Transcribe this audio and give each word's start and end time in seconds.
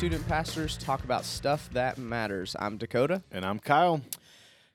spot 0.00 0.10
where 0.10 0.10
two 0.10 0.16
student 0.16 0.28
pastors 0.28 0.76
talk 0.78 1.04
about 1.04 1.24
stuff 1.24 1.68
that 1.72 1.98
matters. 1.98 2.56
I'm 2.58 2.78
Dakota. 2.78 3.22
And 3.30 3.44
I'm 3.44 3.58
Kyle. 3.58 4.00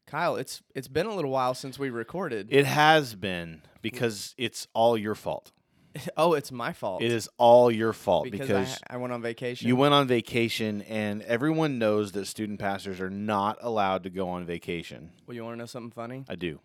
Kyle, 0.05 0.35
it's 0.35 0.61
it's 0.75 0.87
been 0.87 1.07
a 1.07 1.15
little 1.15 1.31
while 1.31 1.53
since 1.53 1.79
we 1.79 1.89
recorded. 1.89 2.47
It 2.51 2.65
has 2.65 3.15
been 3.15 3.61
because 3.81 4.35
it's 4.37 4.67
all 4.73 4.97
your 4.97 5.15
fault. 5.15 5.51
oh, 6.17 6.33
it's 6.33 6.51
my 6.51 6.73
fault. 6.73 7.01
It 7.01 7.11
is 7.11 7.29
all 7.37 7.71
your 7.71 7.93
fault 7.93 8.29
because, 8.29 8.47
because, 8.47 8.79
I, 8.87 8.95
I 8.95 8.97
went 8.97 9.13
on 9.13 9.21
vacation. 9.21 9.67
you 9.67 9.75
went 9.75 9.93
on 9.93 10.07
vacation 10.07 10.81
and 10.83 11.21
everyone 11.23 11.79
knows 11.79 12.11
that 12.11 12.27
student 12.27 12.59
pastors 12.59 12.99
are 12.99 13.09
not 13.09 13.57
allowed 13.61 14.03
to 14.03 14.09
go 14.09 14.29
on 14.29 14.45
vacation. 14.45 15.11
Well, 15.25 15.35
you 15.35 15.43
want 15.43 15.55
to 15.55 15.59
know 15.59 15.65
something 15.65 15.91
funny? 15.91 16.25
I 16.29 16.35
do. 16.35 16.59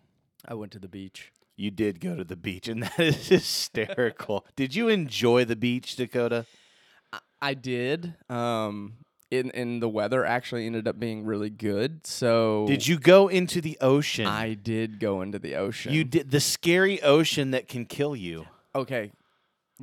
I 0.45 0.53
went 0.53 0.71
to 0.73 0.79
the 0.79 0.89
beach. 0.89 1.31
You 1.55 1.71
did 1.71 1.99
go 1.99 2.15
to 2.15 2.23
the 2.23 2.35
beach 2.35 2.67
and 2.67 2.83
that 2.97 2.99
is 2.99 3.29
hysterical. 3.29 4.45
did 4.55 4.75
you 4.75 4.89
enjoy 4.89 5.45
the 5.45 5.55
beach, 5.55 5.95
Dakota? 5.95 6.45
I, 7.41 7.53
did. 7.53 8.13
Um, 8.29 8.93
and 9.31 9.81
the 9.81 9.89
weather 9.89 10.25
actually 10.25 10.65
ended 10.65 10.87
up 10.87 10.99
being 10.99 11.25
really 11.25 11.49
good. 11.49 12.05
So 12.05 12.65
Did 12.67 12.87
you 12.87 12.99
go 12.99 13.27
into 13.27 13.61
the 13.61 13.77
ocean? 13.81 14.25
I 14.27 14.53
did 14.55 14.99
go 14.99 15.21
into 15.21 15.39
the 15.39 15.55
ocean. 15.55 15.93
you 15.93 16.03
did 16.03 16.31
the 16.31 16.39
scary 16.41 17.01
ocean 17.01 17.51
that 17.51 17.67
can 17.67 17.85
kill 17.85 18.15
you. 18.15 18.45
okay? 18.75 19.11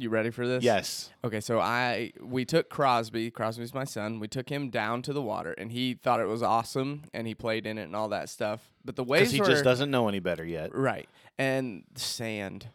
You 0.01 0.11
ready 0.11 0.30
for 0.30 0.47
this? 0.47 0.63
Yes. 0.63 1.11
Okay, 1.25 1.41
so 1.41 1.59
I 1.59 2.13
we 2.21 2.45
took 2.45 2.69
Crosby. 2.71 3.32
Crosby's 3.32 3.75
my 3.75 3.82
son. 3.82 4.21
We 4.21 4.29
took 4.29 4.49
him 4.49 4.71
down 4.71 5.02
to 5.02 5.13
the 5.13 5.21
water, 5.21 5.52
and 5.59 5.73
he 5.73 5.95
thought 5.95 6.21
it 6.21 6.29
was 6.29 6.41
awesome, 6.41 7.02
and 7.13 7.27
he 7.27 7.35
played 7.35 7.66
in 7.66 7.79
it 7.79 7.82
and 7.82 7.97
all 7.97 8.09
that 8.10 8.29
stuff. 8.29 8.60
But 8.85 8.95
the 8.95 9.02
waves 9.02 9.32
he 9.32 9.41
were 9.41 9.47
just 9.47 9.65
doesn't 9.65 9.91
know 9.91 10.07
any 10.07 10.21
better 10.21 10.45
yet. 10.45 10.73
right, 10.73 11.09
and 11.37 11.82
sand. 11.97 12.69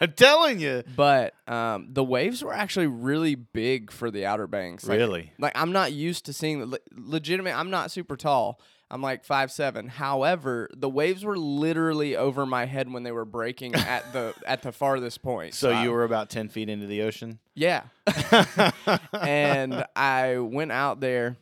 I'm 0.02 0.12
telling 0.12 0.60
you. 0.60 0.82
But 0.96 1.34
um, 1.46 1.88
the 1.92 2.02
waves 2.04 2.42
were 2.42 2.52
actually 2.54 2.86
really 2.86 3.34
big 3.34 3.90
for 3.90 4.10
the 4.10 4.26
Outer 4.26 4.46
Banks. 4.46 4.86
Like, 4.86 4.98
Really? 4.98 5.32
Like 5.38 5.52
I'm 5.54 5.72
not 5.72 5.92
used 5.92 6.26
to 6.26 6.32
seeing 6.32 6.64
le- 6.64 6.78
legitimate. 6.96 7.56
I'm 7.56 7.70
not 7.70 7.90
super 7.90 8.16
tall. 8.16 8.60
I'm 8.92 9.02
like 9.02 9.24
five 9.24 9.52
seven. 9.52 9.86
However, 9.86 10.68
the 10.76 10.88
waves 10.88 11.24
were 11.24 11.38
literally 11.38 12.16
over 12.16 12.44
my 12.44 12.64
head 12.64 12.92
when 12.92 13.04
they 13.04 13.12
were 13.12 13.24
breaking 13.24 13.74
at 13.76 14.12
the 14.12 14.34
at 14.46 14.62
the 14.62 14.72
farthest 14.72 15.22
point. 15.22 15.54
So 15.54 15.70
I- 15.70 15.84
you 15.84 15.92
were 15.92 16.02
about 16.04 16.28
10 16.30 16.48
feet 16.48 16.68
into 16.68 16.86
the 16.86 17.02
ocean? 17.02 17.38
Yeah. 17.54 17.82
and 19.12 19.84
I 19.94 20.38
went 20.38 20.72
out 20.72 21.00
there 21.00 21.36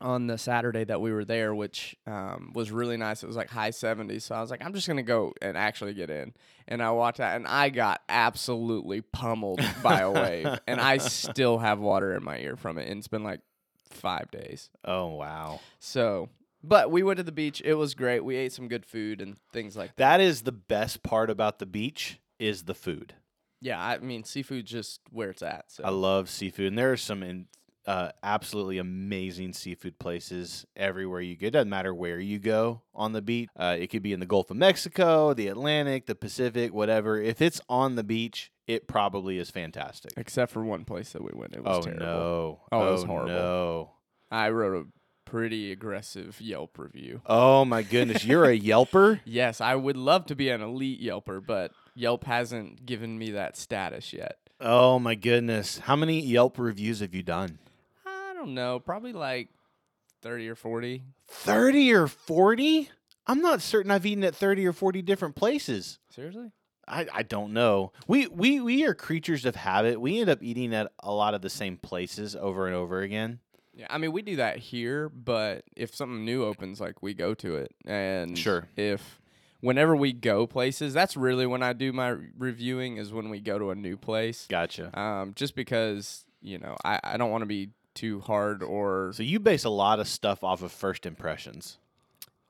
on 0.00 0.26
the 0.26 0.36
Saturday 0.36 0.84
that 0.84 1.00
we 1.00 1.12
were 1.12 1.24
there, 1.24 1.54
which 1.54 1.96
um, 2.06 2.52
was 2.54 2.70
really 2.70 2.96
nice. 2.96 3.22
It 3.22 3.26
was 3.26 3.36
like 3.36 3.48
high 3.48 3.70
70s. 3.70 4.22
So 4.22 4.34
I 4.34 4.40
was 4.40 4.50
like, 4.50 4.64
I'm 4.64 4.74
just 4.74 4.86
going 4.86 4.98
to 4.98 5.02
go 5.02 5.32
and 5.40 5.56
actually 5.56 5.94
get 5.94 6.10
in. 6.10 6.34
And 6.68 6.82
I 6.82 6.90
walked 6.90 7.20
out 7.20 7.36
and 7.36 7.46
I 7.46 7.70
got 7.70 8.02
absolutely 8.08 9.00
pummeled 9.00 9.60
by 9.82 10.00
a 10.00 10.10
wave. 10.10 10.46
And 10.66 10.80
I 10.80 10.98
still 10.98 11.58
have 11.58 11.78
water 11.78 12.14
in 12.14 12.24
my 12.24 12.38
ear 12.38 12.56
from 12.56 12.76
it. 12.78 12.88
And 12.88 12.98
it's 12.98 13.08
been 13.08 13.22
like 13.22 13.40
five 13.90 14.30
days. 14.30 14.68
Oh, 14.84 15.06
wow. 15.08 15.60
So, 15.78 16.28
but 16.62 16.90
we 16.90 17.02
went 17.02 17.18
to 17.18 17.22
the 17.22 17.32
beach. 17.32 17.62
It 17.64 17.74
was 17.74 17.94
great. 17.94 18.24
We 18.24 18.36
ate 18.36 18.52
some 18.52 18.68
good 18.68 18.84
food 18.84 19.20
and 19.20 19.36
things 19.52 19.76
like 19.76 19.96
that. 19.96 20.18
That 20.18 20.20
is 20.20 20.42
the 20.42 20.52
best 20.52 21.02
part 21.02 21.30
about 21.30 21.58
the 21.58 21.66
beach 21.66 22.18
is 22.38 22.64
the 22.64 22.74
food. 22.74 23.14
Yeah. 23.60 23.80
I 23.80 23.98
mean, 23.98 24.24
seafood 24.24 24.66
just 24.66 25.00
where 25.10 25.30
it's 25.30 25.42
at. 25.42 25.66
So. 25.68 25.84
I 25.84 25.90
love 25.90 26.28
seafood, 26.28 26.66
and 26.66 26.78
there 26.78 26.92
are 26.92 26.96
some 26.96 27.22
in, 27.22 27.46
uh, 27.86 28.10
absolutely 28.22 28.78
amazing 28.78 29.52
seafood 29.52 29.98
places 29.98 30.66
everywhere 30.76 31.20
you 31.20 31.36
go. 31.36 31.46
It 31.46 31.50
doesn't 31.52 31.70
matter 31.70 31.94
where 31.94 32.18
you 32.18 32.38
go 32.38 32.82
on 32.94 33.12
the 33.12 33.22
beach. 33.22 33.48
Uh, 33.56 33.76
it 33.78 33.88
could 33.88 34.02
be 34.02 34.12
in 34.12 34.20
the 34.20 34.26
Gulf 34.26 34.50
of 34.50 34.56
Mexico, 34.56 35.32
the 35.34 35.48
Atlantic, 35.48 36.06
the 36.06 36.14
Pacific, 36.14 36.74
whatever. 36.74 37.20
If 37.20 37.40
it's 37.40 37.60
on 37.68 37.94
the 37.94 38.04
beach, 38.04 38.50
it 38.66 38.88
probably 38.88 39.38
is 39.38 39.50
fantastic. 39.50 40.12
Except 40.16 40.50
for 40.50 40.64
one 40.64 40.84
place 40.84 41.12
that 41.12 41.22
we 41.22 41.30
went. 41.34 41.54
It 41.54 41.62
was 41.62 41.78
Oh 41.78 41.82
terrible. 41.82 42.04
no! 42.06 42.60
Oh, 42.72 42.88
it 42.88 42.92
was 42.92 43.04
horrible. 43.04 43.28
No! 43.32 43.90
I 44.30 44.50
wrote 44.50 44.84
a 44.86 44.88
pretty 45.24 45.70
aggressive 45.72 46.40
Yelp 46.40 46.78
review. 46.78 47.20
Oh 47.26 47.64
my 47.64 47.82
goodness! 47.82 48.24
You're 48.24 48.44
a 48.50 48.58
Yelper. 48.58 49.20
Yes, 49.24 49.60
I 49.60 49.76
would 49.76 49.96
love 49.96 50.26
to 50.26 50.34
be 50.34 50.48
an 50.48 50.60
elite 50.62 51.00
Yelper, 51.00 51.40
but 51.46 51.70
Yelp 51.94 52.24
hasn't 52.24 52.84
given 52.84 53.16
me 53.18 53.30
that 53.30 53.56
status 53.56 54.12
yet. 54.12 54.38
Oh 54.60 54.98
my 54.98 55.14
goodness! 55.14 55.78
How 55.78 55.94
many 55.94 56.20
Yelp 56.20 56.58
reviews 56.58 56.98
have 57.00 57.14
you 57.14 57.22
done? 57.22 57.58
Don't 58.46 58.54
know, 58.54 58.78
probably 58.78 59.12
like 59.12 59.48
30 60.22 60.48
or 60.50 60.54
40. 60.54 61.02
30 61.26 61.92
or 61.94 62.06
40? 62.06 62.88
I'm 63.26 63.42
not 63.42 63.60
certain 63.60 63.90
I've 63.90 64.06
eaten 64.06 64.22
at 64.22 64.36
30 64.36 64.64
or 64.68 64.72
40 64.72 65.02
different 65.02 65.34
places. 65.34 65.98
Seriously? 66.10 66.52
I, 66.86 67.08
I 67.12 67.22
don't 67.24 67.52
know. 67.52 67.90
We, 68.06 68.28
we 68.28 68.60
we 68.60 68.86
are 68.86 68.94
creatures 68.94 69.44
of 69.44 69.56
habit. 69.56 70.00
We 70.00 70.20
end 70.20 70.30
up 70.30 70.40
eating 70.44 70.72
at 70.72 70.92
a 71.00 71.10
lot 71.12 71.34
of 71.34 71.42
the 71.42 71.50
same 71.50 71.76
places 71.76 72.36
over 72.36 72.68
and 72.68 72.76
over 72.76 73.00
again. 73.00 73.40
Yeah, 73.74 73.88
I 73.90 73.98
mean, 73.98 74.12
we 74.12 74.22
do 74.22 74.36
that 74.36 74.58
here, 74.58 75.08
but 75.08 75.64
if 75.76 75.96
something 75.96 76.24
new 76.24 76.44
opens, 76.44 76.80
like 76.80 77.02
we 77.02 77.14
go 77.14 77.34
to 77.34 77.56
it. 77.56 77.74
And 77.84 78.38
Sure. 78.38 78.68
if 78.76 79.20
whenever 79.60 79.96
we 79.96 80.12
go 80.12 80.46
places, 80.46 80.94
that's 80.94 81.16
really 81.16 81.46
when 81.46 81.64
I 81.64 81.72
do 81.72 81.92
my 81.92 82.16
reviewing, 82.38 82.96
is 82.98 83.12
when 83.12 83.28
we 83.28 83.40
go 83.40 83.58
to 83.58 83.70
a 83.70 83.74
new 83.74 83.96
place. 83.96 84.46
Gotcha. 84.48 84.96
Um, 84.96 85.32
just 85.34 85.56
because, 85.56 86.24
you 86.40 86.58
know, 86.58 86.76
I, 86.84 87.00
I 87.02 87.16
don't 87.16 87.32
want 87.32 87.42
to 87.42 87.46
be 87.46 87.70
too 87.96 88.20
hard 88.20 88.62
or 88.62 89.10
So 89.14 89.22
you 89.24 89.40
base 89.40 89.64
a 89.64 89.70
lot 89.70 89.98
of 89.98 90.06
stuff 90.06 90.44
off 90.44 90.62
of 90.62 90.70
first 90.70 91.04
impressions. 91.06 91.78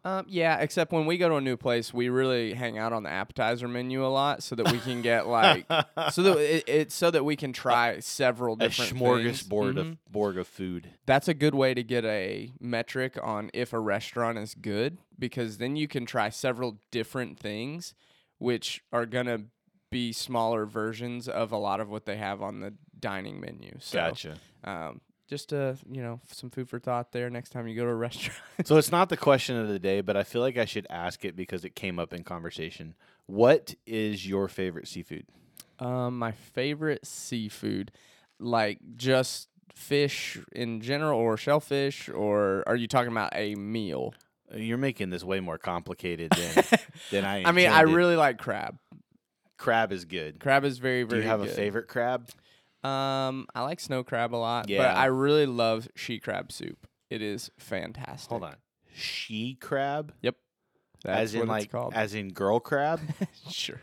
Um, 0.05 0.25
yeah, 0.29 0.59
except 0.61 0.93
when 0.93 1.05
we 1.05 1.19
go 1.19 1.29
to 1.29 1.35
a 1.35 1.41
new 1.41 1.57
place, 1.57 1.93
we 1.93 2.09
really 2.11 2.55
hang 2.55 2.79
out 2.79 2.93
on 2.93 3.03
the 3.03 3.11
appetizer 3.11 3.67
menu 3.67 4.07
a 4.07 4.09
lot, 4.09 4.41
so 4.41 4.55
that 4.55 4.71
we 4.71 4.79
can 4.79 5.03
get 5.03 5.27
like, 5.41 5.67
so 6.13 6.23
that 6.23 6.37
it, 6.39 6.65
it's 6.69 6.95
so 6.95 7.11
that 7.11 7.25
we 7.25 7.35
can 7.35 7.53
try 7.53 7.99
several 7.99 8.55
A 8.55 8.59
different 8.59 8.95
smorgasbord 8.95 9.75
things. 9.75 9.79
of 9.79 9.87
Mhm. 9.87 9.97
board 10.09 10.37
of 10.39 10.47
food. 10.47 10.91
That's 11.07 11.27
a 11.27 11.35
good 11.35 11.57
way 11.57 11.75
to 11.75 11.83
get 11.83 12.05
a 12.05 12.53
metric 12.61 13.19
on 13.21 13.51
if 13.53 13.73
a 13.73 13.81
restaurant 13.81 14.39
is 14.39 14.55
good, 14.55 14.99
because 15.19 15.59
then 15.59 15.75
you 15.75 15.89
can 15.89 16.07
try 16.07 16.29
several 16.29 16.79
different 16.93 17.41
things, 17.41 17.93
which 18.39 18.85
are 18.93 19.07
gonna 19.07 19.47
be 19.91 20.13
smaller 20.13 20.67
versions 20.67 21.27
of 21.29 21.51
a 21.51 21.57
lot 21.59 21.81
of 21.81 21.89
what 21.89 22.05
they 22.07 22.17
have 22.17 22.41
on 22.43 22.61
the 22.61 22.75
dining 23.01 23.41
menu. 23.41 23.73
So, 23.81 23.99
Gotcha. 23.99 24.39
um, 24.63 25.01
just 25.27 25.53
uh, 25.53 25.75
you 25.91 26.03
know, 26.03 26.21
some 26.31 26.51
food 26.51 26.69
for 26.69 26.79
thought 26.79 27.13
there. 27.13 27.29
Next 27.31 27.51
time 27.51 27.67
you 27.67 27.75
go 27.75 27.85
to 27.85 27.91
a 27.91 27.95
restaurant. 28.09 28.39
so 28.65 28.77
it's 28.77 28.93
not 28.93 29.09
the 29.09 29.17
question 29.17 29.57
of 29.57 29.69
the 29.69 29.79
day, 29.79 30.01
but 30.01 30.17
I 30.17 30.23
feel 30.23 30.41
like 30.41 30.57
I 30.57 30.65
should 30.65 30.87
ask 30.91 31.25
it 31.25 31.37
because 31.37 31.65
it 31.65 31.75
came 31.75 31.99
up 31.99 32.13
in 32.13 32.25
conversation. 32.25 32.95
What 33.27 33.75
is 33.87 34.27
your 34.27 34.49
favorite 34.49 34.89
seafood? 34.89 35.27
Um, 35.79 36.19
my 36.19 36.33
favorite 36.33 37.07
seafood, 37.07 37.93
like 38.39 38.79
just 38.97 39.49
fish 39.75 40.39
in 40.53 40.81
general, 40.81 41.19
or 41.21 41.37
shellfish, 41.37 42.09
or 42.09 42.63
are 42.67 42.77
you 42.77 42.87
talking 42.87 43.13
about 43.13 43.33
a 43.35 43.55
meal? 43.57 44.15
Uh, 44.53 44.59
You're 44.59 44.79
making 44.79 45.11
this 45.11 45.25
way 45.25 45.41
more 45.41 45.59
complicated 45.59 46.31
than 46.31 46.65
than 47.11 47.25
I. 47.25 47.45
I 47.45 47.53
mean, 47.53 47.69
I 47.69 47.83
really 47.83 48.17
like 48.17 48.39
crab. 48.39 48.79
crab 49.59 49.93
is 49.93 50.05
good. 50.05 50.41
Crab 50.41 50.65
is 50.65 50.79
very, 50.79 51.03
very. 51.03 51.21
Do 51.21 51.25
you 51.25 51.31
have 51.31 51.41
good. 51.41 51.51
a 51.51 51.55
favorite 51.55 51.89
crab? 51.89 52.29
Um, 52.85 53.47
I 53.55 53.63
like 53.63 53.81
snow 53.81 54.05
crab 54.05 54.35
a 54.35 54.37
lot, 54.37 54.67
but 54.69 54.97
I 54.97 55.07
really 55.07 55.47
love 55.47 55.89
she 55.97 56.19
crab 56.21 56.53
soup. 56.53 56.87
It 57.11 57.23
is 57.23 57.51
fantastic. 57.59 58.31
Hold 58.31 58.45
on, 58.45 58.57
she 58.95 59.55
crab, 59.55 60.13
Yep. 60.23 60.37
That's 61.05 61.21
as 61.21 61.35
in 61.35 61.41
what 61.41 61.49
like 61.49 61.65
it's 61.65 61.73
called. 61.73 61.95
as 61.95 62.15
in 62.15 62.31
girl 62.33 62.59
crab. 62.61 63.01
sure. 63.51 63.81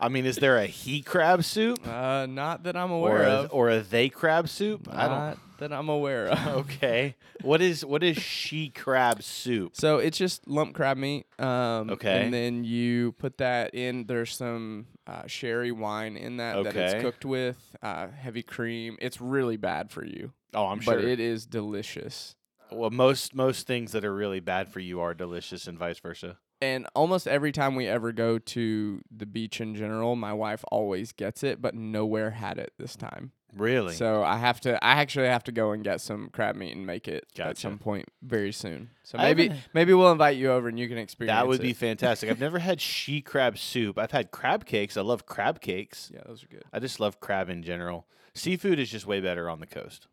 I 0.00 0.08
mean, 0.08 0.24
is 0.26 0.36
there 0.36 0.56
a 0.56 0.66
he 0.66 1.02
crab 1.02 1.44
soup 1.44 1.86
Uh, 1.86 2.26
not 2.26 2.62
that 2.64 2.76
I'm 2.76 2.90
or 2.90 3.08
aware 3.08 3.22
a, 3.22 3.30
of. 3.44 3.50
or 3.52 3.68
a 3.70 3.80
they 3.80 4.08
crab 4.08 4.48
soup? 4.48 4.88
I 4.90 5.06
don't. 5.08 5.38
That 5.58 5.74
I'm 5.74 5.90
aware 5.90 6.28
of. 6.28 6.38
Okay, 6.60 7.16
what 7.42 7.60
is 7.60 7.84
what 7.84 8.02
is 8.02 8.16
she 8.16 8.70
crab 8.70 9.22
soup? 9.22 9.76
So 9.76 9.98
it's 9.98 10.16
just 10.16 10.48
lump 10.48 10.74
crab 10.74 10.96
meat. 10.96 11.26
Um, 11.38 11.90
Okay. 11.90 12.24
And 12.24 12.32
then 12.32 12.64
you 12.64 13.12
put 13.12 13.36
that 13.38 13.74
in. 13.74 14.06
There's 14.06 14.34
some 14.34 14.86
uh, 15.06 15.26
sherry 15.26 15.70
wine 15.70 16.16
in 16.16 16.38
that 16.38 16.64
that 16.64 16.74
it's 16.74 17.02
cooked 17.02 17.26
with. 17.26 17.58
Uh, 17.82 18.08
heavy 18.08 18.42
cream. 18.42 18.96
It's 19.02 19.20
really 19.20 19.58
bad 19.58 19.90
for 19.90 20.02
you, 20.02 20.32
Oh, 20.54 20.64
I'm 20.66 20.80
sure. 20.80 20.94
but 20.94 21.04
it 21.04 21.20
is 21.20 21.44
delicious. 21.44 22.36
well, 22.72 22.88
most 22.90 23.34
most 23.34 23.66
things 23.66 23.92
that 23.92 24.04
are 24.04 24.14
really 24.14 24.40
bad 24.40 24.68
for 24.68 24.80
you 24.80 25.00
are 25.00 25.12
delicious, 25.12 25.66
and 25.66 25.78
vice 25.78 25.98
versa. 25.98 26.38
And 26.62 26.86
almost 26.94 27.26
every 27.26 27.52
time 27.52 27.74
we 27.74 27.86
ever 27.86 28.12
go 28.12 28.38
to 28.38 29.00
the 29.10 29.26
beach 29.26 29.60
in 29.60 29.74
general, 29.74 30.14
my 30.14 30.32
wife 30.32 30.62
always 30.70 31.12
gets 31.12 31.42
it, 31.42 31.62
but 31.62 31.74
nowhere 31.74 32.30
had 32.30 32.58
it 32.58 32.72
this 32.78 32.96
time. 32.96 33.32
Really? 33.56 33.94
So 33.94 34.22
I 34.22 34.36
have 34.36 34.60
to. 34.60 34.82
I 34.84 35.00
actually 35.00 35.26
have 35.26 35.44
to 35.44 35.52
go 35.52 35.72
and 35.72 35.82
get 35.82 36.00
some 36.00 36.28
crab 36.32 36.54
meat 36.54 36.76
and 36.76 36.86
make 36.86 37.08
it 37.08 37.26
at 37.38 37.58
some 37.58 37.78
point 37.78 38.06
very 38.22 38.52
soon. 38.52 38.90
So 39.02 39.18
maybe 39.18 39.50
maybe 39.74 39.92
we'll 39.92 40.12
invite 40.12 40.36
you 40.36 40.52
over 40.52 40.68
and 40.68 40.78
you 40.78 40.88
can 40.88 40.98
experience. 40.98 41.36
that 41.36 41.48
would 41.48 41.60
be 41.60 41.72
fantastic. 41.72 42.30
I've 42.30 42.38
never 42.38 42.58
had 42.60 42.80
she 42.80 43.20
crab 43.20 43.58
soup. 43.58 43.98
I've 43.98 44.12
had 44.12 44.30
crab 44.30 44.66
cakes. 44.66 44.96
I 44.96 45.00
love 45.00 45.26
crab 45.26 45.60
cakes. 45.60 46.10
Yeah, 46.14 46.20
those 46.26 46.44
are 46.44 46.48
good. 46.48 46.62
I 46.72 46.78
just 46.78 47.00
love 47.00 47.18
crab 47.20 47.48
in 47.48 47.62
general. 47.62 48.06
Seafood 48.34 48.78
is 48.78 48.88
just 48.88 49.06
way 49.06 49.20
better 49.20 49.50
on 49.50 49.58
the 49.58 49.66
coast. 49.66 50.06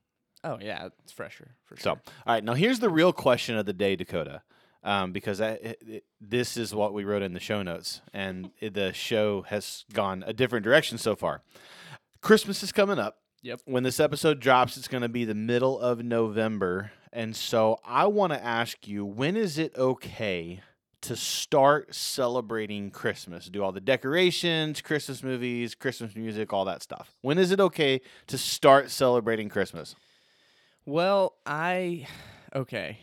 Oh 0.44 0.58
yeah, 0.60 0.88
it's 1.04 1.12
fresher 1.12 1.56
for 1.66 1.76
sure. 1.76 1.82
So, 1.84 1.92
all 1.92 2.34
right, 2.34 2.44
now 2.44 2.54
here's 2.54 2.80
the 2.80 2.90
real 2.90 3.14
question 3.14 3.58
of 3.58 3.66
the 3.66 3.74
day, 3.74 3.96
Dakota, 3.96 4.42
um, 4.88 5.12
because 5.12 5.40
it- 5.42 6.06
this 6.22 6.56
is 6.58 6.74
what 6.74 6.94
we 6.94 7.04
wrote 7.04 7.22
in 7.22 7.34
the 7.34 7.40
show 7.40 7.62
notes, 7.62 8.02
and 8.14 8.50
the 8.62 8.94
show 8.94 9.42
has 9.44 9.86
gone 9.94 10.24
a 10.26 10.34
different 10.34 10.64
direction 10.64 10.98
so 10.98 11.16
far. 11.16 11.42
Christmas 12.22 12.64
is 12.64 12.72
coming 12.72 12.98
up. 12.98 13.18
Yep. 13.44 13.62
When 13.66 13.84
this 13.84 14.00
episode 14.00 14.40
drops, 14.40 14.78
it's 14.78 14.88
going 14.88 15.04
to 15.04 15.10
be 15.10 15.26
the 15.26 15.36
middle 15.36 15.80
of 15.80 16.04
November. 16.04 16.92
And 17.14 17.36
so 17.36 17.80
I 17.86 18.08
want 18.08 18.34
to 18.34 18.44
ask 18.44 18.88
you 18.88 19.06
when 19.06 19.36
is 19.38 19.58
it 19.58 19.78
okay 19.78 20.62
to 21.02 21.16
start 21.16 21.94
celebrating 21.94 22.90
Christmas? 22.90 23.46
Do 23.48 23.64
all 23.64 23.72
the 23.72 23.80
decorations, 23.80 24.82
Christmas 24.82 25.22
movies, 25.22 25.76
Christmas 25.76 26.16
music, 26.16 26.52
all 26.52 26.66
that 26.66 26.82
stuff. 26.82 27.14
When 27.22 27.38
is 27.38 27.52
it 27.52 27.60
okay 27.60 28.02
to 28.28 28.38
start 28.38 28.90
celebrating 28.90 29.50
Christmas? 29.50 29.96
Well, 30.86 31.36
I 31.46 32.08
okay. 32.56 33.00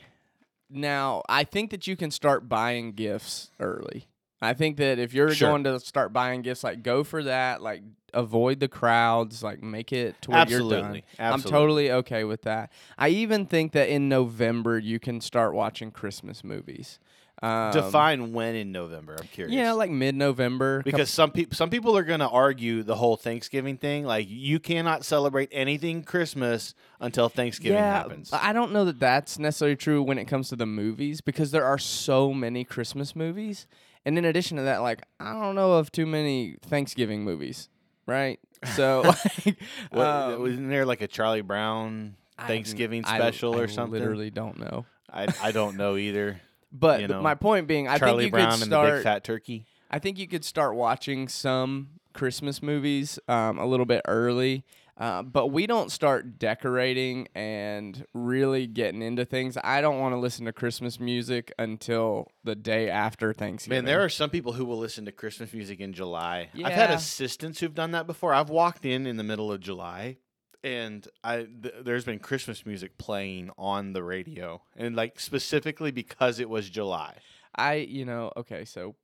Now, 0.71 1.23
I 1.29 1.45
think 1.45 1.71
that 1.71 1.87
you 1.87 1.97
can 1.97 2.11
start 2.11 2.49
buying 2.49 2.93
gifts 2.93 3.51
early. 3.61 4.09
I 4.43 4.53
think 4.53 4.77
that 4.77 4.99
if 4.99 5.15
you're 5.15 5.33
Sure. 5.35 5.49
going 5.51 5.65
to 5.65 5.81
start 5.81 6.13
buying 6.13 6.43
gifts, 6.43 6.65
like 6.65 6.83
go 6.83 7.03
for 7.05 7.23
that. 7.23 7.63
Like 7.63 7.83
avoid 8.13 8.61
the 8.61 8.69
crowds. 8.69 9.43
Like 9.43 9.63
make 9.63 9.93
it 9.93 10.21
to 10.23 10.31
where 10.33 10.49
you're 10.49 10.61
done. 10.61 10.71
Absolutely. 10.71 11.05
I'm 11.19 11.43
totally 11.43 11.91
okay 11.93 12.25
with 12.25 12.43
that. 12.43 12.71
I 12.99 13.09
even 13.09 13.47
think 13.47 13.73
that 13.73 13.89
in 13.89 14.09
November 14.09 14.79
you 14.79 14.99
can 14.99 15.21
start 15.21 15.55
watching 15.55 15.91
Christmas 15.91 16.45
movies. 16.45 16.99
Um, 17.43 17.73
Define 17.73 18.33
when 18.33 18.55
in 18.55 18.71
November. 18.73 19.17
I'm 19.21 19.27
curious. 19.27 19.55
Yeah, 19.55 19.73
like 19.73 19.91
mid-November. 19.91 20.83
because 20.83 21.11
some 21.11 21.31
people 21.31 21.55
some 21.57 21.69
people 21.69 21.97
are 21.97 22.05
going 22.05 22.21
to 22.21 22.29
argue 22.29 22.83
the 22.83 22.95
whole 22.95 23.17
Thanksgiving 23.17 23.77
thing 23.77 24.05
like 24.05 24.27
you 24.31 24.61
cannot 24.61 25.05
celebrate 25.05 25.49
anything 25.53 26.05
Christmas 26.05 26.75
until 27.01 27.29
Thanksgiving 27.29 27.77
yeah, 27.77 27.93
happens. 27.93 28.31
I 28.33 28.53
don't 28.53 28.73
know 28.73 28.85
that 28.87 29.01
that's 29.01 29.39
necessarily 29.39 29.77
true 29.77 30.03
when 30.03 30.17
it 30.17 30.27
comes 30.27 30.49
to 30.51 30.57
the 30.57 30.65
movies 30.67 31.21
because 31.21 31.51
there 31.51 31.65
are 31.65 31.77
so 31.79 32.33
many 32.33 32.65
Christmas 32.65 33.15
movies, 33.17 33.67
and 34.07 34.17
in 34.17 34.25
addition 34.25 34.57
to 34.57 34.63
that, 34.63 34.79
like 34.79 35.03
I 35.19 35.33
don't 35.33 35.55
know 35.57 35.73
of 35.73 35.91
too 35.93 36.07
many 36.07 36.57
Thanksgiving 36.63 37.25
movies, 37.25 37.69
right? 38.07 38.39
So, 38.77 39.03
like, 39.45 39.57
What- 39.91 40.07
um, 40.07 40.41
wasn't 40.41 40.69
there 40.71 40.87
like 40.87 41.03
a 41.03 41.09
Charlie 41.09 41.43
Brown 41.43 42.15
Thanksgiving 42.39 43.05
I- 43.05 43.19
special 43.19 43.57
I 43.57 43.61
or 43.61 43.69
something? 43.69 43.99
Literally 44.01 44.31
don't 44.31 44.59
know. 44.59 44.87
I, 45.13 45.27
I 45.43 45.53
don't 45.53 45.77
know 45.77 45.97
either. 45.97 46.41
But 46.75 47.01
You 47.01 47.09
know, 47.09 47.23
my 47.23 47.35
point 47.37 47.69
being, 47.69 47.87
I 47.89 47.99
Charlie 47.99 48.25
think 48.25 48.27
you 48.27 48.31
Brown 48.33 48.53
could 48.59 48.63
and 48.65 48.73
the 48.73 48.81
Big 48.83 48.89
start. 48.89 49.03
Fat 49.05 49.25
Turkey. 49.25 49.67
I 49.91 50.01
think 50.01 50.19
you 50.19 50.27
could 50.27 50.45
start 50.45 50.75
watching 50.75 51.29
some 51.29 52.01
Christmas 52.13 52.63
movies 52.63 53.19
um, 53.29 53.59
a 53.59 53.65
little 53.65 53.87
bit 53.87 54.03
early. 54.07 54.65
Uh, 54.97 55.23
but 55.23 55.49
we 55.49 55.67
don't 55.67 55.91
start 55.91 56.39
decorating 56.39 57.27
and 57.35 58.07
really 58.15 58.67
getting 58.69 59.03
into 59.03 59.25
things. 59.25 59.59
I 59.65 59.81
don't 59.81 59.99
want 59.99 60.15
to 60.15 60.19
listen 60.19 60.45
to 60.45 60.53
Christmas 60.53 61.01
music 61.01 61.53
until 61.59 62.29
the 62.45 62.55
day 62.55 62.89
after 62.89 63.33
Thanksgiving. 63.33 63.79
Man, 63.79 63.85
there 63.87 64.05
are 64.05 64.09
some 64.09 64.31
people 64.31 64.53
who 64.53 64.65
will 64.65 64.79
listen 64.79 65.05
to 65.07 65.13
Christmas 65.13 65.53
music 65.53 65.81
in 65.81 65.95
July. 65.95 66.49
I've 66.65 66.73
had 66.73 66.91
assistants 66.91 67.59
who've 67.59 67.75
done 67.75 67.91
that 67.91 68.07
before. 68.07 68.33
I've 68.33 68.51
walked 68.51 68.85
in 68.85 69.05
in 69.07 69.17
the 69.17 69.25
middle 69.25 69.51
of 69.51 69.59
July, 69.59 70.19
and 70.65 71.07
I 71.23 71.47
th- 71.63 71.75
there's 71.83 72.05
been 72.05 72.19
Christmas 72.19 72.65
music 72.67 72.97
playing 72.99 73.51
on 73.59 73.93
the 73.93 74.03
radio, 74.03 74.63
and 74.77 74.97
like 74.97 75.21
specifically 75.21 75.93
because 75.93 76.41
it 76.41 76.49
was 76.49 76.71
July. 76.71 77.17
I, 77.55 77.75
you 77.75 78.05
know, 78.05 78.33
okay, 78.37 78.65
so 78.65 78.97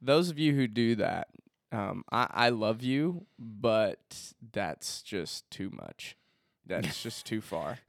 those 0.00 0.30
of 0.30 0.38
you 0.38 0.54
who 0.54 0.66
do 0.68 0.94
that, 0.94 1.28
um, 1.72 2.04
I, 2.10 2.28
I 2.30 2.48
love 2.50 2.82
you, 2.82 3.26
but 3.38 4.32
that's 4.52 5.02
just 5.02 5.50
too 5.50 5.70
much. 5.70 6.16
That's 6.64 7.02
just 7.02 7.26
too 7.26 7.40
far. 7.40 7.80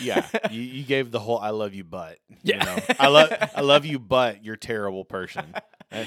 Yeah, 0.00 0.26
you, 0.50 0.60
you 0.60 0.84
gave 0.84 1.10
the 1.10 1.18
whole 1.20 1.38
"I 1.38 1.50
love 1.50 1.74
you," 1.74 1.84
but 1.84 2.18
Yeah. 2.42 2.58
you 2.58 2.64
know, 2.66 2.78
I 3.00 3.08
love 3.08 3.32
I 3.54 3.60
love 3.62 3.84
you, 3.86 3.98
but 3.98 4.44
you're 4.44 4.54
a 4.54 4.58
terrible 4.58 5.04
person. 5.04 5.54
Uh, 5.90 6.04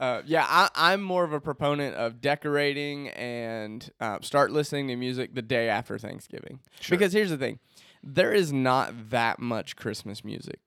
Uh, 0.00 0.22
yeah, 0.26 0.46
I, 0.48 0.68
I'm 0.76 1.02
more 1.02 1.24
of 1.24 1.32
a 1.32 1.40
proponent 1.40 1.96
of 1.96 2.20
decorating 2.20 3.08
and 3.08 3.90
uh, 4.00 4.18
start 4.22 4.52
listening 4.52 4.86
to 4.88 4.96
music 4.96 5.34
the 5.34 5.42
day 5.42 5.68
after 5.68 5.98
Thanksgiving. 5.98 6.60
Sure. 6.80 6.96
Because 6.96 7.12
here's 7.12 7.30
the 7.30 7.36
thing 7.36 7.58
there 8.02 8.32
is 8.32 8.52
not 8.52 9.10
that 9.10 9.40
much 9.40 9.74
Christmas 9.76 10.24
music. 10.24 10.60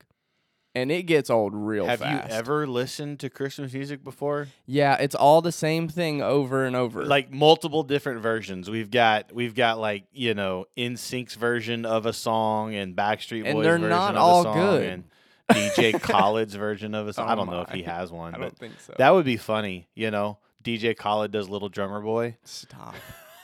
And 0.73 0.89
it 0.89 1.03
gets 1.03 1.29
old 1.29 1.53
real 1.53 1.85
fast. 1.85 2.01
Have 2.01 2.19
fast. 2.21 2.29
you 2.31 2.35
ever 2.37 2.65
listened 2.67 3.19
to 3.19 3.29
Christmas 3.29 3.73
music 3.73 4.03
before? 4.05 4.47
Yeah, 4.65 4.95
it's 4.95 5.15
all 5.15 5.41
the 5.41 5.51
same 5.51 5.89
thing 5.89 6.21
over 6.21 6.63
and 6.65 6.75
over. 6.77 7.03
Like 7.05 7.29
multiple 7.31 7.83
different 7.83 8.21
versions. 8.21 8.69
We've 8.69 8.89
got 8.89 9.33
we've 9.33 9.53
got 9.53 9.79
like 9.79 10.05
you 10.13 10.33
know 10.33 10.65
NSYNC's 10.77 11.35
version 11.35 11.85
of 11.85 12.05
a 12.05 12.13
song 12.13 12.73
and 12.73 12.95
Backstreet 12.95 13.43
And 13.45 13.55
Boys 13.55 13.63
they're 13.65 13.73
version 13.77 13.89
not 13.89 14.15
of 14.15 14.21
all 14.21 14.39
a 14.41 14.43
song 14.43 14.53
good. 14.55 14.83
and 14.89 15.03
DJ 15.51 15.91
Khaled's 16.01 16.55
version 16.55 16.95
of 16.95 17.09
a 17.09 17.13
song. 17.13 17.25
Oh 17.27 17.31
I 17.31 17.33
Oh 17.33 17.35
don't 17.35 17.49
know 17.49 17.61
if 17.63 17.69
he 17.71 17.83
has 17.83 18.09
one, 18.09 18.33
I 18.33 18.37
but 18.37 18.43
don't 18.43 18.57
think 18.57 18.79
so. 18.79 18.93
that 18.97 19.09
would 19.13 19.25
be 19.25 19.35
funny. 19.35 19.89
You 19.93 20.09
know, 20.09 20.37
DJ 20.63 20.95
Khaled 20.95 21.31
does 21.31 21.49
Little 21.49 21.67
Drummer 21.69 21.99
Boy. 21.99 22.37
Stop. 22.45 22.95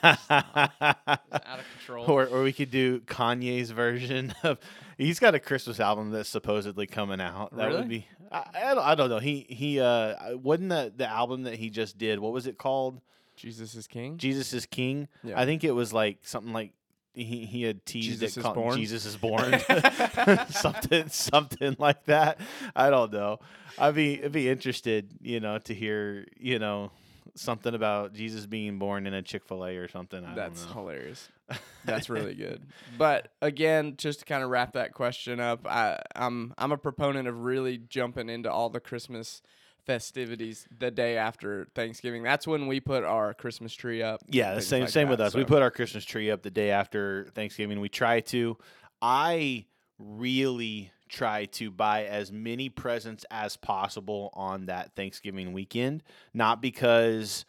Or, 0.02 0.16
Out 0.30 1.58
of 1.58 1.64
control. 1.78 2.06
or 2.10 2.42
we 2.42 2.52
could 2.52 2.70
do 2.70 3.00
Kanye's 3.00 3.70
version 3.70 4.34
of. 4.42 4.58
He's 4.96 5.20
got 5.20 5.34
a 5.34 5.38
Christmas 5.38 5.78
album 5.80 6.10
that's 6.10 6.28
supposedly 6.28 6.86
coming 6.86 7.20
out. 7.20 7.56
That 7.56 7.66
Really? 7.68 7.78
would 7.80 7.88
be. 7.88 8.06
I, 8.32 8.44
I, 8.54 8.74
don't, 8.74 8.84
I 8.84 8.94
don't 8.94 9.08
know. 9.10 9.18
He 9.20 9.46
he 9.48 9.80
uh 9.80 10.36
wasn't 10.36 10.70
the 10.70 10.92
the 10.96 11.08
album 11.08 11.44
that 11.44 11.54
he 11.54 11.70
just 11.70 11.98
did. 11.98 12.18
What 12.18 12.32
was 12.32 12.46
it 12.46 12.58
called? 12.58 13.00
Jesus 13.36 13.74
is 13.76 13.86
King? 13.86 14.18
Jesus 14.18 14.52
is 14.52 14.66
King. 14.66 15.06
Yeah. 15.22 15.40
I 15.40 15.44
think 15.46 15.62
it 15.62 15.70
was 15.70 15.92
like 15.92 16.18
something 16.22 16.52
like 16.52 16.72
he 17.14 17.46
he 17.46 17.62
had 17.62 17.86
teased 17.86 18.20
Jesus 18.20 18.36
it 18.36 18.40
is 18.40 18.46
born? 18.52 18.76
Jesus 18.76 19.04
is 19.06 19.16
born. 19.16 19.54
something 20.50 21.08
something 21.08 21.76
like 21.78 22.04
that. 22.06 22.40
I 22.74 22.90
don't 22.90 23.12
know. 23.12 23.38
I'd 23.78 23.94
be 23.94 24.22
I'd 24.24 24.32
be 24.32 24.48
interested, 24.48 25.10
you 25.20 25.38
know, 25.40 25.58
to 25.58 25.74
hear, 25.74 26.26
you 26.36 26.58
know, 26.58 26.90
something 27.34 27.74
about 27.74 28.12
Jesus 28.14 28.46
being 28.46 28.78
born 28.78 29.06
in 29.06 29.14
a 29.14 29.22
Chick-fil-A 29.22 29.76
or 29.76 29.88
something. 29.88 30.24
I 30.24 30.34
That's 30.34 30.64
don't 30.64 30.74
know. 30.74 30.82
hilarious. 30.82 31.28
That's 31.84 32.10
really 32.10 32.34
good. 32.34 32.62
But 32.96 33.28
again, 33.40 33.94
just 33.96 34.20
to 34.20 34.24
kind 34.24 34.42
of 34.42 34.50
wrap 34.50 34.74
that 34.74 34.92
question 34.92 35.40
up, 35.40 35.66
I, 35.66 36.00
I'm 36.14 36.52
I'm 36.58 36.72
a 36.72 36.78
proponent 36.78 37.28
of 37.28 37.44
really 37.44 37.78
jumping 37.78 38.28
into 38.28 38.50
all 38.50 38.68
the 38.70 38.80
Christmas 38.80 39.42
festivities 39.86 40.66
the 40.78 40.90
day 40.90 41.16
after 41.16 41.66
Thanksgiving. 41.74 42.22
That's 42.22 42.46
when 42.46 42.66
we 42.66 42.78
put 42.78 43.04
our 43.04 43.32
Christmas 43.32 43.72
tree 43.72 44.02
up. 44.02 44.20
Yeah, 44.28 44.54
the 44.54 44.60
same 44.60 44.82
like 44.82 44.90
same 44.90 45.08
with 45.08 45.18
that, 45.18 45.28
us. 45.28 45.34
We 45.34 45.44
put 45.44 45.62
our 45.62 45.70
Christmas 45.70 46.04
tree 46.04 46.30
up 46.30 46.42
the 46.42 46.50
day 46.50 46.70
after 46.70 47.28
Thanksgiving. 47.34 47.80
We 47.80 47.88
try 47.88 48.20
to. 48.20 48.58
I 49.00 49.64
really 49.98 50.92
try 51.08 51.46
to 51.46 51.70
buy 51.70 52.04
as 52.04 52.30
many 52.32 52.68
presents 52.68 53.24
as 53.30 53.56
possible 53.56 54.30
on 54.34 54.66
that 54.66 54.94
Thanksgiving 54.94 55.52
weekend. 55.52 56.02
Not 56.34 56.60
because, 56.62 57.44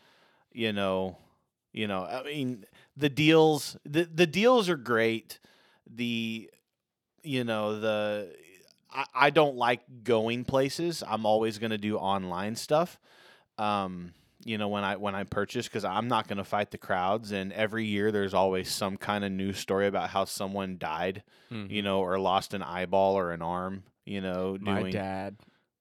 you 0.52 0.74
know, 0.74 1.18
you 1.72 1.88
know, 1.88 2.04
I 2.04 2.24
mean 2.24 2.66
the 2.98 3.10
deals 3.10 3.78
the 3.86 4.04
the 4.04 4.28
deals 4.28 4.70
are 4.70 4.78
great. 4.78 5.40
The 5.88 6.50
you 7.24 7.44
know, 7.44 7.80
the 7.80 8.36
I, 8.92 9.06
I 9.14 9.30
don't 9.30 9.56
like 9.56 9.82
going 10.04 10.46
places. 10.46 11.04
I'm 11.06 11.26
always 11.26 11.58
gonna 11.60 11.78
do 11.78 11.98
online 11.98 12.56
stuff. 12.56 13.00
Um 13.58 14.14
you 14.46 14.58
know 14.58 14.68
when 14.70 14.84
i 14.84 14.96
when 14.96 15.16
i 15.16 15.24
purchase 15.24 15.68
because 15.68 15.84
i'm 15.84 16.08
not 16.08 16.28
going 16.28 16.38
to 16.38 16.44
fight 16.44 16.72
the 16.72 16.78
crowds 16.78 17.32
and 17.32 17.52
every 17.54 17.86
year 17.86 18.12
there's 18.12 18.34
always 18.34 18.72
some 18.72 18.96
kind 18.98 19.24
of 19.26 19.32
news 19.32 19.58
story 19.58 19.86
about 19.88 20.10
how 20.10 20.24
someone 20.26 20.78
died 20.78 21.24
Mhm. 21.52 21.70
you 21.70 21.82
know 21.82 22.00
or 22.00 22.18
lost 22.20 22.54
an 22.54 22.64
eyeball 22.64 23.16
or 23.18 23.32
an 23.32 23.42
arm 23.42 23.84
you 24.06 24.22
know 24.22 24.58
My 24.62 24.90
dad, 24.92 25.36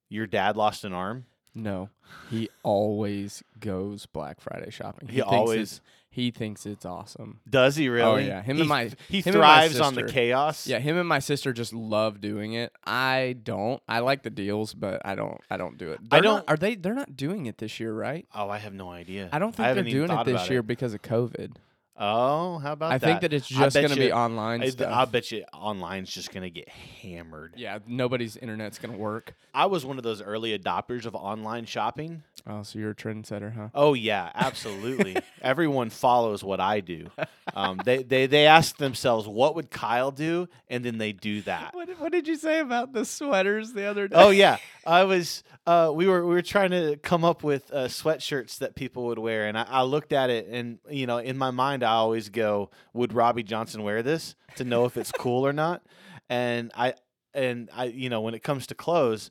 your 0.09 0.27
dad 0.27 0.57
lost 0.57 0.85
an 0.85 0.93
arm 0.93 1.27
no, 1.55 1.89
he 2.31 2.49
always 2.63 3.43
goes 3.59 4.07
Black 4.07 4.41
Friday 4.41 4.71
shopping. 4.71 5.09
He 5.09 5.17
thinks 5.17 5.33
always- 5.33 5.81
he 6.19 6.31
thinks 6.31 6.67
it's 6.67 6.85
awesome. 6.85 7.41
does 7.49 7.77
he 7.77 7.89
oh, 7.89 7.93
really 7.93 8.25
Oh 8.25 8.27
yeah, 8.27 8.43
him 8.43 8.57
he, 8.57 8.63
and 8.63 8.69
my- 8.69 8.91
he 9.09 9.21
him 9.21 9.35
and 9.35 9.43
my 9.43 9.69
thrives 9.69 9.81
on 9.81 9.95
the 9.95 10.05
chaos 10.05 10.67
Yeah, 10.67 10.79
him 10.79 10.97
and 10.97 11.09
my 11.09 11.19
sister 11.19 11.53
just 11.53 11.73
love 11.73 12.21
doing 12.21 12.53
it. 12.55 12.73
I 12.85 13.37
don't. 13.43 13.83
I 13.89 14.01
like 14.01 14.23
the 14.23 14.31
deals, 14.31 14.75
but 14.75 15.01
I 15.05 15.15
don't. 15.15 15.41
I 15.51 15.57
don't 15.57 15.79
do 15.79 15.93
it. 15.93 16.01
I 16.11 16.17
They're 16.21 16.23
not- 16.31 16.47
don't- 16.47 16.51
Are 16.51 16.57
they? 16.57 16.75
They're 16.75 16.95
not 16.95 17.17
doing 17.17 17.47
it 17.47 17.59
this 17.59 17.79
year, 17.81 17.93
right? 17.95 18.27
oh 18.35 18.49
i 18.51 18.59
have 18.59 18.75
no 18.75 18.91
idea 18.91 19.29
I 19.33 19.39
don't 19.39 19.55
think 19.55 19.67
haven't 19.67 19.85
they're 19.85 20.07
doing 20.07 20.11
it 20.19 20.25
this 20.25 20.51
year 20.51 20.63
because 20.63 20.93
of 20.95 21.03
COVID. 21.03 21.53
oh 21.97 22.59
how 22.59 22.73
about 22.73 22.93
I 22.93 22.99
that 22.99 23.07
think 23.07 23.21
that 23.23 23.33
it's 23.33 23.49
just 23.49 23.75
going 23.75 23.89
to 23.89 23.97
be 23.97 24.13
online 24.13 24.63
I, 24.63 24.71
stuff. 24.71 24.93
I 24.93 25.05
bet 25.05 25.33
you 25.33 25.45
online's 25.53 26.11
just 26.11 26.33
going 26.33 26.43
to 26.45 26.51
get 26.51 26.69
hammered 26.69 27.55
yeah, 27.57 27.79
nobody's 27.87 28.37
internet's 28.37 28.79
going 28.79 28.93
to 28.93 28.99
work. 28.99 29.35
i 29.55 29.67
was 29.67 29.85
one 29.85 29.97
of 29.99 30.05
those 30.05 30.23
early 30.23 30.57
adopters 30.57 31.07
of 31.07 31.15
online 31.17 31.65
shopping 31.65 32.23
Oh, 32.51 32.63
so 32.63 32.79
you're 32.79 32.93
a 32.93 32.95
trendsetter, 32.95 33.55
huh? 33.55 33.69
Oh 33.75 33.93
yeah, 33.93 34.31
absolutely. 34.35 35.19
Everyone 35.43 35.91
follows 35.91 36.43
what 36.43 36.61
I 36.61 36.81
do. 36.81 37.09
Um, 37.55 37.79
they 37.85 38.03
they 38.03 38.27
they 38.27 38.47
ask 38.47 38.79
themselves, 38.79 39.29
"What 39.29 39.55
would 39.55 39.71
Kyle 39.71 40.11
do?" 40.11 40.49
and 40.69 40.83
then 40.83 40.97
they 40.97 41.13
do 41.13 41.43
that. 41.43 41.75
What, 41.75 41.89
what 42.01 42.11
did 42.11 42.27
you 42.27 42.37
say 42.37 42.61
about 42.61 42.93
the 42.95 43.05
sweaters 43.05 43.75
the 43.75 43.85
other 43.85 44.09
day? 44.09 44.17
Oh 44.17 44.31
yeah, 44.31 44.57
I 44.87 45.05
was. 45.05 45.45
Uh, 45.67 45.93
we 45.95 46.07
were 46.07 46.27
we 46.27 46.35
were 46.35 46.43
trying 46.43 46.71
to 46.71 46.97
come 46.97 47.23
up 47.25 47.45
with 47.45 47.71
uh, 47.73 47.89
sweatshirts 47.89 48.59
that 48.59 48.75
people 48.75 49.05
would 49.07 49.19
wear, 49.19 49.47
and 49.47 49.59
I, 49.59 49.67
I 49.69 49.83
looked 49.83 50.15
at 50.15 50.31
it, 50.31 50.49
and 50.49 50.79
you 50.89 51.07
know, 51.07 51.19
in 51.19 51.37
my 51.37 51.51
mind, 51.51 51.83
I 51.83 51.93
always 51.93 52.31
go, 52.31 52.71
"Would 52.95 53.13
Robbie 53.13 53.43
Johnson 53.43 53.83
wear 53.83 54.03
this?" 54.03 54.35
to 54.57 54.65
know 54.65 54.87
if 54.87 54.97
it's 54.97 55.13
cool 55.13 55.47
or 55.47 55.53
not. 55.53 55.83
And 56.31 56.73
I 56.75 56.95
and 57.35 57.69
I, 57.75 57.85
you 57.85 58.09
know, 58.09 58.21
when 58.23 58.35
it 58.35 58.43
comes 58.43 58.67
to 58.69 58.75
clothes, 58.75 59.31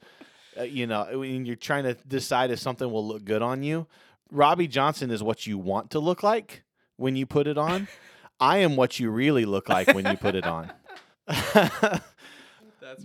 uh, 0.60 0.64
you 0.64 0.88
know, 0.88 1.08
when 1.20 1.46
you're 1.46 1.56
trying 1.56 1.84
to 1.84 1.94
decide 2.08 2.52
if 2.52 2.60
something 2.60 2.92
will 2.92 3.06
look 3.06 3.24
good 3.26 3.42
on 3.42 3.64
you, 3.64 3.88
Robbie 4.32 4.68
Johnson 4.68 5.12
is 5.12 5.24
what 5.24 5.48
you 5.48 5.58
want 5.58 5.92
to 5.92 6.00
look 6.00 6.24
like, 6.24 6.64
when 6.98 7.16
you 7.16 7.26
put 7.26 7.48
it 7.48 7.58
on. 7.58 7.88
I 8.40 8.58
am 8.58 8.76
what 8.76 9.00
you 9.00 9.10
really 9.10 9.46
look 9.46 9.70
like 9.70 9.88
when 9.94 10.06
you 10.06 10.18
put 10.18 10.36
it 10.36 10.46
on. 10.46 10.72
That's 11.28 12.04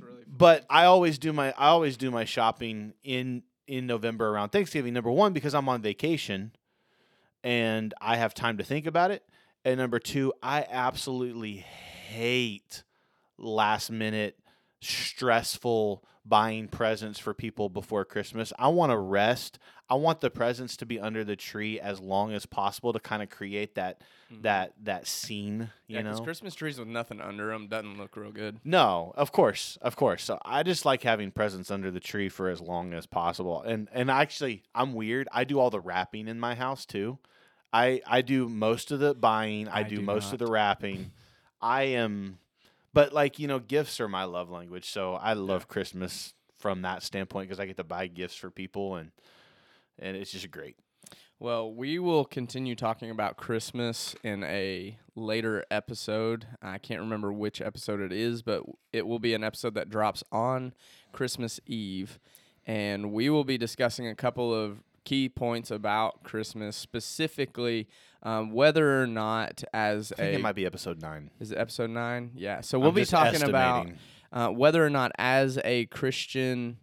really. 0.01 0.25
but 0.27 0.65
I 0.69 0.85
always 0.85 1.19
do 1.19 1.33
my 1.33 1.53
I 1.57 1.69
always 1.69 1.97
do 1.97 2.11
my 2.11 2.25
shopping 2.25 2.95
in 3.03 3.43
in 3.67 3.87
November 3.87 4.29
around 4.29 4.51
Thanksgiving. 4.51 4.93
Number 4.93 5.11
one, 5.11 5.33
because 5.33 5.55
I'm 5.55 5.69
on 5.69 5.83
vacation 5.83 6.53
and 7.43 7.95
I 8.01 8.17
have 8.17 8.35
time 8.35 8.59
to 8.59 8.65
think 8.65 8.87
about 8.87 9.11
it. 9.11 9.25
And 9.65 9.79
number 9.79 9.99
two, 9.99 10.33
I 10.43 10.67
absolutely 10.69 11.57
hate 11.57 12.83
last 13.39 13.91
minute 13.91 14.39
stressful 14.81 16.05
buying 16.25 16.69
presents 16.69 17.19
for 17.19 17.35
people 17.35 17.69
before 17.69 18.05
Christmas. 18.05 18.53
I 18.59 18.69
want 18.69 18.93
to 18.93 18.99
rest. 18.99 19.59
I 19.91 19.95
want 19.95 20.21
the 20.21 20.31
presents 20.31 20.77
to 20.79 20.87
be 20.87 20.99
under 21.01 21.25
the 21.25 21.37
tree 21.37 21.81
as 21.81 22.01
long 22.01 22.33
as 22.33 22.47
possible 22.47 22.93
to 22.93 23.01
kind 23.01 23.23
of 23.23 23.29
create 23.29 23.75
that 23.75 24.01
that 24.41 24.73
that 24.85 25.07
scene, 25.07 25.71
you 25.89 25.99
Mm-hmm. 25.99 26.11
Know. 26.11 26.21
Christmas 26.25 26.55
trees 26.55 26.79
with 26.79 26.89
nothing 26.89 27.21
under 27.21 27.49
them 27.49 27.67
doesn't 27.69 27.99
look 27.99 28.17
real 28.17 28.31
good. 28.33 28.59
No, 28.65 29.13
of 29.17 29.33
course, 29.33 29.77
of 29.83 29.97
course. 29.97 30.23
So 30.25 30.39
I 30.45 30.63
just 30.63 30.85
like 30.85 31.03
having 31.03 31.31
presents 31.33 31.71
under 31.71 31.91
the 31.91 32.01
tree 32.01 32.29
for 32.31 32.49
as 32.49 32.61
long 32.61 32.95
as 32.95 33.05
possible. 33.05 33.61
And 33.63 33.89
and 33.93 34.11
actually, 34.11 34.63
I'm 34.75 34.95
weird. 34.95 35.29
I 35.33 35.45
do 35.45 35.59
all 35.59 35.71
the 35.71 35.81
wrapping 35.81 36.29
in 36.29 36.41
my 36.41 36.55
house 36.55 36.87
too. 36.87 37.19
I 37.73 38.01
I 38.07 38.23
do 38.23 38.49
most 38.49 38.91
of 38.93 39.01
the 39.01 39.13
buying. 39.15 39.69
I, 39.69 39.81
I 39.81 39.83
do, 39.83 39.97
do 39.97 40.03
most 40.03 40.33
of 40.33 40.39
the 40.39 40.47
wrapping. 40.47 41.11
I 41.61 41.83
am, 41.83 42.39
but 42.93 43.13
like 43.13 43.39
you 43.39 43.49
know, 43.49 43.59
gifts 43.59 44.01
are 44.01 44.09
my 44.09 44.25
love 44.25 44.51
language. 44.51 44.91
So 44.91 45.15
I 45.15 45.33
love 45.35 45.69
Christmas 45.69 46.35
from 46.59 46.83
that 46.83 47.03
standpoint 47.03 47.49
because 47.49 47.61
I 47.61 47.67
get 47.67 47.77
to 47.79 47.85
buy 47.85 48.07
gifts 48.07 48.37
for 48.37 48.51
people 48.51 48.97
and 48.97 49.11
and 49.99 50.17
it's 50.17 50.33
just 50.33 50.51
great. 50.51 50.77
Well, 51.39 51.75
we 51.75 51.99
will 51.99 52.25
continue 52.25 52.77
talking 52.77 53.11
about 53.11 53.37
Christmas 53.37 54.15
in 54.23 54.45
a 54.45 54.97
later 55.17 55.65
episode. 55.73 56.47
I 56.63 56.79
can't 56.79 57.01
remember 57.01 57.33
which 57.33 57.61
episode 57.61 58.01
it 58.01 58.13
is, 58.13 58.43
but 58.43 58.63
it 58.93 59.09
will 59.09 59.19
be 59.19 59.35
an 59.35 59.43
episode 59.43 59.75
that 59.75 59.91
drops 59.91 60.23
on 60.31 60.73
Christmas 61.11 61.59
Eve. 61.67 62.21
And 62.65 63.13
we 63.13 63.29
will 63.29 63.43
be 63.43 63.59
discussing 63.59 64.07
a 64.07 64.15
couple 64.15 64.55
of 64.55 64.85
key 65.05 65.29
points 65.29 65.71
about 65.71 66.23
Christmas, 66.23 66.77
specifically 66.77 67.89
um, 68.23 68.53
whether 68.53 69.03
or 69.03 69.07
not, 69.07 69.65
as 69.73 70.13
I 70.13 70.17
think 70.17 70.35
a. 70.35 70.35
it 70.37 70.41
might 70.43 70.55
be 70.55 70.67
episode 70.67 71.03
nine. 71.03 71.31
is 71.41 71.53
it 71.53 71.59
episode 71.59 71.91
nine? 71.91 72.31
Yeah. 72.35 72.61
So 72.61 72.79
we'll 72.79 72.91
I'm 72.91 72.95
be 72.95 73.05
talking 73.05 73.43
about 73.43 73.89
uh, 74.33 74.49
whether 74.49 74.85
or 74.85 74.91
not, 74.91 75.13
as 75.19 75.59
a 75.65 75.87
Christian 75.87 76.79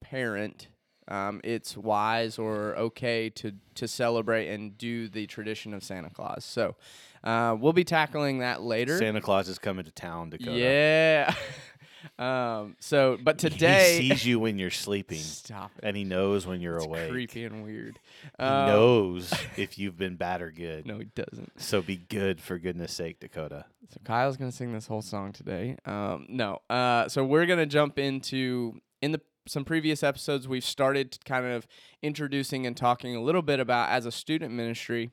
parent, 0.00 0.68
um, 1.08 1.40
it's 1.44 1.76
wise 1.76 2.38
or 2.38 2.76
okay 2.76 3.28
to 3.30 3.52
to 3.74 3.88
celebrate 3.88 4.48
and 4.48 4.78
do 4.78 5.08
the 5.08 5.26
tradition 5.26 5.74
of 5.74 5.82
Santa 5.82 6.10
Claus. 6.10 6.44
So 6.44 6.76
uh, 7.22 7.56
we'll 7.58 7.72
be 7.72 7.84
tackling 7.84 8.38
that 8.38 8.62
later. 8.62 8.96
Santa 8.98 9.20
Claus 9.20 9.48
is 9.48 9.58
coming 9.58 9.84
to 9.84 9.90
town, 9.90 10.30
Dakota. 10.30 10.52
yeah. 10.52 11.34
um. 12.18 12.76
So, 12.80 13.18
but 13.22 13.38
today, 13.38 14.00
he 14.00 14.10
sees 14.10 14.26
you 14.26 14.38
when 14.38 14.58
you're 14.58 14.70
sleeping. 14.70 15.18
stop 15.18 15.70
it. 15.78 15.84
and 15.86 15.96
he 15.96 16.04
knows 16.04 16.46
when 16.46 16.60
you're 16.60 16.76
It's 16.76 16.86
awake. 16.86 17.10
creepy 17.10 17.44
and 17.44 17.64
weird. 17.64 17.98
He 18.38 18.44
Um, 18.44 18.66
knows 18.66 19.32
if 19.56 19.78
you've 19.78 19.96
been 19.96 20.16
bad 20.16 20.42
or 20.42 20.50
good. 20.50 20.86
No, 20.86 20.98
he 20.98 21.06
doesn't. 21.14 21.60
So 21.60 21.82
be 21.82 21.96
good 21.96 22.40
for 22.40 22.58
goodness 22.58 22.92
sake, 22.92 23.20
Dakota. 23.20 23.64
So 23.90 24.00
Kyle's 24.04 24.36
gonna 24.36 24.52
sing 24.52 24.72
this 24.72 24.86
whole 24.86 25.02
song 25.02 25.32
today. 25.32 25.76
Um, 25.84 26.26
no. 26.28 26.60
Uh, 26.70 27.08
so 27.08 27.24
we're 27.24 27.46
gonna 27.46 27.66
jump 27.66 27.98
into 27.98 28.80
in 29.02 29.12
the 29.12 29.20
some 29.46 29.64
previous 29.64 30.02
episodes 30.02 30.48
we've 30.48 30.64
started 30.64 31.18
kind 31.26 31.44
of 31.44 31.66
introducing 32.02 32.66
and 32.66 32.74
talking 32.76 33.14
a 33.14 33.20
little 33.22 33.42
bit 33.42 33.60
about 33.60 33.90
as 33.90 34.06
a 34.06 34.10
student 34.10 34.54
ministry 34.54 35.10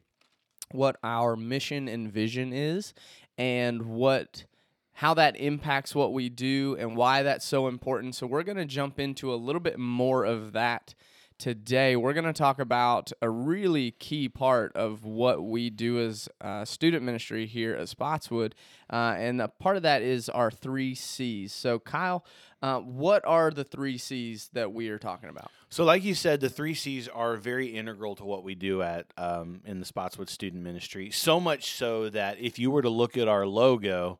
what 0.71 0.95
our 1.03 1.35
mission 1.35 1.89
and 1.89 2.09
vision 2.09 2.53
is 2.53 2.93
and 3.37 3.81
what 3.81 4.45
how 4.93 5.13
that 5.15 5.35
impacts 5.37 5.95
what 5.95 6.13
we 6.13 6.29
do 6.29 6.75
and 6.79 6.95
why 6.95 7.23
that's 7.23 7.45
so 7.45 7.67
important. 7.67 8.15
So 8.15 8.27
we're 8.27 8.43
going 8.43 8.57
to 8.57 8.65
jump 8.65 8.99
into 8.99 9.33
a 9.33 9.35
little 9.35 9.61
bit 9.61 9.79
more 9.79 10.25
of 10.25 10.53
that 10.53 10.93
today. 11.41 11.95
We're 11.95 12.13
going 12.13 12.25
to 12.25 12.33
talk 12.33 12.59
about 12.59 13.11
a 13.19 13.27
really 13.27 13.91
key 13.91 14.29
part 14.29 14.75
of 14.75 15.03
what 15.03 15.43
we 15.43 15.71
do 15.71 15.99
as 15.99 16.29
uh, 16.39 16.65
student 16.65 17.03
ministry 17.03 17.47
here 17.47 17.73
at 17.73 17.89
Spotswood, 17.89 18.53
uh, 18.91 19.15
and 19.17 19.41
a 19.41 19.47
part 19.47 19.75
of 19.75 19.81
that 19.81 20.03
is 20.03 20.29
our 20.29 20.51
three 20.51 20.93
C's. 20.93 21.51
So 21.51 21.79
Kyle, 21.79 22.23
uh, 22.61 22.79
what 22.79 23.25
are 23.25 23.49
the 23.49 23.63
three 23.63 23.97
C's 23.97 24.51
that 24.53 24.71
we 24.71 24.89
are 24.89 24.99
talking 24.99 25.29
about? 25.29 25.49
So, 25.69 25.83
like 25.83 26.03
you 26.03 26.13
said, 26.13 26.41
the 26.41 26.49
three 26.49 26.75
C's 26.75 27.07
are 27.07 27.37
very 27.37 27.69
integral 27.69 28.15
to 28.17 28.23
what 28.23 28.43
we 28.43 28.53
do 28.53 28.83
at 28.83 29.07
um, 29.17 29.61
in 29.65 29.79
the 29.79 29.85
Spotswood 29.85 30.29
Student 30.29 30.61
Ministry. 30.61 31.09
So 31.09 31.39
much 31.39 31.71
so 31.71 32.09
that 32.09 32.39
if 32.39 32.59
you 32.59 32.69
were 32.69 32.83
to 32.83 32.89
look 32.89 33.17
at 33.17 33.27
our 33.27 33.47
logo, 33.47 34.19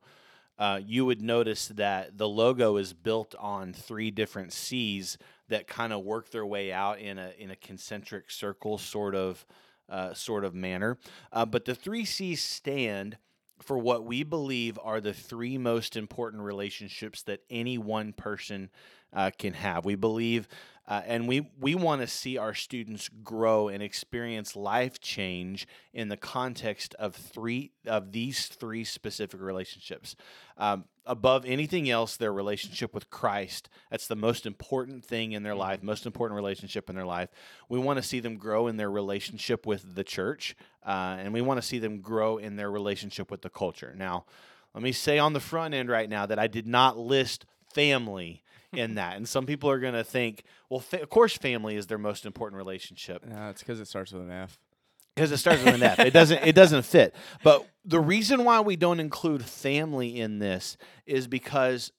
uh, 0.61 0.79
you 0.85 1.03
would 1.07 1.23
notice 1.23 1.69
that 1.69 2.19
the 2.19 2.29
logo 2.29 2.77
is 2.77 2.93
built 2.93 3.33
on 3.39 3.73
three 3.73 4.11
different 4.11 4.53
C's 4.53 5.17
that 5.49 5.67
kind 5.67 5.91
of 5.91 6.03
work 6.03 6.29
their 6.29 6.45
way 6.45 6.71
out 6.71 6.99
in 6.99 7.17
a 7.17 7.31
in 7.39 7.49
a 7.49 7.55
concentric 7.55 8.29
circle 8.29 8.77
sort 8.77 9.15
of 9.15 9.43
uh, 9.89 10.13
sort 10.13 10.45
of 10.45 10.53
manner. 10.53 10.99
Uh, 11.33 11.47
but 11.47 11.65
the 11.65 11.73
three 11.73 12.05
C's 12.05 12.43
stand 12.43 13.17
for 13.59 13.79
what 13.79 14.05
we 14.05 14.21
believe 14.21 14.77
are 14.83 15.01
the 15.01 15.15
three 15.15 15.57
most 15.57 15.97
important 15.97 16.43
relationships 16.43 17.23
that 17.23 17.41
any 17.49 17.79
one 17.79 18.13
person 18.13 18.69
uh, 19.13 19.31
can 19.35 19.53
have. 19.55 19.83
We 19.83 19.95
believe, 19.95 20.47
uh, 20.91 21.01
and 21.05 21.25
we 21.25 21.49
we 21.57 21.73
want 21.73 22.01
to 22.01 22.07
see 22.07 22.37
our 22.37 22.53
students 22.53 23.09
grow 23.23 23.69
and 23.69 23.81
experience 23.81 24.57
life 24.57 24.99
change 24.99 25.65
in 25.93 26.09
the 26.09 26.17
context 26.17 26.93
of 26.95 27.15
three 27.15 27.71
of 27.87 28.11
these 28.11 28.47
three 28.47 28.83
specific 28.83 29.39
relationships. 29.39 30.17
Um, 30.57 30.83
above 31.05 31.45
anything 31.45 31.89
else, 31.89 32.17
their 32.17 32.33
relationship 32.33 32.93
with 32.93 33.09
Christ. 33.09 33.69
That's 33.89 34.07
the 34.07 34.17
most 34.17 34.45
important 34.45 35.05
thing 35.05 35.31
in 35.31 35.43
their 35.43 35.55
life, 35.55 35.81
most 35.81 36.05
important 36.05 36.35
relationship 36.35 36.89
in 36.89 36.95
their 36.97 37.05
life. 37.05 37.29
We 37.69 37.79
want 37.79 37.95
to 37.95 38.03
see 38.03 38.19
them 38.19 38.35
grow 38.35 38.67
in 38.67 38.75
their 38.75 38.91
relationship 38.91 39.65
with 39.65 39.95
the 39.95 40.03
church, 40.03 40.57
uh, 40.85 41.15
and 41.19 41.33
we 41.33 41.41
want 41.41 41.57
to 41.57 41.65
see 41.65 41.79
them 41.79 42.01
grow 42.01 42.37
in 42.37 42.57
their 42.57 42.69
relationship 42.69 43.31
with 43.31 43.43
the 43.43 43.49
culture. 43.49 43.95
Now, 43.97 44.25
let 44.73 44.83
me 44.83 44.91
say 44.91 45.19
on 45.19 45.31
the 45.31 45.39
front 45.39 45.73
end 45.73 45.87
right 45.87 46.09
now 46.09 46.25
that 46.25 46.37
I 46.37 46.47
did 46.47 46.67
not 46.67 46.97
list 46.97 47.45
family 47.73 48.43
in 48.73 48.95
that. 48.95 49.17
And 49.17 49.27
some 49.27 49.45
people 49.45 49.69
are 49.69 49.79
going 49.79 49.93
to 49.93 50.03
think, 50.03 50.43
well, 50.69 50.79
fa- 50.79 51.01
of 51.01 51.09
course, 51.09 51.35
family 51.37 51.75
is 51.75 51.87
their 51.87 51.97
most 51.97 52.25
important 52.25 52.57
relationship 52.57 53.23
Uh, 53.29 53.49
it's 53.49 53.61
because 53.61 53.79
it 53.79 53.87
starts 53.87 54.11
with 54.11 54.21
an 54.23 54.31
F. 54.31 54.59
because 55.15 55.31
it 55.31 55.37
starts 55.37 55.63
with 55.63 55.75
an 55.75 55.83
F. 55.83 55.99
It 55.99 56.11
doesn't. 56.13 56.41
It 56.45 56.55
doesn't 56.55 56.83
fit. 56.83 57.13
But 57.43 57.65
the 57.83 57.99
reason 57.99 58.43
why 58.45 58.61
we 58.61 58.75
don't 58.75 58.99
include 58.99 59.43
family 59.43 60.19
in 60.19 60.39
this 60.39 60.77
is 61.05 61.27
because 61.27 61.91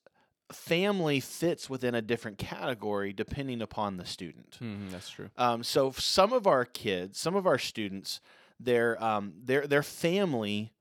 family 0.51 1.21
fits 1.21 1.71
within 1.71 1.95
a 1.95 2.03
different 2.03 2.39
category 2.39 3.13
depending 3.13 3.63
upon 3.63 3.97
the 3.97 4.05
student. 4.05 4.59
Mhm, 4.61 4.91
that's 4.91 5.09
true. 5.11 5.31
Um, 5.37 5.63
so 5.63 5.93
some 5.93 6.33
of 6.33 6.47
our 6.47 6.65
kids, 6.65 7.19
some 7.19 7.35
of 7.35 7.47
our 7.47 7.59
students, 7.59 8.21
their 8.61 9.03
um, 9.03 9.33
their 9.43 9.67
their 9.67 9.83
family, 9.83 10.73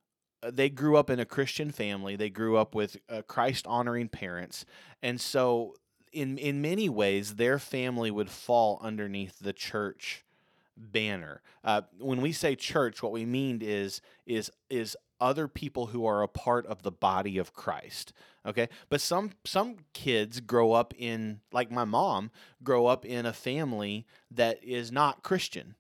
uh, 0.44 0.52
they 0.54 0.70
grew 0.70 0.98
up 0.98 1.10
in 1.10 1.20
a 1.20 1.26
Christian 1.26 1.72
family. 1.72 2.16
They 2.16 2.30
grew 2.30 2.58
up 2.58 2.76
with 2.76 2.98
uh, 3.10 3.22
Christ 3.24 3.66
honoring 3.68 4.10
parents, 4.10 4.66
and 5.02 5.20
so 5.22 5.76
in 6.12 6.38
in 6.38 6.62
many 6.62 6.90
ways, 6.90 7.36
their 7.36 7.60
family 7.60 8.12
would 8.12 8.30
fall 8.30 8.80
underneath 8.82 9.40
the 9.40 9.54
church 9.54 10.24
banner. 10.78 11.42
Uh, 11.64 11.82
when 12.00 12.22
we 12.22 12.32
say 12.32 12.56
church, 12.56 13.04
what 13.04 13.12
we 13.12 13.26
mean 13.26 13.60
is 13.62 14.02
is 14.26 14.52
is 14.70 14.98
other 15.20 15.48
people 15.48 15.88
who 15.88 16.06
are 16.06 16.24
a 16.24 16.28
part 16.28 16.66
of 16.66 16.82
the 16.82 16.92
body 16.92 17.38
of 17.38 17.54
Christ. 17.54 18.12
Okay, 18.46 18.70
but 18.90 19.00
some 19.02 19.32
some 19.46 19.78
kids 19.94 20.40
grow 20.40 20.74
up 20.74 20.94
in 20.98 21.42
like 21.52 21.72
my 21.72 21.86
mom 21.86 22.32
grow 22.64 22.88
up 22.88 23.06
in 23.06 23.26
a 23.26 23.34
family 23.34 24.06
that 24.32 24.64
is 24.64 24.92
not 24.92 25.24
Christian. 25.24 25.76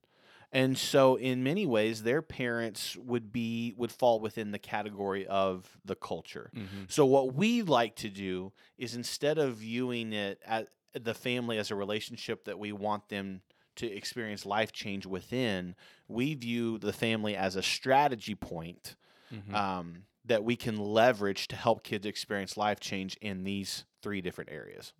And 0.51 0.77
so 0.77 1.15
in 1.15 1.43
many 1.43 1.65
ways 1.65 2.03
their 2.03 2.22
parents 2.22 2.98
would 2.98 3.31
be 3.31 3.74
would 3.77 3.91
fall 3.91 4.20
within 4.20 4.51
the 4.51 4.60
category 4.60 5.25
of 5.27 5.77
the 5.86 5.96
culture. 5.96 6.51
Mhm. 6.53 6.91
So 6.91 7.05
what 7.05 7.34
we 7.34 7.62
like 7.62 7.96
to 7.98 8.10
do 8.10 8.51
is 8.77 8.96
instead 8.96 9.38
of 9.38 9.55
viewing 9.58 10.13
it 10.13 10.41
at 10.46 10.70
the 10.93 11.13
family 11.13 11.58
as 11.58 11.72
a 11.72 11.75
relationship 11.75 12.43
that 12.46 12.60
we 12.60 12.72
want 12.74 13.08
them 13.10 13.41
to 13.77 13.88
experience 13.88 14.46
life 14.46 14.74
change 14.74 15.05
within, 15.05 15.75
we 16.10 16.36
view 16.36 16.77
the 16.77 16.91
family 16.91 17.36
as 17.36 17.55
a 17.55 17.63
strategy 17.63 18.36
point 18.36 18.96
Mhm. 19.31 19.53
um, 19.55 20.05
that 20.25 20.43
we 20.43 20.55
can 20.55 20.77
leverage 20.77 21.48
to 21.48 21.55
help 21.55 21.84
kids 21.84 22.05
experience 22.05 22.58
life 22.58 22.79
change 22.79 23.15
in 23.22 23.43
these 23.43 23.86
three 24.01 24.22
different 24.22 24.51
areas. 24.51 24.93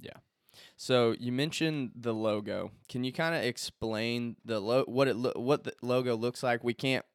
So 0.78 1.16
you 1.20 1.32
mentioned 1.32 1.92
the 1.96 2.14
logo. 2.14 2.72
Can 2.90 3.04
you 3.04 3.12
kind 3.12 3.36
of 3.36 3.44
explain 3.44 4.36
the 4.46 4.60
lo- 4.60 4.86
what 4.88 5.08
it 5.08 5.16
lo- 5.16 5.34
what 5.36 5.64
the 5.64 5.74
logo 5.82 6.16
looks 6.16 6.44
like? 6.44 6.64
We 6.64 6.74
can't. 6.74 7.06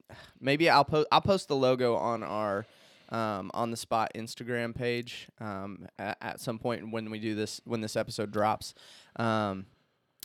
Maybe 0.40 0.70
I'll 0.70 0.84
post 0.84 1.08
I'll 1.10 1.20
post 1.20 1.48
the 1.48 1.56
logo 1.56 1.96
on 1.96 2.22
our 2.22 2.66
um, 3.10 3.50
on 3.54 3.70
the 3.70 3.76
spot 3.76 4.12
Instagram 4.14 4.74
page 4.74 5.28
um, 5.40 5.86
at, 5.98 6.16
at 6.20 6.40
some 6.40 6.58
point 6.58 6.90
when 6.90 7.10
we 7.10 7.18
do 7.18 7.34
this 7.34 7.60
when 7.64 7.80
this 7.80 7.96
episode 7.96 8.30
drops. 8.30 8.74
Um, 9.16 9.66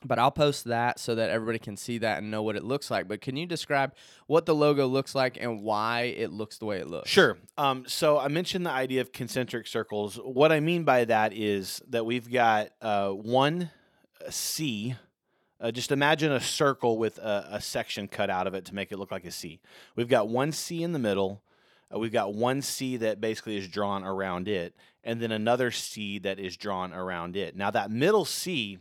but 0.03 0.17
I'll 0.19 0.31
post 0.31 0.65
that 0.65 0.99
so 0.99 1.15
that 1.15 1.29
everybody 1.29 1.59
can 1.59 1.77
see 1.77 1.99
that 1.99 2.17
and 2.17 2.31
know 2.31 2.41
what 2.41 2.55
it 2.55 2.63
looks 2.63 2.89
like. 2.89 3.07
But 3.07 3.21
can 3.21 3.37
you 3.37 3.45
describe 3.45 3.93
what 4.27 4.45
the 4.45 4.55
logo 4.55 4.87
looks 4.87 5.13
like 5.13 5.37
and 5.39 5.61
why 5.61 6.13
it 6.17 6.31
looks 6.31 6.57
the 6.57 6.65
way 6.65 6.79
it 6.79 6.87
looks? 6.87 7.09
Sure. 7.09 7.37
Um, 7.57 7.85
so 7.87 8.17
I 8.17 8.27
mentioned 8.27 8.65
the 8.65 8.71
idea 8.71 9.01
of 9.01 9.11
concentric 9.11 9.67
circles. 9.67 10.19
What 10.23 10.51
I 10.51 10.59
mean 10.59 10.83
by 10.83 11.05
that 11.05 11.33
is 11.33 11.81
that 11.89 12.05
we've 12.05 12.31
got 12.31 12.69
uh, 12.81 13.09
one 13.09 13.69
C. 14.29 14.95
Uh, 15.59 15.71
just 15.71 15.91
imagine 15.91 16.31
a 16.31 16.41
circle 16.41 16.97
with 16.97 17.19
a, 17.19 17.49
a, 17.51 17.61
section 17.61 18.07
cut 18.07 18.31
out 18.31 18.47
of 18.47 18.55
it 18.55 18.65
to 18.65 18.73
make 18.73 18.91
it 18.91 18.97
look 18.97 19.11
like 19.11 19.25
a 19.25 19.31
C. 19.31 19.59
We've 19.95 20.07
got 20.07 20.27
one 20.27 20.51
C 20.51 20.81
in 20.81 20.91
the 20.91 20.99
middle. 20.99 21.43
Uh, 21.93 21.99
we've 21.99 22.11
got 22.11 22.33
one 22.33 22.63
C 22.63 22.97
that 22.97 23.21
basically 23.21 23.57
is 23.57 23.67
drawn 23.67 24.03
around 24.03 24.47
it, 24.47 24.75
and 25.03 25.21
then 25.21 25.31
another 25.31 25.69
C 25.69 26.17
that 26.19 26.39
is 26.39 26.57
drawn 26.57 26.93
around 26.93 27.35
it. 27.35 27.55
Now 27.55 27.69
that 27.69 27.91
middle 27.91 28.25
C 28.25 28.79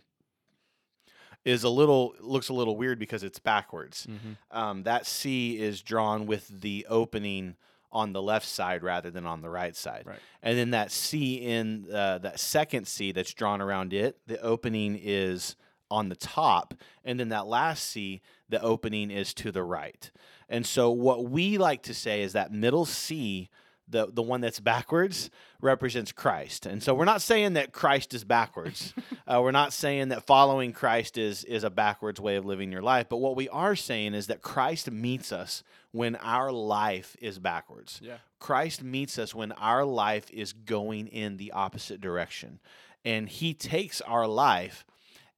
is 1.45 1.65
a 1.65 1.69
little 1.69 2.15
looks 2.21 2.49
a 2.49 2.55
little 2.55 2.77
weird 2.77 2.99
because 2.99 3.23
it's 3.23 3.39
backwards. 3.39 4.07
Mm-hmm. 4.07 4.33
Um, 4.57 4.83
that 4.85 5.07
C 5.07 5.59
is 5.59 5.83
drawn 5.83 6.27
with 6.27 6.49
the 6.61 6.87
opening 6.89 7.57
on 7.93 8.13
the 8.13 8.23
left 8.23 8.47
side 8.47 8.83
rather 8.83 9.11
than 9.11 9.27
on 9.27 9.43
the 9.43 9.51
right 9.51 9.75
side. 9.75 10.05
Right. 10.07 10.19
And 10.43 10.57
then 10.57 10.71
that 10.71 10.93
C 10.93 11.35
in 11.35 11.87
uh, 11.93 12.19
that 12.19 12.39
second 12.39 12.87
C 12.87 13.13
that's 13.13 13.35
drawn 13.35 13.61
around 13.61 13.93
it, 13.93 14.19
the 14.27 14.41
opening 14.41 14.99
is 15.01 15.57
on 15.91 16.09
the 16.09 16.17
top, 16.17 16.75
and 17.05 17.19
then 17.19 17.31
that 17.31 17.47
last 17.47 17.83
C, 17.85 18.21
the 18.49 18.63
opening 18.63 19.11
is 19.11 19.35
to 19.35 19.51
the 19.51 19.65
right. 19.65 20.11
And 20.49 20.65
so 20.65 20.91
what 20.91 21.29
we 21.29 21.59
like 21.59 21.83
to 21.85 21.95
say 21.95 22.23
is 22.23 22.33
that 22.33 22.53
middle 22.53 22.85
C 22.85 23.51
the 23.91 24.07
the 24.07 24.23
one 24.23 24.41
that's 24.41 24.61
backwards 24.61 25.31
represents 25.61 26.13
Christ. 26.13 26.67
And 26.67 26.83
so 26.83 26.95
we're 26.95 27.05
not 27.05 27.23
saying 27.23 27.55
that 27.55 27.73
Christ 27.73 28.15
is 28.15 28.25
backwards. 28.25 28.95
uh, 29.27 29.41
we're 29.43 29.51
not 29.51 29.73
saying 29.73 30.09
that 30.09 30.25
following 30.25 30.73
Christ 30.73 31.19
is 31.19 31.45
is 31.45 31.65
a 31.65 31.71
backwards 31.71 32.21
way 32.21 32.37
of 32.37 32.47
living 32.47 32.73
your 32.73 32.83
life. 32.83 33.09
But 33.09 33.19
what 33.19 33.37
we 33.37 33.49
are 33.49 33.77
saying 33.77 34.15
is 34.15 34.29
that 34.29 34.43
Christ 34.43 34.91
meets 34.91 35.33
us 35.33 35.63
when 35.93 36.17
our 36.17 36.53
life 36.53 37.17
is 37.21 37.39
backwards. 37.39 38.01
Yeah. 38.03 38.19
Christ 38.39 38.83
meets 38.83 39.19
us 39.19 39.35
when 39.35 39.53
our 39.53 39.85
life 39.85 40.31
is 40.31 40.53
going 40.53 41.09
in 41.09 41.37
the 41.37 41.53
opposite 41.53 42.01
direction. 42.01 42.61
And 43.05 43.29
he 43.29 43.55
takes 43.55 44.01
our 44.03 44.27
life 44.27 44.85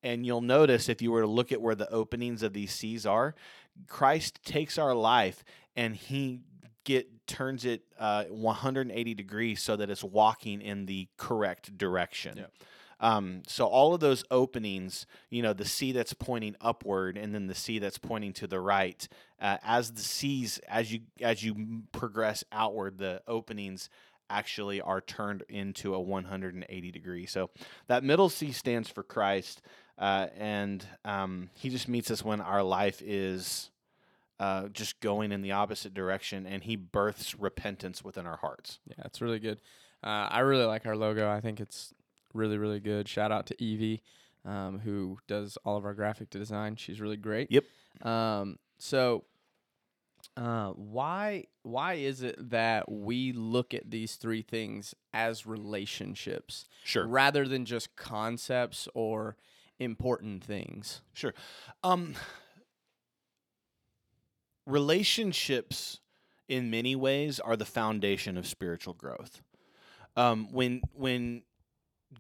and 0.02 0.26
you'll 0.26 0.40
notice 0.40 0.88
if 0.88 1.00
you 1.00 1.12
were 1.12 1.20
to 1.22 1.28
look 1.28 1.52
at 1.52 1.62
where 1.62 1.74
the 1.74 1.90
openings 1.90 2.42
of 2.42 2.52
these 2.52 2.72
C's 2.72 3.06
are, 3.06 3.34
Christ 3.86 4.40
takes 4.44 4.78
our 4.78 4.94
life 4.94 5.44
and 5.76 5.94
he 5.94 6.40
get 6.84 7.21
turns 7.32 7.64
it 7.64 7.82
uh, 7.98 8.24
180 8.24 9.14
degrees 9.14 9.62
so 9.62 9.74
that 9.76 9.88
it's 9.88 10.04
walking 10.04 10.60
in 10.60 10.84
the 10.84 11.08
correct 11.16 11.78
direction. 11.78 12.36
Yep. 12.36 12.52
Um, 13.00 13.42
so 13.48 13.66
all 13.66 13.94
of 13.94 14.00
those 14.00 14.22
openings, 14.30 15.06
you 15.30 15.42
know, 15.42 15.54
the 15.54 15.64
C 15.64 15.90
that's 15.92 16.12
pointing 16.12 16.54
upward, 16.60 17.16
and 17.16 17.34
then 17.34 17.46
the 17.46 17.54
C 17.54 17.78
that's 17.78 17.98
pointing 17.98 18.32
to 18.34 18.46
the 18.46 18.60
right. 18.60 19.08
Uh, 19.40 19.56
as 19.64 19.90
the 19.92 20.02
C's, 20.02 20.58
as 20.68 20.92
you 20.92 21.00
as 21.20 21.42
you 21.42 21.82
progress 21.90 22.44
outward, 22.52 22.98
the 22.98 23.22
openings 23.26 23.88
actually 24.30 24.80
are 24.80 25.00
turned 25.00 25.42
into 25.48 25.94
a 25.94 26.00
180 26.00 26.92
degree. 26.92 27.26
So 27.26 27.50
that 27.88 28.04
middle 28.04 28.28
C 28.28 28.52
stands 28.52 28.88
for 28.88 29.02
Christ, 29.02 29.62
uh, 29.98 30.28
and 30.36 30.86
um, 31.04 31.50
He 31.54 31.70
just 31.70 31.88
meets 31.88 32.10
us 32.10 32.24
when 32.24 32.40
our 32.40 32.62
life 32.62 33.02
is 33.04 33.71
uh, 34.42 34.68
just 34.68 35.00
going 35.00 35.30
in 35.32 35.40
the 35.42 35.52
opposite 35.52 35.94
direction, 35.94 36.46
and 36.46 36.64
He 36.64 36.74
births 36.76 37.34
repentance 37.38 38.02
within 38.02 38.26
our 38.26 38.38
hearts. 38.38 38.80
Yeah, 38.88 39.04
it's 39.04 39.20
really 39.20 39.38
good. 39.38 39.60
Uh, 40.02 40.26
I 40.30 40.40
really 40.40 40.64
like 40.64 40.84
our 40.84 40.96
logo. 40.96 41.30
I 41.30 41.40
think 41.40 41.60
it's 41.60 41.94
really, 42.34 42.58
really 42.58 42.80
good. 42.80 43.08
Shout 43.08 43.30
out 43.30 43.46
to 43.46 43.62
Evie, 43.62 44.02
um, 44.44 44.80
who 44.80 45.18
does 45.28 45.56
all 45.64 45.76
of 45.76 45.84
our 45.84 45.94
graphic 45.94 46.28
design. 46.30 46.74
She's 46.76 47.00
really 47.00 47.16
great. 47.16 47.52
Yep. 47.52 47.64
Um, 48.04 48.58
so, 48.78 49.24
uh, 50.36 50.70
why 50.70 51.44
why 51.62 51.94
is 51.94 52.22
it 52.22 52.50
that 52.50 52.90
we 52.90 53.32
look 53.32 53.74
at 53.74 53.90
these 53.90 54.16
three 54.16 54.42
things 54.42 54.94
as 55.12 55.46
relationships, 55.46 56.64
Sure. 56.84 57.06
rather 57.06 57.46
than 57.46 57.64
just 57.64 57.94
concepts 57.96 58.88
or 58.94 59.36
important 59.78 60.42
things? 60.42 61.02
Sure. 61.12 61.34
Um, 61.84 62.14
relationships, 64.66 66.00
in 66.48 66.70
many 66.70 66.96
ways, 66.96 67.40
are 67.40 67.56
the 67.56 67.64
foundation 67.64 68.36
of 68.36 68.46
spiritual 68.46 68.94
growth. 68.94 69.42
Um, 70.16 70.48
when 70.52 70.82
when 70.94 71.42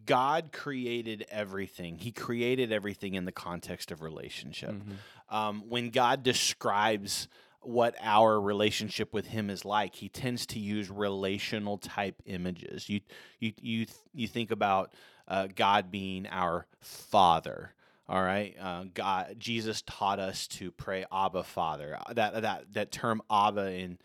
God 0.06 0.50
created 0.52 1.26
everything, 1.30 1.98
He 1.98 2.12
created 2.12 2.72
everything 2.72 3.14
in 3.14 3.24
the 3.24 3.32
context 3.32 3.90
of 3.90 4.02
relationship. 4.02 4.70
Mm-hmm. 4.70 5.34
Um, 5.34 5.64
when 5.68 5.90
God 5.90 6.22
describes 6.22 7.28
what 7.62 7.94
our 8.00 8.40
relationship 8.40 9.14
with 9.14 9.26
him 9.26 9.48
is 9.48 9.64
like 9.64 9.94
he 9.94 10.08
tends 10.08 10.46
to 10.46 10.58
use 10.58 10.90
relational 10.90 11.78
type 11.78 12.20
images 12.26 12.88
you 12.88 13.00
you 13.38 13.52
you 13.60 13.86
you 14.12 14.26
think 14.26 14.50
about 14.50 14.92
uh, 15.28 15.46
god 15.54 15.90
being 15.90 16.26
our 16.26 16.66
father 16.80 17.72
all 18.12 18.22
right 18.22 18.54
uh, 18.60 18.84
god 18.94 19.34
jesus 19.38 19.82
taught 19.82 20.18
us 20.20 20.46
to 20.46 20.70
pray 20.70 21.04
abba 21.10 21.42
father. 21.42 21.98
Uh, 22.06 22.12
that 22.12 22.42
that 22.42 22.72
that 22.72 22.92
term 22.92 23.22
abba 23.30 23.72
in 23.72 23.98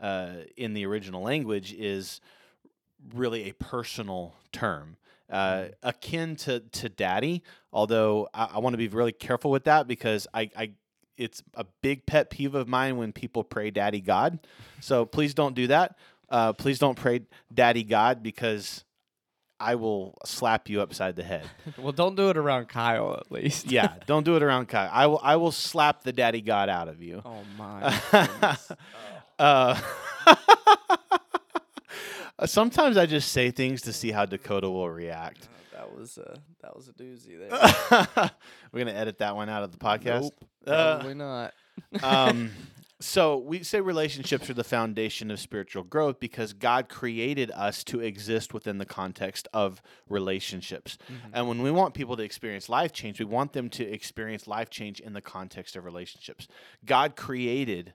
uh, 0.00 0.32
in 0.56 0.72
the 0.72 0.86
original 0.86 1.22
language 1.22 1.72
is 1.74 2.20
really 3.14 3.48
a 3.50 3.52
personal 3.52 4.34
term 4.50 4.96
uh, 5.30 5.66
akin 5.82 6.34
to, 6.34 6.60
to 6.72 6.88
daddy 6.88 7.42
although 7.72 8.28
i, 8.34 8.52
I 8.54 8.58
want 8.58 8.72
to 8.74 8.78
be 8.78 8.88
really 8.88 9.12
careful 9.12 9.50
with 9.50 9.64
that 9.64 9.86
because 9.86 10.26
I, 10.34 10.50
I 10.56 10.72
it's 11.20 11.42
a 11.54 11.66
big 11.82 12.06
pet 12.06 12.30
peeve 12.30 12.54
of 12.54 12.66
mine 12.66 12.96
when 12.96 13.12
people 13.12 13.44
pray 13.44 13.70
daddy 13.70 14.00
god. 14.00 14.38
So 14.80 15.04
please 15.04 15.34
don't 15.34 15.54
do 15.54 15.66
that. 15.66 15.96
Uh, 16.30 16.54
please 16.54 16.78
don't 16.78 16.96
pray 16.96 17.20
daddy 17.52 17.82
god 17.82 18.22
because 18.22 18.84
i 19.60 19.74
will 19.74 20.16
slap 20.24 20.68
you 20.68 20.80
upside 20.80 21.14
the 21.16 21.22
head 21.22 21.44
well, 21.78 21.92
don't 21.92 22.16
do 22.16 22.30
it 22.30 22.36
around 22.36 22.68
Kyle 22.68 23.14
at 23.20 23.30
least. 23.30 23.70
yeah 23.70 23.94
don't 24.06 24.24
do 24.24 24.34
it 24.36 24.42
around 24.42 24.66
Kyle. 24.68 24.90
i 24.92 25.06
will 25.06 25.20
i 25.22 25.36
will 25.36 25.52
slap 25.52 26.02
the 26.02 26.12
daddy 26.12 26.40
god 26.40 26.68
out 26.68 26.88
of 26.88 27.02
you 27.02 27.22
Oh 27.24 27.42
my. 27.58 28.00
goodness. 28.10 28.72
uh, 29.38 29.78
sometimes 32.46 32.96
i 32.96 33.06
just 33.06 33.32
say 33.32 33.50
things 33.50 33.82
to 33.82 33.92
see 33.92 34.10
how 34.10 34.24
dakota 34.24 34.68
will 34.68 34.90
react 34.90 35.48
Oh, 35.82 35.86
that 35.86 35.98
was 35.98 36.18
a 36.18 36.36
that 36.62 36.76
was 36.76 36.88
a 36.88 36.92
doozy 36.92 37.38
there. 37.38 38.30
we're 38.72 38.80
gonna 38.84 38.96
edit 38.96 39.18
that 39.18 39.34
one 39.34 39.48
out 39.48 39.62
of 39.62 39.72
the 39.72 39.78
podcast 39.78 40.22
Nope, 40.22 40.44
Uh, 40.66 40.96
Probably 40.96 41.14
not. 41.14 41.54
um, 42.02 42.50
so 43.00 43.38
we 43.38 43.62
say 43.62 43.80
relationships 43.80 44.50
are 44.50 44.54
the 44.54 44.62
foundation 44.62 45.30
of 45.30 45.40
spiritual 45.40 45.82
growth 45.82 46.20
because 46.20 46.52
God 46.52 46.90
created 46.90 47.50
us 47.52 47.82
to 47.84 48.00
exist 48.00 48.52
within 48.52 48.76
the 48.76 48.84
context 48.84 49.48
of 49.54 49.80
relationships. 50.08 50.98
Mm-hmm. 51.04 51.30
And 51.32 51.48
when 51.48 51.62
we 51.62 51.70
want 51.70 51.94
people 51.94 52.16
to 52.16 52.22
experience 52.22 52.68
life 52.68 52.92
change, 52.92 53.18
we 53.18 53.24
want 53.24 53.54
them 53.54 53.70
to 53.70 53.84
experience 53.84 54.46
life 54.46 54.68
change 54.68 55.00
in 55.00 55.14
the 55.14 55.22
context 55.22 55.76
of 55.76 55.84
relationships. 55.86 56.46
God 56.84 57.16
created 57.16 57.94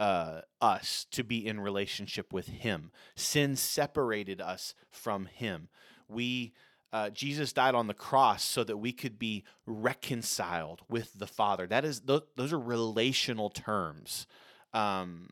uh, 0.00 0.40
us 0.60 1.06
to 1.12 1.22
be 1.22 1.46
in 1.46 1.60
relationship 1.60 2.32
with 2.32 2.48
Him. 2.48 2.90
Sin 3.14 3.54
separated 3.54 4.40
us 4.40 4.74
from 4.90 5.26
Him. 5.26 5.68
We 6.08 6.54
uh, 6.92 7.10
Jesus 7.10 7.52
died 7.52 7.74
on 7.74 7.86
the 7.86 7.94
cross 7.94 8.42
so 8.42 8.64
that 8.64 8.76
we 8.76 8.92
could 8.92 9.18
be 9.18 9.44
reconciled 9.66 10.82
with 10.88 11.18
the 11.18 11.26
Father. 11.26 11.66
That 11.66 11.84
is, 11.84 12.00
those, 12.00 12.22
those 12.36 12.52
are 12.52 12.58
relational 12.58 13.50
terms. 13.50 14.26
Um, 14.72 15.28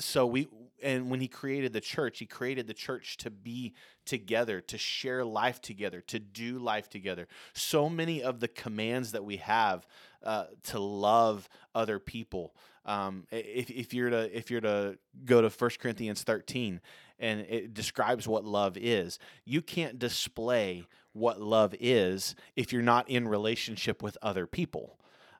so 0.00 0.26
we, 0.26 0.48
and 0.82 1.10
when 1.10 1.20
He 1.20 1.28
created 1.28 1.72
the 1.72 1.80
church, 1.80 2.18
He 2.18 2.26
created 2.26 2.66
the 2.66 2.74
church 2.74 3.16
to 3.18 3.30
be 3.30 3.74
together, 4.04 4.60
to 4.62 4.78
share 4.78 5.24
life 5.24 5.60
together, 5.60 6.00
to 6.02 6.18
do 6.18 6.58
life 6.58 6.88
together. 6.88 7.28
So 7.52 7.88
many 7.88 8.22
of 8.22 8.40
the 8.40 8.48
commands 8.48 9.12
that 9.12 9.24
we 9.24 9.36
have 9.36 9.86
uh, 10.24 10.46
to 10.64 10.80
love 10.80 11.48
other 11.74 11.98
people. 11.98 12.54
Um, 12.84 13.26
if, 13.30 13.70
if 13.70 13.92
you're 13.92 14.10
to 14.10 14.36
if 14.36 14.50
you're 14.50 14.62
to 14.62 14.98
go 15.26 15.42
to 15.42 15.50
1 15.50 15.70
Corinthians 15.78 16.22
13 16.22 16.80
and 17.18 17.40
it 17.40 17.74
describes 17.74 18.28
what 18.28 18.44
love 18.44 18.76
is, 18.76 19.18
you 19.44 19.62
can't 19.62 19.98
display 19.98 20.84
what 21.12 21.40
love 21.40 21.74
is 21.80 22.34
if 22.56 22.72
you're 22.72 22.82
not 22.82 23.08
in 23.10 23.26
relationship 23.26 24.02
with 24.02 24.16
other 24.22 24.46
people. 24.46 24.98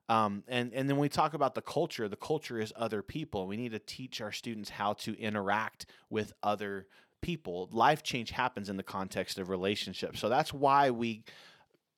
Um, 0.09 0.43
and 0.49 0.73
and 0.73 0.89
then 0.89 0.97
we 0.97 1.09
talk 1.09 1.35
about 1.35 1.55
the 1.55 1.61
culture. 1.61 2.09
The 2.09 2.17
culture 2.17 2.59
is 2.59 2.73
other 2.77 3.03
people. 3.03 3.47
We 3.47 3.59
need 3.59 3.73
to 3.73 3.79
teach 3.79 4.21
our 4.21 4.33
students 4.33 4.71
how 4.71 4.95
to 4.95 5.19
interact 5.21 5.87
with 6.09 6.33
other 6.43 6.87
people. 7.21 7.69
Life 7.73 8.03
change 8.03 8.31
happens 8.31 8.71
in 8.71 8.79
the 8.79 8.83
context 8.83 9.39
of 9.39 9.51
relationships. 9.51 10.19
So 10.19 10.31
that's 10.31 10.53
why 10.53 10.91
we 10.91 11.25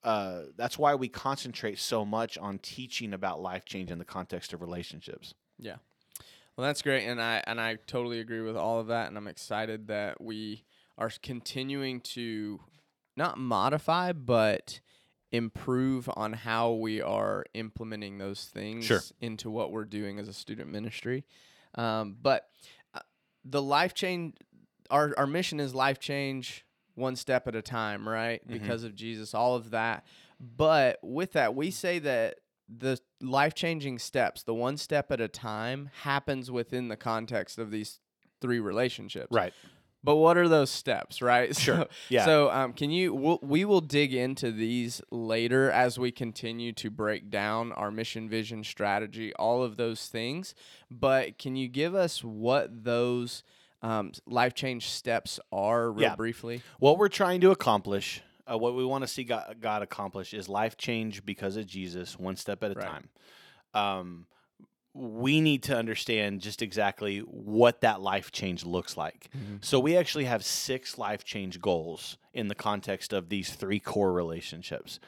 uh, 0.02 0.42
that's 0.56 0.78
why 0.78 0.94
we 0.94 1.08
concentrate 1.08 1.78
so 1.78 2.04
much 2.04 2.38
on 2.38 2.58
teaching 2.58 3.12
about 3.12 3.40
life 3.40 3.64
change 3.64 3.90
in 3.90 3.98
the 3.98 4.04
context 4.04 4.52
of 4.52 4.60
relationships. 4.60 5.34
Yeah. 5.58 5.76
Well, 6.56 6.66
that's 6.66 6.82
great, 6.82 7.06
and 7.06 7.20
I 7.22 7.42
and 7.46 7.60
I 7.60 7.76
totally 7.86 8.20
agree 8.20 8.40
with 8.40 8.56
all 8.56 8.80
of 8.80 8.88
that, 8.88 9.08
and 9.08 9.16
I'm 9.16 9.28
excited 9.28 9.86
that 9.88 10.20
we 10.20 10.64
are 10.98 11.10
continuing 11.22 12.00
to 12.00 12.60
not 13.16 13.38
modify, 13.38 14.12
but 14.12 14.80
improve 15.32 16.10
on 16.14 16.32
how 16.32 16.72
we 16.72 17.00
are 17.00 17.44
implementing 17.54 18.18
those 18.18 18.44
things 18.46 18.84
Sure. 18.84 19.00
into 19.20 19.48
what 19.50 19.70
we're 19.70 19.84
doing 19.84 20.18
as 20.18 20.26
a 20.28 20.32
student 20.32 20.68
ministry. 20.70 21.24
Um, 21.76 22.16
but 22.20 22.48
uh, 22.92 23.00
the 23.44 23.62
life 23.62 23.94
change, 23.94 24.34
our 24.90 25.14
our 25.16 25.26
mission 25.26 25.60
is 25.60 25.74
life 25.74 25.98
change 26.00 26.66
one 26.94 27.16
step 27.16 27.46
at 27.48 27.54
a 27.54 27.62
time, 27.62 28.06
right? 28.08 28.46
Mhm. 28.46 28.52
Because 28.52 28.82
of 28.84 28.94
Jesus, 28.94 29.32
all 29.32 29.54
of 29.54 29.70
that. 29.70 30.04
But 30.40 30.98
with 31.02 31.32
that, 31.32 31.54
we 31.54 31.70
say 31.70 31.98
that 32.00 32.40
the 32.78 32.98
life 33.20 33.54
changing 33.54 33.98
steps, 33.98 34.42
the 34.42 34.54
one 34.54 34.76
step 34.76 35.10
at 35.10 35.20
a 35.20 35.28
time, 35.28 35.90
happens 36.02 36.50
within 36.50 36.88
the 36.88 36.96
context 36.96 37.58
of 37.58 37.70
these 37.70 38.00
three 38.40 38.60
relationships. 38.60 39.28
Right. 39.30 39.52
But 40.02 40.16
what 40.16 40.38
are 40.38 40.48
those 40.48 40.70
steps, 40.70 41.20
right? 41.20 41.54
Sure. 41.58 41.76
So, 41.76 41.88
Yeah. 42.08 42.24
So, 42.24 42.50
um, 42.50 42.72
can 42.72 42.90
you? 42.90 43.12
We'll, 43.14 43.38
we 43.42 43.64
will 43.66 43.82
dig 43.82 44.14
into 44.14 44.50
these 44.50 45.02
later 45.10 45.70
as 45.70 45.98
we 45.98 46.10
continue 46.10 46.72
to 46.74 46.90
break 46.90 47.28
down 47.28 47.72
our 47.72 47.90
mission, 47.90 48.26
vision, 48.28 48.64
strategy, 48.64 49.34
all 49.34 49.62
of 49.62 49.76
those 49.76 50.06
things. 50.06 50.54
But 50.90 51.36
can 51.38 51.54
you 51.56 51.68
give 51.68 51.94
us 51.94 52.24
what 52.24 52.84
those 52.84 53.42
um, 53.82 54.12
life 54.26 54.54
change 54.54 54.88
steps 54.88 55.38
are, 55.52 55.90
real 55.92 56.02
Yeah. 56.08 56.16
briefly? 56.16 56.62
What 56.78 56.96
we're 56.96 57.08
trying 57.08 57.42
to 57.42 57.50
accomplish, 57.50 58.22
uh, 58.50 58.56
what 58.58 58.74
we 58.74 58.84
want 58.84 59.02
to 59.02 59.08
see 59.08 59.24
God, 59.24 59.56
God 59.60 59.82
accomplish, 59.82 60.34
is 60.34 60.48
life 60.48 60.76
change 60.76 61.24
because 61.24 61.56
of 61.56 61.66
Jesus, 61.66 62.18
one 62.18 62.36
step 62.36 62.62
at 62.62 62.72
a 62.72 62.74
Right. 62.74 62.86
time. 62.86 63.08
Um, 63.74 64.26
we 64.92 65.40
need 65.40 65.62
to 65.64 65.76
understand 65.76 66.40
just 66.40 66.62
exactly 66.62 67.20
what 67.20 67.80
that 67.82 68.00
life 68.00 68.32
change 68.32 68.64
looks 68.64 68.96
like. 68.96 69.30
So 69.60 69.78
we 69.78 69.96
actually 69.96 70.24
have 70.24 70.44
six 70.44 70.98
life 70.98 71.22
change 71.24 71.60
goals 71.60 72.18
in 72.34 72.48
the 72.48 72.56
context 72.56 73.12
of 73.12 73.28
these 73.28 73.50
three 73.52 73.78
core 73.78 74.12
relationships. 74.12 74.98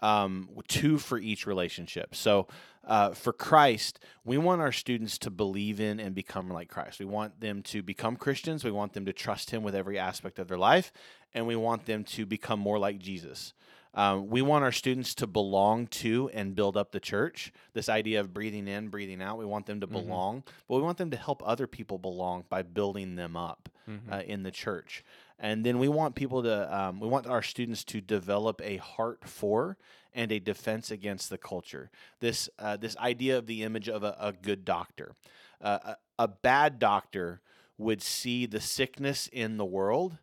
Um, 0.00 0.48
two 0.68 0.98
for 0.98 1.18
each 1.18 1.44
relationship. 1.44 2.14
So 2.14 2.46
uh, 2.84 3.14
for 3.14 3.32
Christ, 3.32 3.98
we 4.24 4.38
want 4.38 4.60
our 4.60 4.70
students 4.70 5.18
to 5.18 5.30
believe 5.30 5.80
in 5.80 5.98
and 5.98 6.14
become 6.14 6.48
like 6.50 6.68
Christ. 6.68 7.00
We 7.00 7.04
want 7.04 7.40
them 7.40 7.62
to 7.64 7.82
become 7.82 8.14
Christians. 8.14 8.62
We 8.62 8.70
want 8.70 8.92
them 8.92 9.06
to 9.06 9.12
trust 9.12 9.50
Him 9.50 9.64
with 9.64 9.74
every 9.74 9.98
aspect 9.98 10.38
of 10.38 10.46
their 10.46 10.56
life, 10.56 10.92
and 11.34 11.46
we 11.46 11.56
want 11.56 11.86
them 11.86 12.04
to 12.04 12.26
become 12.26 12.58
more 12.60 12.78
like 12.78 12.98
Jesus. 12.98 13.52
Um, 13.94 14.28
we 14.28 14.42
want 14.42 14.64
our 14.64 14.70
students 14.72 15.14
to 15.16 15.26
belong 15.26 15.86
to 15.88 16.30
and 16.32 16.54
build 16.54 16.76
up 16.76 16.92
the 16.92 17.00
church. 17.00 17.52
This 17.72 17.88
idea 17.88 18.20
of 18.20 18.32
breathing 18.34 18.68
in, 18.68 18.88
breathing 18.88 19.20
out. 19.22 19.38
We 19.38 19.46
want 19.46 19.66
them 19.66 19.80
to 19.80 19.86
Mhm. 19.86 19.92
belong, 19.92 20.44
but 20.68 20.76
we 20.76 20.82
want 20.82 20.98
them 20.98 21.10
to 21.10 21.16
help 21.16 21.42
other 21.44 21.66
people 21.66 21.98
belong 21.98 22.44
by 22.48 22.62
building 22.62 23.16
them 23.16 23.36
up 23.36 23.68
Mhm. 23.88 24.12
uh, 24.12 24.22
in 24.26 24.42
the 24.42 24.50
church. 24.50 25.02
And 25.38 25.64
then 25.64 25.78
we 25.78 25.88
want 25.88 26.14
people 26.14 26.42
to, 26.42 26.76
um, 26.76 27.00
we 27.00 27.08
want 27.08 27.26
our 27.26 27.42
students 27.42 27.82
to 27.84 28.00
develop 28.00 28.60
a 28.62 28.76
heart 28.76 29.24
for 29.26 29.78
and 30.14 30.30
a 30.32 30.38
defense 30.38 30.90
against 30.90 31.30
the 31.30 31.38
culture. 31.38 31.90
This, 32.20 32.48
uh, 32.58 32.76
this 32.76 32.96
idea 32.98 33.38
of 33.38 33.46
the 33.46 33.62
image 33.62 33.88
of 33.88 34.02
a, 34.02 34.16
a 34.20 34.32
good 34.32 34.64
doctor. 34.64 35.14
Uh, 35.60 35.94
a, 36.18 36.24
a 36.24 36.28
bad 36.28 36.78
doctor 36.78 37.40
would 37.78 38.02
see 38.02 38.46
the 38.46 38.60
sickness 38.60 39.28
in 39.28 39.56
the 39.56 39.64
world 39.64 40.18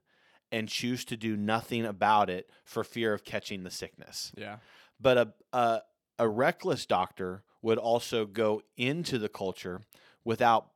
and 0.52 0.70
choose 0.70 1.04
to 1.06 1.18
do 1.18 1.36
nothing 1.36 1.86
about 1.86 2.30
it 2.30 2.50
for 2.64 2.84
fear 2.84 3.14
of 3.14 3.24
catching 3.24 3.64
the 3.64 3.72
sickness. 3.72 4.32
yeah. 4.38 4.58
But 5.00 5.18
a, 5.18 5.34
a 5.52 5.82
a 6.18 6.28
reckless 6.30 6.86
doctor 6.86 7.44
would 7.62 7.78
also 7.78 8.26
go 8.26 8.62
into 8.78 9.18
the 9.18 9.28
culture 9.28 9.82
without 10.24 10.68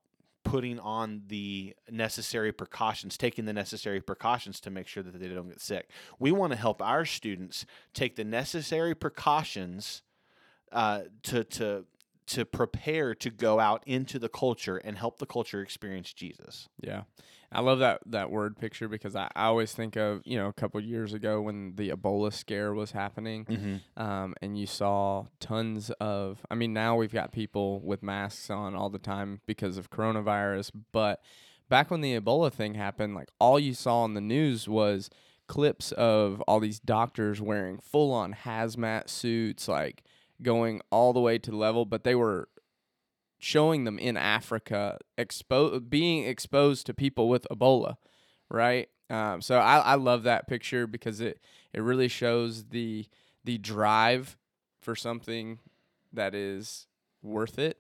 putting 0.44 0.80
on 0.80 1.22
the 1.28 1.76
necessary 1.90 2.52
precautions, 2.52 3.18
taking 3.18 3.46
the 3.46 3.54
necessary 3.54 4.02
precautions 4.02 4.60
to 4.62 4.70
make 4.70 4.88
sure 4.88 5.04
that 5.04 5.20
they 5.20 5.28
don't 5.28 5.50
get 5.50 5.62
sick. 5.62 5.90
We 6.18 6.32
want 6.32 6.54
to 6.54 6.58
help 6.58 6.82
our 6.82 7.06
students 7.06 7.66
take 7.94 8.16
the 8.16 8.24
necessary 8.24 8.96
precautions 8.96 10.02
uh, 10.72 11.04
to 11.24 11.44
to 11.44 11.86
to 12.28 12.46
prepare 12.46 13.16
to 13.16 13.30
go 13.32 13.60
out 13.60 13.84
into 13.88 14.20
the 14.20 14.30
culture 14.30 14.78
and 14.78 14.98
help 14.98 15.18
the 15.18 15.26
culture 15.26 15.62
experience 15.62 16.14
Jesus. 16.14 16.70
Yeah. 16.80 17.04
I 17.52 17.62
love 17.62 17.80
that 17.80 18.02
that 18.08 18.30
word 18.30 18.58
picture 18.58 18.88
because 18.88 19.16
I, 19.16 19.30
I 19.36 19.46
always 19.46 19.74
think 19.74 19.96
of, 19.96 20.22
you 20.26 20.38
know, 20.38 20.48
a 20.48 20.54
couple 20.54 20.80
years 20.82 21.14
ago 21.14 21.42
when 21.42 21.76
the 21.76 21.90
Ebola 21.90 22.32
scare 22.32 22.74
was 22.74 22.92
happening. 22.92 23.46
Mm-hmm. 23.46 24.02
um, 24.02 24.36
and 24.42 24.58
you 24.58 24.66
saw 24.66 25.26
tons 25.40 25.90
of 26.00 26.46
i 26.50 26.56
mean 26.56 26.74
now 26.74 26.96
we've 26.96 27.14
got 27.14 27.32
people 27.32 27.80
with 27.82 28.04
masks 28.04 28.50
on 28.50 28.76
all 28.76 28.90
the 28.90 29.00
time 29.00 29.42
because 29.46 29.78
of 29.78 29.90
coronavirus 29.90 30.72
but 30.92 31.22
back 31.68 31.90
when 31.92 32.02
the 32.02 32.20
ebola 32.20 32.52
thing 32.52 32.76
happened 32.76 33.16
like 33.16 33.30
all 33.40 33.60
you 33.60 33.74
saw 33.74 34.02
on 34.02 34.14
the 34.14 34.22
news 34.22 34.68
was 34.68 35.10
clips 35.48 35.92
of 35.94 36.42
all 36.42 36.60
these 36.60 36.80
doctors 36.80 37.42
wearing 37.42 37.80
full 37.80 38.12
on 38.12 38.34
hazmat 38.34 39.10
suits 39.10 39.68
like 39.68 40.04
going 40.42 40.82
all 40.92 41.14
the 41.14 41.20
way 41.20 41.38
to 41.38 41.52
the 41.52 41.58
level 41.58 41.86
but 41.86 42.04
they 42.04 42.16
were 42.16 42.48
showing 43.40 43.86
them 43.86 43.98
in 43.98 44.16
africa 44.16 45.00
expo- 45.18 45.90
being 45.90 46.26
exposed 46.26 46.86
to 46.86 46.94
people 46.94 47.28
with 47.28 47.48
ebola 47.50 47.96
right 48.50 48.90
um, 49.10 49.42
so 49.42 49.58
I, 49.58 49.78
I 49.80 49.96
love 49.96 50.24
that 50.24 50.48
picture 50.48 50.86
because 50.86 51.20
it 51.20 51.40
it 51.74 51.82
really 51.82 52.08
shows 52.08 52.66
the 52.66 53.06
the 53.44 53.58
drive 53.58 54.38
for 54.80 54.96
something 54.96 55.60
that 56.14 56.36
is 56.36 56.88
worth 57.22 57.58
it, 57.58 57.78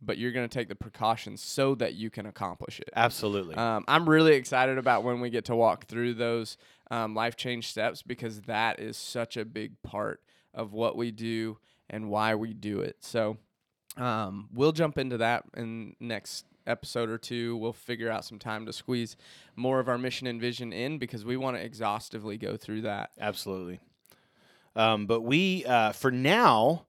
but 0.00 0.18
you're 0.18 0.32
going 0.32 0.48
to 0.48 0.52
take 0.52 0.68
the 0.68 0.74
precautions 0.74 1.42
so 1.42 1.74
that 1.74 1.94
you 1.94 2.10
can 2.10 2.26
accomplish 2.26 2.80
it. 2.80 2.90
Absolutely. 2.94 3.56
Um, 3.56 3.84
I'm 3.88 4.08
really 4.08 4.34
excited 4.34 4.78
about 4.78 5.02
when 5.02 5.20
we 5.20 5.30
get 5.30 5.44
to 5.46 5.56
walk 5.56 5.86
through 5.86 6.14
those 6.14 6.56
um, 6.90 7.14
life 7.14 7.36
change 7.36 7.68
steps 7.68 8.02
because 8.02 8.42
that 8.42 8.80
is 8.80 8.96
such 8.96 9.36
a 9.36 9.44
big 9.44 9.82
part 9.82 10.20
of 10.54 10.72
what 10.72 10.96
we 10.96 11.10
do 11.10 11.58
and 11.90 12.08
why 12.08 12.34
we 12.34 12.54
do 12.54 12.80
it. 12.80 12.96
So 13.00 13.36
um, 13.98 14.48
we'll 14.54 14.72
jump 14.72 14.96
into 14.96 15.18
that 15.18 15.44
in 15.56 15.96
next 16.00 16.46
episode 16.66 17.10
or 17.10 17.18
two. 17.18 17.56
We'll 17.56 17.72
figure 17.72 18.10
out 18.10 18.24
some 18.24 18.38
time 18.38 18.66
to 18.66 18.72
squeeze 18.72 19.16
more 19.56 19.80
of 19.80 19.88
our 19.88 19.98
mission 19.98 20.26
and 20.26 20.40
vision 20.40 20.72
in 20.72 20.98
because 20.98 21.24
we 21.24 21.36
want 21.36 21.56
to 21.56 21.64
exhaustively 21.64 22.38
go 22.38 22.56
through 22.56 22.82
that. 22.82 23.10
Absolutely. 23.18 23.80
Um, 24.76 25.06
but 25.06 25.22
we, 25.22 25.64
uh, 25.64 25.92
for 25.92 26.12
now, 26.12 26.86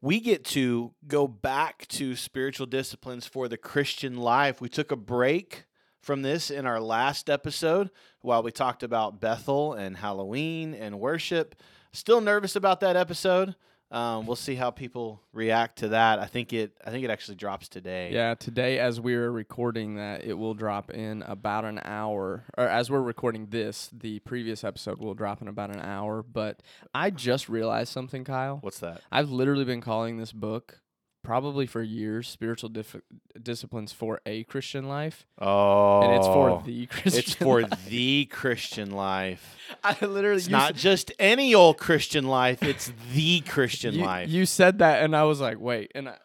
we 0.00 0.18
get 0.20 0.44
to 0.46 0.92
go 1.06 1.28
back 1.28 1.86
to 1.88 2.16
spiritual 2.16 2.66
disciplines 2.66 3.26
for 3.26 3.48
the 3.48 3.56
Christian 3.56 4.16
life. 4.16 4.60
We 4.60 4.68
took 4.68 4.90
a 4.90 4.96
break 4.96 5.64
from 6.00 6.22
this 6.22 6.50
in 6.50 6.66
our 6.66 6.80
last 6.80 7.28
episode 7.28 7.90
while 8.20 8.42
we 8.42 8.50
talked 8.50 8.82
about 8.82 9.20
Bethel 9.20 9.74
and 9.74 9.96
Halloween 9.96 10.74
and 10.74 10.98
worship. 10.98 11.54
Still 11.92 12.20
nervous 12.20 12.56
about 12.56 12.80
that 12.80 12.96
episode. 12.96 13.54
Um, 13.90 14.26
we'll 14.26 14.36
see 14.36 14.54
how 14.54 14.70
people 14.70 15.22
react 15.32 15.78
to 15.78 15.88
that. 15.88 16.18
I 16.18 16.26
think 16.26 16.52
it. 16.52 16.72
I 16.84 16.90
think 16.90 17.04
it 17.04 17.10
actually 17.10 17.36
drops 17.36 17.68
today. 17.68 18.10
Yeah, 18.12 18.34
today 18.34 18.78
as 18.78 19.00
we 19.00 19.14
are 19.14 19.32
recording 19.32 19.96
that, 19.96 20.24
it 20.24 20.34
will 20.34 20.54
drop 20.54 20.90
in 20.90 21.22
about 21.22 21.64
an 21.64 21.80
hour. 21.84 22.44
Or 22.56 22.64
as 22.64 22.90
we're 22.90 23.00
recording 23.00 23.46
this, 23.46 23.88
the 23.92 24.18
previous 24.20 24.62
episode 24.62 24.98
will 24.98 25.14
drop 25.14 25.40
in 25.40 25.48
about 25.48 25.70
an 25.70 25.80
hour. 25.80 26.22
But 26.22 26.62
I 26.94 27.10
just 27.10 27.48
realized 27.48 27.90
something, 27.92 28.24
Kyle. 28.24 28.58
What's 28.60 28.80
that? 28.80 29.00
I've 29.10 29.30
literally 29.30 29.64
been 29.64 29.80
calling 29.80 30.18
this 30.18 30.32
book 30.32 30.80
probably 31.28 31.66
for 31.66 31.82
years 31.82 32.26
"Spiritual 32.26 32.70
Dif- 32.70 32.96
Disciplines 33.40 33.92
for 33.92 34.20
a 34.24 34.44
Christian 34.44 34.88
Life," 34.88 35.26
Oh, 35.38 36.00
and 36.00 36.14
it's 36.14 36.26
for 36.26 36.50
oh. 36.50 36.62
the 36.64 36.86
Christian. 36.94 37.18
it's 37.18 37.34
for 37.34 37.60
life. 37.60 37.84
the 37.86 38.24
Christian 38.24 38.90
life. 38.92 39.56
I 39.84 39.94
literally 40.04 40.38
It's 40.38 40.48
not 40.48 40.74
s- 40.76 40.80
just 40.82 41.12
any 41.18 41.54
old 41.54 41.76
Christian 41.76 42.26
life. 42.26 42.62
It's 42.62 42.90
the 43.12 43.40
Christian 43.42 43.94
you, 43.96 44.04
life. 44.06 44.30
You 44.30 44.46
said 44.46 44.78
that, 44.78 45.02
and 45.04 45.14
I 45.14 45.24
was 45.24 45.38
like, 45.38 45.60
"Wait," 45.60 45.92
and 45.94 46.08
I, 46.08 46.16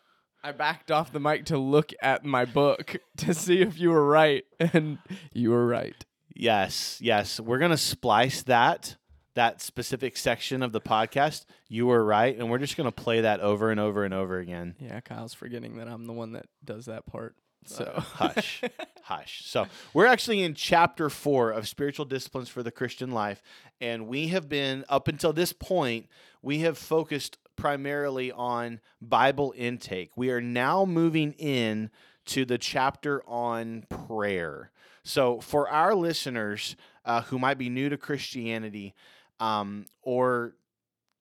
I 0.41 0.53
backed 0.53 0.89
off 0.89 1.11
the 1.11 1.19
mic 1.19 1.45
to 1.47 1.57
look 1.57 1.91
at 2.01 2.23
my 2.23 2.45
book 2.45 2.95
to 3.17 3.33
see 3.33 3.59
if 3.61 3.77
you 3.77 3.89
were 3.89 4.07
right, 4.07 4.45
and 4.57 4.99
you 5.33 5.49
were 5.51 5.67
right. 5.67 6.05
yes, 6.33 6.97
yes. 7.01 7.41
We're 7.41 7.59
gonna 7.59 7.75
splice 7.77 8.41
that 8.43 8.95
that 9.35 9.61
specific 9.61 10.17
section 10.17 10.61
of 10.61 10.71
the 10.71 10.81
podcast. 10.81 11.45
You 11.69 11.87
were 11.87 12.03
right, 12.03 12.37
and 12.37 12.49
we're 12.49 12.59
just 12.59 12.77
gonna 12.77 12.91
play 12.91 13.21
that 13.21 13.39
over 13.39 13.71
and 13.71 13.79
over 13.79 14.03
and 14.05 14.13
over 14.13 14.39
again. 14.39 14.75
Yeah, 14.79 14.99
Kyle's 15.01 15.33
forgetting 15.33 15.77
that 15.77 15.87
I'm 15.87 16.05
the 16.05 16.13
one 16.13 16.33
that 16.33 16.45
does 16.63 16.85
that 16.85 17.05
part. 17.05 17.35
So 17.65 17.85
Uh, 17.95 18.01
hush, 18.01 18.61
hush. 19.03 19.43
So 19.45 19.67
we're 19.93 20.05
actually 20.07 20.43
in 20.43 20.53
chapter 20.53 21.09
four 21.09 21.51
of 21.51 21.67
spiritual 21.67 22.05
disciplines 22.05 22.49
for 22.49 22.61
the 22.61 22.71
Christian 22.71 23.11
life, 23.11 23.41
and 23.79 24.07
we 24.07 24.27
have 24.27 24.49
been 24.49 24.83
up 24.89 25.07
until 25.07 25.33
this 25.33 25.53
point. 25.53 26.07
We 26.41 26.59
have 26.59 26.77
focused 26.77 27.37
primarily 27.55 28.31
on 28.31 28.81
Bible 29.01 29.53
intake. 29.55 30.11
We 30.17 30.29
are 30.31 30.41
now 30.41 30.85
moving 30.85 31.31
in 31.33 31.89
to 32.25 32.45
the 32.45 32.57
chapter 32.57 33.23
on 33.27 33.85
prayer. 34.07 34.71
So 35.03 35.39
for 35.39 35.69
our 35.69 35.93
listeners 35.95 36.75
uh, 37.05 37.21
who 37.23 37.37
might 37.37 37.57
be 37.57 37.69
new 37.69 37.89
to 37.89 37.97
Christianity, 37.97 38.93
um, 39.39 39.85
or 40.01 40.55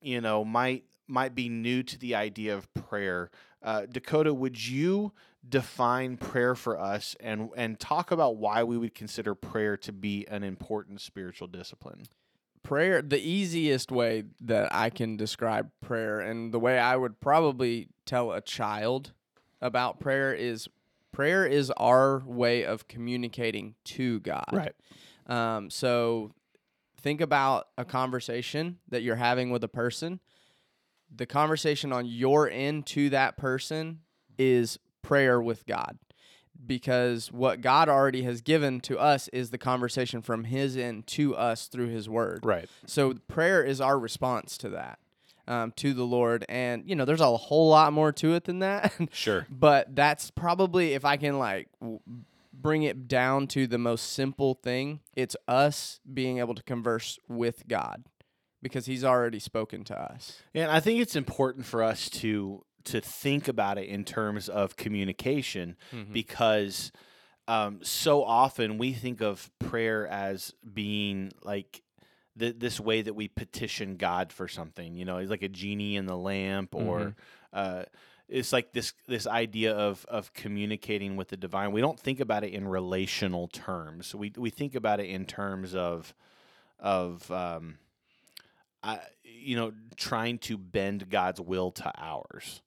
you 0.01 0.21
know 0.21 0.45
might 0.45 0.85
might 1.07 1.35
be 1.35 1.49
new 1.49 1.83
to 1.83 1.99
the 1.99 2.15
idea 2.15 2.57
of 2.57 2.73
prayer, 2.75 3.31
uh, 3.63 3.87
Dakota, 3.87 4.33
would 4.33 4.67
you? 4.67 5.13
define 5.49 6.17
prayer 6.17 6.55
for 6.55 6.79
us 6.79 7.17
and 7.21 7.51
and 7.57 7.79
talk 7.81 8.11
about 8.11 8.37
why 8.37 8.63
we 8.63 8.79
would 8.79 8.95
consider 8.95 9.35
prayer 9.35 9.77
to 9.77 9.93
be 9.93 10.27
an 10.29 10.45
important 10.45 11.01
spiritual 11.01 11.49
discipline. 11.49 12.05
prayer 12.63 13.03
the 13.03 13.21
easiest 13.21 13.91
way 13.91 14.23
that 14.41 14.73
I 14.73 14.89
can 14.89 15.17
describe 15.17 15.71
prayer 15.81 16.21
and 16.21 16.53
the 16.53 16.61
way 16.61 16.79
I 16.79 16.97
would 16.97 17.19
probably 17.21 17.89
tell 18.07 18.33
a 18.33 18.41
child 18.41 19.13
about 19.61 19.99
prayer 19.99 20.33
is 20.33 20.69
prayer 21.11 21.45
is 21.45 21.71
our 21.73 22.23
way 22.25 22.65
of 22.65 22.87
communicating 22.89 23.75
to 23.85 24.21
God. 24.21 24.47
Right. 24.53 24.75
Um, 25.27 25.71
so 25.71 26.33
think 27.03 27.21
about 27.21 27.69
a 27.77 27.85
conversation 27.85 28.79
that 28.89 29.03
you're 29.03 29.17
having 29.17 29.51
with 29.51 29.65
a 29.65 29.69
person. 29.69 30.21
The 31.15 31.27
conversation 31.27 31.93
on 31.93 32.07
your 32.07 32.49
end 32.49 32.87
to 32.87 33.11
that 33.11 33.37
person 33.37 34.01
is 34.39 34.79
prayer 35.03 35.41
with 35.41 35.67
God. 35.67 35.99
Because 36.65 37.33
what 37.33 37.61
God 37.61 37.89
already 37.89 38.23
has 38.23 38.41
given 38.41 38.81
to 38.83 38.97
us 38.99 39.27
is 39.29 39.51
the 39.51 39.59
conversation 39.59 40.23
from 40.23 40.45
His 40.45 40.77
end 40.77 41.07
to 41.09 41.35
us 41.35 41.67
through 41.67 41.89
His 41.89 42.09
Word. 42.09 42.41
Right. 42.45 42.69
So 42.87 43.15
prayer 43.27 43.65
is 43.65 43.81
our 43.81 43.99
response 43.99 44.57
to 44.59 44.69
that, 44.69 45.01
um, 45.49 45.73
to 45.77 45.93
the 45.93 46.05
Lord. 46.05 46.45
And, 46.49 46.89
you 46.89 46.95
know, 46.95 47.05
there's 47.05 47.21
a 47.21 47.37
whole 47.37 47.69
lot 47.69 47.93
more 47.93 48.13
to 48.13 48.35
it 48.35 48.45
than 48.45 48.61
that. 48.61 48.93
Sure. 49.13 49.47
but 49.51 49.97
that's 49.97 50.31
probably, 50.31 50.93
if 50.95 51.05
I 51.05 51.17
can 51.17 51.39
like 51.39 51.69
w- 51.81 51.99
bring 52.63 52.83
it 52.85 53.09
down 53.09 53.47
to 53.49 53.67
the 53.67 53.79
most 53.79 54.13
simple 54.13 54.55
thing, 54.55 55.01
it's 55.15 55.37
us 55.49 56.01
being 56.13 56.39
able 56.39 56.55
to 56.55 56.63
converse 56.63 57.19
with 57.29 57.67
God 57.69 58.05
because 58.63 58.87
He's 58.87 59.05
already 59.05 59.39
spoken 59.39 59.85
to 59.85 60.01
us. 60.01 60.41
And 60.55 60.71
I 60.71 60.81
think 60.81 61.01
it's 61.01 61.17
important 61.17 61.67
for 61.67 61.83
us 61.83 62.09
to 62.11 62.65
to 62.85 63.01
think 63.01 63.47
about 63.47 63.79
it 63.79 63.87
in 63.89 64.05
terms 64.05 64.49
of 64.49 64.77
communication 64.77 65.77
because 66.13 66.91
um, 67.47 67.79
so 67.83 68.25
often 68.25 68.77
we 68.77 68.93
think 68.93 69.21
of 69.21 69.51
prayer 69.61 70.07
as 70.09 70.53
being 70.73 71.31
like 71.45 71.83
th- 72.39 72.57
this 72.59 72.81
way 72.81 73.03
that 73.03 73.15
we 73.15 73.29
petition 73.29 73.97
God 73.97 74.33
for 74.33 74.49
something. 74.49 74.95
You 74.95 75.05
know, 75.05 75.19
it's 75.19 75.31
like 75.31 75.43
a 75.43 75.49
genie 75.49 75.97
in 75.97 76.07
the 76.07 76.17
lamp, 76.17 76.75
or 76.75 77.15
uh, 77.53 77.85
it's 78.33 78.53
like 78.53 78.73
this 78.73 78.95
this 79.07 79.27
idea 79.27 79.73
of 79.75 80.05
of 80.09 80.33
communicating 80.33 81.17
with 81.17 81.29
the 81.29 81.37
divine. 81.37 81.73
We 81.73 81.81
don't 81.81 82.01
think 82.01 82.19
about 82.19 82.45
it 82.45 82.53
in 82.53 82.67
relational 82.67 83.47
terms. 83.49 84.15
We 84.15 84.33
we 84.37 84.51
think 84.51 84.75
about 84.75 85.01
it 85.01 85.07
in 85.07 85.27
terms 85.27 85.75
of 85.75 86.15
of 86.79 87.31
um, 87.31 87.79
I, 88.83 89.01
you 89.23 89.57
know, 89.57 89.73
trying 89.97 90.39
to 90.39 90.57
bend 90.57 91.11
God's 91.11 91.41
will 91.41 91.71
to 91.73 91.93
ours. 91.97 92.63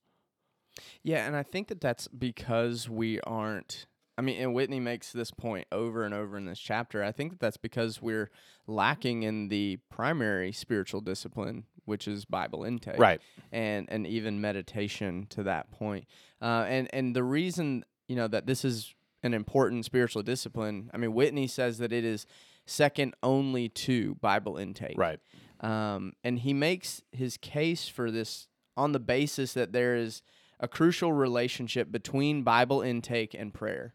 Yeah, 1.04 1.26
and 1.26 1.36
I 1.36 1.44
think 1.44 1.68
that 1.70 1.82
that's 1.82 2.08
because 2.08 2.90
we 2.90 3.20
aren't. 3.22 3.88
I 4.18 4.22
mean, 4.22 4.40
and 4.42 4.54
Whitney 4.54 4.80
makes 4.80 5.12
this 5.12 5.32
point 5.32 5.68
over 5.72 6.06
and 6.06 6.14
over 6.14 6.38
in 6.38 6.46
this 6.46 6.60
chapter. 6.60 7.04
I 7.04 7.12
think 7.12 7.32
that 7.34 7.40
that's 7.40 7.58
because 7.58 8.02
we're 8.02 8.30
lacking 8.66 9.24
in 9.24 9.50
the 9.50 9.78
primary 9.90 10.52
spiritual 10.54 11.02
discipline, 11.02 11.66
which 11.84 12.08
is 12.08 12.24
Bible 12.26 12.64
intake, 12.64 12.98
Right. 12.98 13.22
and 13.52 13.88
and 13.90 14.08
even 14.08 14.40
meditation 14.40 15.28
to 15.32 15.44
that 15.44 15.70
point. 15.72 16.06
Uh, 16.42 16.66
and 16.68 16.88
and 16.94 17.16
the 17.16 17.24
reason 17.24 17.84
you 18.08 18.16
know 18.16 18.28
that 18.28 18.46
this 18.46 18.64
is 18.64 18.94
an 19.24 19.34
important 19.34 19.84
spiritual 19.86 20.24
discipline. 20.24 20.90
I 20.94 20.98
mean, 20.98 21.14
Whitney 21.14 21.48
says 21.48 21.80
that 21.80 21.92
it 21.92 22.06
is 22.06 22.26
second 22.66 23.16
only 23.22 23.70
to 23.70 24.16
Bible 24.16 24.58
intake, 24.58 24.98
Right. 24.98 25.20
um, 25.60 26.14
and 26.24 26.40
he 26.40 26.54
makes 26.54 27.02
his 27.12 27.36
case 27.38 27.88
for 27.88 28.12
this 28.12 28.48
on 28.78 28.92
the 28.92 29.00
basis 29.00 29.54
that 29.54 29.72
there 29.74 29.96
is 29.96 30.22
a 30.60 30.68
crucial 30.68 31.12
relationship 31.12 31.92
between 31.92 32.44
Bible 32.44 32.82
intake 32.82 33.34
and 33.34 33.54
prayer. 33.54 33.94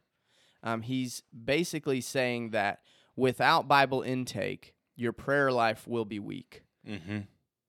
Um, 0.63 0.83
he's 0.83 1.23
basically 1.45 2.01
saying 2.01 2.51
that 2.51 2.81
without 3.17 3.67
Bible 3.69 4.03
intake, 4.03 4.75
your 4.97 5.13
prayer 5.13 5.51
life 5.51 5.87
will 5.89 6.05
be 6.05 6.19
weak, 6.19 6.63
Mm-hmm. 6.89 7.19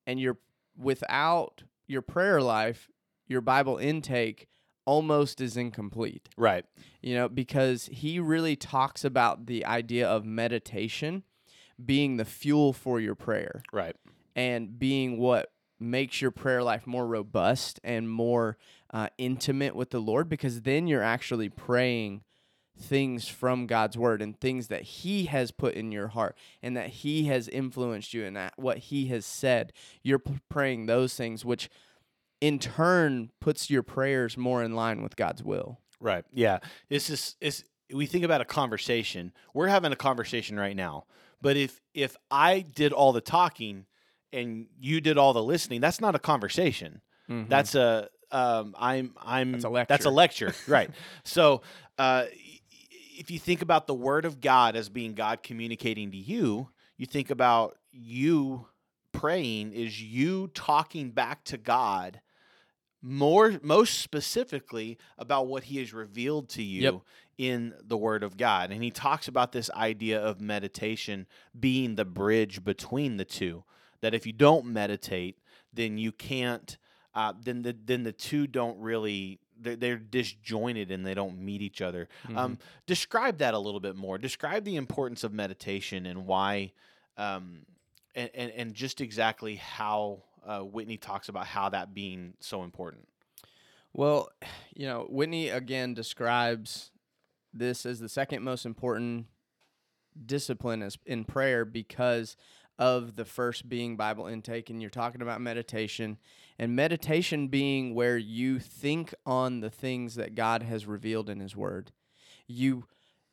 and 0.07 0.19
your 0.19 0.37
without 0.77 1.63
your 1.87 2.01
prayer 2.01 2.41
life, 2.41 2.89
your 3.27 3.41
Bible 3.41 3.77
intake 3.77 4.47
almost 4.85 5.39
is 5.41 5.55
incomplete 5.57 6.27
Right. 6.37 6.65
you 7.01 7.13
know, 7.15 7.29
because 7.29 7.85
he 7.91 8.19
really 8.19 8.55
talks 8.55 9.03
about 9.05 9.45
the 9.45 9.65
idea 9.65 10.07
of 10.07 10.25
meditation 10.25 11.23
being 11.83 12.17
the 12.17 12.25
fuel 12.25 12.73
for 12.73 12.99
your 12.99 13.15
prayer 13.15 13.61
Right. 13.71 13.95
and 14.35 14.79
being 14.79 15.17
what 15.17 15.51
makes 15.79 16.21
your 16.21 16.31
prayer 16.31 16.63
life 16.63 16.85
more 16.87 17.07
robust 17.07 17.79
and 17.83 18.09
more 18.09 18.57
uh, 18.93 19.07
intimate 19.17 19.75
with 19.75 19.89
the 19.91 19.99
Lord, 19.99 20.29
because 20.29 20.61
then 20.61 20.87
you're 20.87 21.03
actually 21.03 21.49
praying 21.49 22.23
things 22.79 23.27
from 23.27 23.67
God's 23.67 23.97
word 23.97 24.21
and 24.21 24.39
things 24.39 24.67
that 24.67 24.81
he 24.81 25.25
has 25.25 25.51
put 25.51 25.75
in 25.75 25.91
your 25.91 26.09
heart 26.09 26.35
and 26.63 26.75
that 26.75 26.87
he 26.89 27.25
has 27.25 27.47
influenced 27.47 28.13
you 28.13 28.25
and 28.25 28.35
that 28.35 28.53
what 28.57 28.77
he 28.77 29.07
has 29.07 29.25
said 29.25 29.71
you're 30.01 30.19
p- 30.19 30.39
praying 30.49 30.85
those 30.85 31.13
things 31.15 31.43
which 31.45 31.69
in 32.39 32.57
turn 32.57 33.29
puts 33.39 33.69
your 33.69 33.83
prayers 33.83 34.35
more 34.37 34.63
in 34.63 34.73
line 34.75 35.01
with 35.03 35.15
God's 35.15 35.43
will 35.43 35.79
Right. 35.99 36.25
Yeah. 36.33 36.57
It's 36.89 37.05
just 37.07 37.37
it's 37.39 37.63
we 37.93 38.07
think 38.07 38.23
about 38.23 38.41
a 38.41 38.45
conversation. 38.45 39.33
We're 39.53 39.67
having 39.67 39.91
a 39.91 39.95
conversation 39.95 40.59
right 40.59 40.75
now. 40.75 41.05
But 41.41 41.57
if 41.57 41.79
if 41.93 42.15
I 42.31 42.61
did 42.61 42.91
all 42.91 43.11
the 43.11 43.21
talking 43.21 43.85
and 44.33 44.65
you 44.79 44.99
did 45.01 45.19
all 45.19 45.33
the 45.33 45.43
listening, 45.43 45.79
that's 45.81 46.01
not 46.01 46.15
a 46.15 46.19
conversation. 46.19 47.01
Mhm. 47.29 47.49
That's 47.49 47.75
a 47.75 48.09
um 48.31 48.73
I'm 48.79 49.13
I'm 49.21 49.51
That's 49.51 49.65
a 49.65 49.85
That's 49.87 50.05
a 50.05 50.09
lecture. 50.09 50.45
lecture. 50.47 50.71
right. 50.71 50.89
So 51.23 51.61
uh 51.99 52.25
if 53.17 53.31
you 53.31 53.39
think 53.39 53.61
about 53.61 53.87
the 53.87 53.93
word 53.93 54.25
of 54.25 54.41
God 54.41 54.75
as 54.75 54.89
being 54.89 55.13
God 55.13 55.43
communicating 55.43 56.11
to 56.11 56.17
you, 56.17 56.69
you 56.97 57.05
think 57.05 57.29
about 57.29 57.77
you 57.91 58.67
praying 59.11 59.73
is 59.73 60.01
you 60.01 60.49
talking 60.53 61.11
back 61.11 61.43
to 61.45 61.57
God 61.57 62.21
more 63.01 63.59
most 63.63 63.99
specifically 63.99 64.97
about 65.17 65.47
what 65.47 65.63
he 65.63 65.79
has 65.79 65.93
revealed 65.93 66.49
to 66.49 66.63
you 66.63 66.81
Yep. 66.81 66.95
in 67.37 67.73
the 67.83 67.97
word 67.97 68.23
of 68.23 68.37
God. 68.37 68.71
And 68.71 68.83
he 68.83 68.91
talks 68.91 69.27
about 69.27 69.51
this 69.51 69.69
idea 69.71 70.21
of 70.21 70.39
meditation 70.39 71.25
being 71.59 71.95
the 71.95 72.05
bridge 72.05 72.63
between 72.63 73.17
the 73.17 73.25
two. 73.25 73.63
That 74.01 74.13
if 74.13 74.25
you 74.25 74.33
don't 74.33 74.65
meditate, 74.67 75.37
then 75.73 75.97
you 75.97 76.11
can't 76.11 76.77
uh, 77.13 77.33
then 77.43 77.63
the 77.63 77.75
then 77.85 78.03
the 78.03 78.13
two 78.13 78.47
don't 78.47 78.79
really 78.79 79.40
they're, 79.61 79.75
they're 79.75 79.97
disjointed 79.97 80.91
and 80.91 81.05
they 81.05 81.13
don't 81.13 81.39
meet 81.39 81.61
each 81.61 81.81
other. 81.81 82.07
Um, 82.35 82.57
describe 82.87 83.37
that 83.39 83.53
a 83.53 83.59
little 83.59 83.79
bit 83.79 83.95
more. 83.95 84.17
Describe 84.17 84.63
the 84.63 84.75
importance 84.75 85.23
of 85.23 85.33
meditation 85.33 86.05
and 86.05 86.25
why, 86.25 86.73
um, 87.17 87.65
and, 88.15 88.29
and 88.33 88.51
and 88.51 88.73
just 88.73 88.99
exactly 89.01 89.55
how 89.55 90.23
uh, 90.45 90.59
Whitney 90.59 90.97
talks 90.97 91.29
about 91.29 91.47
how 91.47 91.69
that 91.69 91.93
being 91.93 92.33
so 92.39 92.63
important. 92.63 93.07
Well, 93.93 94.29
you 94.75 94.87
know, 94.87 95.05
Whitney 95.09 95.49
again 95.49 95.93
describes 95.93 96.91
this 97.53 97.85
as 97.85 97.99
the 97.99 98.09
second 98.09 98.43
most 98.43 98.65
important 98.65 99.27
discipline 100.25 100.81
is 100.81 100.97
in 101.05 101.23
prayer 101.25 101.65
because 101.65 102.35
of 102.79 103.15
the 103.15 103.25
first 103.25 103.69
being 103.69 103.95
Bible 103.95 104.27
intake 104.27 104.69
and 104.69 104.81
you're 104.81 104.89
talking 104.89 105.21
about 105.21 105.41
meditation 105.41 106.17
and 106.57 106.75
meditation 106.75 107.47
being 107.47 107.93
where 107.93 108.17
you 108.17 108.59
think 108.59 109.13
on 109.25 109.59
the 109.59 109.69
things 109.69 110.15
that 110.15 110.35
God 110.35 110.63
has 110.63 110.85
revealed 110.85 111.29
in 111.29 111.39
his 111.39 111.55
word. 111.55 111.91
You 112.47 112.85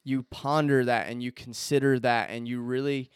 you 0.04 0.22
ponder 0.22 0.84
that 0.84 1.08
and 1.08 1.22
you 1.22 1.30
consider 1.30 1.98
that 1.98 2.30
and 2.30 2.48
you 2.48 2.60
really 2.60 3.10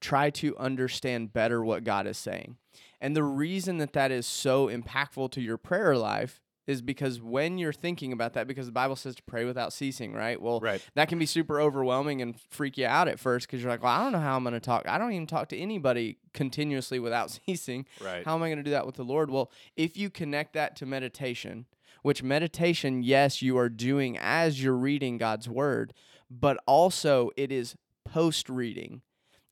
try 0.00 0.30
to 0.30 0.56
understand 0.56 1.32
better 1.32 1.64
what 1.64 1.84
God 1.84 2.06
is 2.06 2.18
saying. 2.18 2.56
And 3.00 3.14
the 3.14 3.22
reason 3.22 3.78
that 3.78 3.92
that 3.92 4.10
is 4.10 4.26
so 4.26 4.68
impactful 4.68 5.30
to 5.32 5.40
your 5.40 5.58
prayer 5.58 5.96
life 5.96 6.40
is 6.68 6.82
because 6.82 7.20
when 7.20 7.58
you're 7.58 7.72
thinking 7.72 8.12
about 8.12 8.34
that, 8.34 8.46
because 8.46 8.66
the 8.66 8.72
Bible 8.72 8.94
says 8.94 9.14
to 9.16 9.22
pray 9.24 9.44
without 9.44 9.72
ceasing, 9.72 10.12
right? 10.12 10.40
Well, 10.40 10.60
Right. 10.60 10.80
that 10.94 11.08
can 11.08 11.18
be 11.18 11.26
super 11.26 11.60
overwhelming 11.60 12.22
and 12.22 12.38
freak 12.50 12.76
you 12.78 12.86
out 12.86 13.08
at 13.08 13.18
first 13.18 13.46
because 13.48 13.62
you're 13.62 13.70
like, 13.72 13.82
well, 13.82 13.92
I 13.92 14.02
don't 14.04 14.12
know 14.12 14.20
how 14.20 14.36
I'm 14.36 14.44
going 14.44 14.52
to 14.54 14.60
talk. 14.60 14.86
I 14.86 14.98
don't 14.98 15.12
even 15.12 15.26
talk 15.26 15.48
to 15.48 15.56
anybody 15.58 16.18
continuously 16.34 17.00
without 17.00 17.30
ceasing. 17.46 17.86
Right. 18.00 18.24
How 18.24 18.34
am 18.36 18.42
I 18.42 18.48
going 18.48 18.58
to 18.58 18.62
do 18.62 18.70
that 18.72 18.86
with 18.86 18.96
the 18.96 19.02
Lord? 19.04 19.30
Well, 19.30 19.50
if 19.76 19.96
you 19.96 20.10
connect 20.10 20.52
that 20.52 20.76
to 20.76 20.86
meditation, 20.86 21.64
which 22.02 22.22
meditation, 22.22 23.02
yes, 23.02 23.40
you 23.42 23.56
are 23.58 23.68
doing 23.70 24.16
as 24.20 24.62
you're 24.62 24.76
reading 24.76 25.18
God's 25.18 25.48
word, 25.48 25.94
but 26.30 26.58
also 26.66 27.30
it 27.36 27.50
is 27.50 27.76
post 28.04 28.48
reading. 28.50 29.00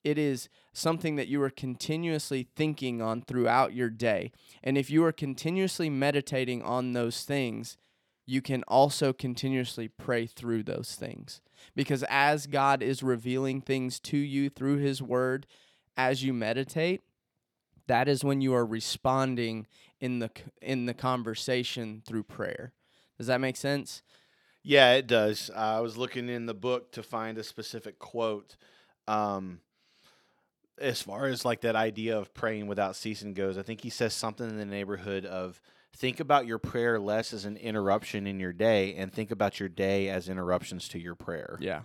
It 0.07 0.19
is 0.19 0.49
something 0.73 1.17
that 1.17 1.27
you 1.27 1.43
are 1.43 1.51
continuously 1.51 2.47
thinking 2.55 3.03
on 3.03 3.23
throughout 3.23 3.75
your 3.75 3.91
day. 3.91 4.31
And 4.63 4.79
if 4.79 4.89
you 4.89 5.05
are 5.05 5.11
continuously 5.11 5.91
meditating 5.91 6.63
on 6.63 6.93
those 6.93 7.25
things, 7.25 7.77
you 8.25 8.41
can 8.41 8.63
also 8.69 9.13
continuously 9.13 9.89
pray 9.89 10.27
through 10.27 10.63
those 10.63 10.95
things. 10.95 11.41
Because 11.75 12.05
as 12.09 12.47
God 12.47 12.85
is 12.85 13.03
revealing 13.03 13.61
things 13.61 13.99
to 14.01 14.17
you 14.17 14.49
through 14.49 14.77
His 14.77 15.03
Word, 15.03 15.45
as 15.97 16.23
you 16.23 16.33
meditate, 16.33 17.01
that 17.89 18.07
is 18.07 18.23
when 18.23 18.41
you 18.41 18.55
are 18.55 18.65
responding 18.65 19.67
in 20.01 20.21
the 20.21 20.31
in 20.63 20.87
the 20.87 20.95
conversation 20.95 22.05
through 22.07 22.23
prayer. 22.23 22.73
Does 23.19 23.27
that 23.27 23.41
make 23.41 23.57
sense? 23.57 24.03
Yeah, 24.63 24.93
it 24.93 25.09
does. 25.09 25.51
Uh, 25.53 25.79
I 25.79 25.81
was 25.81 25.97
looking 25.97 26.29
in 26.29 26.47
the 26.47 26.55
book 26.55 26.93
to 26.93 27.03
find 27.03 27.39
a 27.39 27.43
specific 27.43 27.99
quote. 27.99 28.57
Um, 29.09 29.61
as 30.79 31.03
far 31.03 31.27
as 31.27 31.45
like 31.45 31.63
that 31.63 31.77
idea 31.77 32.19
of 32.19 32.35
praying 32.35 32.67
without 32.67 32.97
ceasing 32.97 33.35
goes, 33.35 33.57
I 33.57 33.63
think 33.63 33.81
he 33.81 33.91
says 33.91 34.15
something 34.15 34.49
in 34.49 34.59
the 34.59 34.65
neighborhood 34.65 35.25
of 35.25 35.61
think 35.95 36.21
about 36.21 36.47
your 36.47 36.59
prayer 36.59 37.01
less 37.01 37.33
as 37.33 37.45
an 37.45 37.57
interruption 37.57 38.27
in 38.27 38.39
your 38.39 38.53
day 38.53 38.95
and 38.95 39.13
think 39.13 39.31
about 39.31 39.59
your 39.59 39.69
day 39.69 40.09
as 40.09 40.29
interruptions 40.29 40.89
to 40.89 40.99
your 40.99 41.15
prayer. 41.15 41.57
Yeah. 41.61 41.83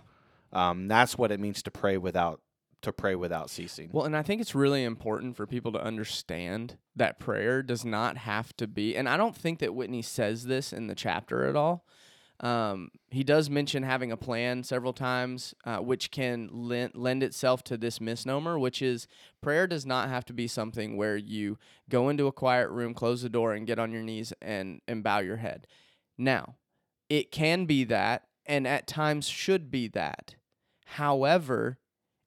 Um, 0.52 0.86
that's 0.88 1.16
what 1.16 1.32
it 1.32 1.40
means 1.40 1.62
to 1.62 1.70
pray 1.70 1.96
without 1.96 2.40
to 2.82 2.92
pray 2.92 3.14
without 3.14 3.48
ceasing. 3.48 3.88
Well, 3.92 4.04
and 4.04 4.16
I 4.16 4.22
think 4.22 4.40
it's 4.40 4.56
really 4.56 4.82
important 4.82 5.36
for 5.36 5.46
people 5.46 5.70
to 5.70 5.80
understand 5.82 6.78
that 6.96 7.20
prayer 7.20 7.62
does 7.62 7.84
not 7.84 8.16
have 8.18 8.56
to 8.56 8.66
be, 8.66 8.96
and 8.96 9.08
I 9.08 9.16
don't 9.16 9.36
think 9.36 9.60
that 9.60 9.72
Whitney 9.74 10.02
says 10.02 10.46
this 10.46 10.72
in 10.72 10.88
the 10.88 10.96
chapter 10.96 11.46
at 11.46 11.54
all. 11.54 11.86
Um, 12.42 12.90
he 13.10 13.22
does 13.22 13.48
mention 13.48 13.84
having 13.84 14.10
a 14.10 14.16
plan 14.16 14.64
several 14.64 14.92
times, 14.92 15.54
uh, 15.64 15.78
which 15.78 16.10
can 16.10 16.48
lend, 16.52 16.92
lend 16.96 17.22
itself 17.22 17.62
to 17.64 17.76
this 17.76 18.00
misnomer, 18.00 18.58
which 18.58 18.82
is 18.82 19.06
prayer 19.40 19.68
does 19.68 19.86
not 19.86 20.08
have 20.08 20.24
to 20.24 20.32
be 20.32 20.48
something 20.48 20.96
where 20.96 21.16
you 21.16 21.56
go 21.88 22.08
into 22.08 22.26
a 22.26 22.32
quiet 22.32 22.68
room, 22.70 22.94
close 22.94 23.22
the 23.22 23.28
door, 23.28 23.52
and 23.52 23.66
get 23.66 23.78
on 23.78 23.92
your 23.92 24.02
knees 24.02 24.32
and, 24.42 24.80
and 24.88 25.04
bow 25.04 25.20
your 25.20 25.36
head. 25.36 25.68
Now, 26.18 26.56
it 27.08 27.30
can 27.30 27.64
be 27.64 27.84
that, 27.84 28.24
and 28.44 28.66
at 28.66 28.88
times 28.88 29.28
should 29.28 29.70
be 29.70 29.86
that. 29.88 30.34
However, 30.84 31.78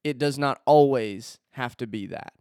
it 0.06 0.18
does 0.18 0.38
not 0.38 0.62
always 0.66 1.40
have 1.52 1.76
to 1.78 1.88
be 1.88 2.08
that. 2.08 2.34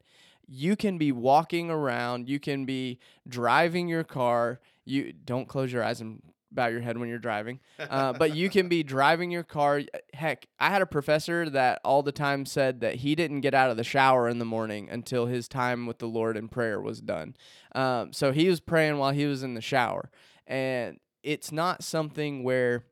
You 0.47 0.77
can 0.77 0.97
be 0.97 1.11
walking 1.11 1.71
around, 1.71 2.29
you 2.29 2.39
can 2.39 2.67
be 2.67 3.01
driving 3.27 3.89
your 3.89 4.05
car. 4.05 4.61
You 4.85 5.15
don't 5.15 5.49
close 5.49 5.73
your 5.73 5.83
eyes 5.83 6.03
and 6.03 6.23
bow 6.55 6.67
your 6.67 6.81
head 6.81 6.99
when 6.99 7.09
you're 7.09 7.19
driving, 7.19 7.61
uh, 7.79 8.13
but 8.19 8.35
you 8.35 8.49
can 8.49 8.69
be 8.69 8.83
driving 8.83 9.31
your 9.31 9.43
car. 9.43 9.83
Heck, 10.13 10.47
I 10.59 10.71
had 10.71 10.83
a 10.83 10.87
professor 10.87 11.49
that 11.51 11.81
all 11.85 12.03
the 12.03 12.13
time 12.13 12.47
said 12.47 12.81
that 12.81 12.97
he 12.97 13.15
didn't 13.15 13.41
get 13.41 13.55
out 13.55 13.71
of 13.71 13.77
the 13.77 13.85
shower 13.85 14.29
in 14.29 14.39
the 14.39 14.45
morning 14.45 14.89
until 14.91 15.27
his 15.27 15.49
time 15.49 15.87
with 15.87 15.99
the 15.99 16.09
Lord 16.09 16.37
in 16.37 16.49
prayer 16.49 16.81
was 16.81 17.01
done. 17.01 17.37
Um, 17.75 18.13
so 18.13 18.33
he 18.33 18.49
was 18.49 18.61
praying 18.61 18.99
while 18.99 19.13
he 19.13 19.27
was 19.27 19.43
in 19.43 19.55
the 19.55 19.61
shower, 19.61 20.11
and 20.47 20.99
it's 21.23 21.51
not 21.51 21.83
something 21.83 22.43
where 22.43 22.85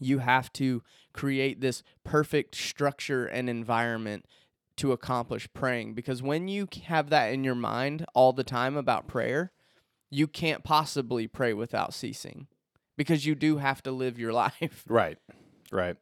you 0.00 0.18
have 0.18 0.52
to 0.54 0.82
create 1.12 1.60
this 1.60 1.82
perfect 2.04 2.54
structure 2.54 3.26
and 3.26 3.50
environment 3.50 4.24
to 4.76 4.92
accomplish 4.92 5.48
praying 5.52 5.94
because 5.94 6.22
when 6.22 6.48
you 6.48 6.68
have 6.84 7.10
that 7.10 7.32
in 7.32 7.44
your 7.44 7.54
mind 7.54 8.06
all 8.14 8.32
the 8.32 8.44
time 8.44 8.76
about 8.76 9.08
prayer, 9.08 9.52
you 10.10 10.26
can't 10.26 10.64
possibly 10.64 11.26
pray 11.26 11.52
without 11.52 11.92
ceasing 11.92 12.46
because 12.98 13.24
you 13.24 13.34
do 13.34 13.56
have 13.56 13.82
to 13.84 13.92
live 13.92 14.18
your 14.18 14.32
life. 14.44 14.84
Right. 14.86 15.16
Right. 15.72 15.96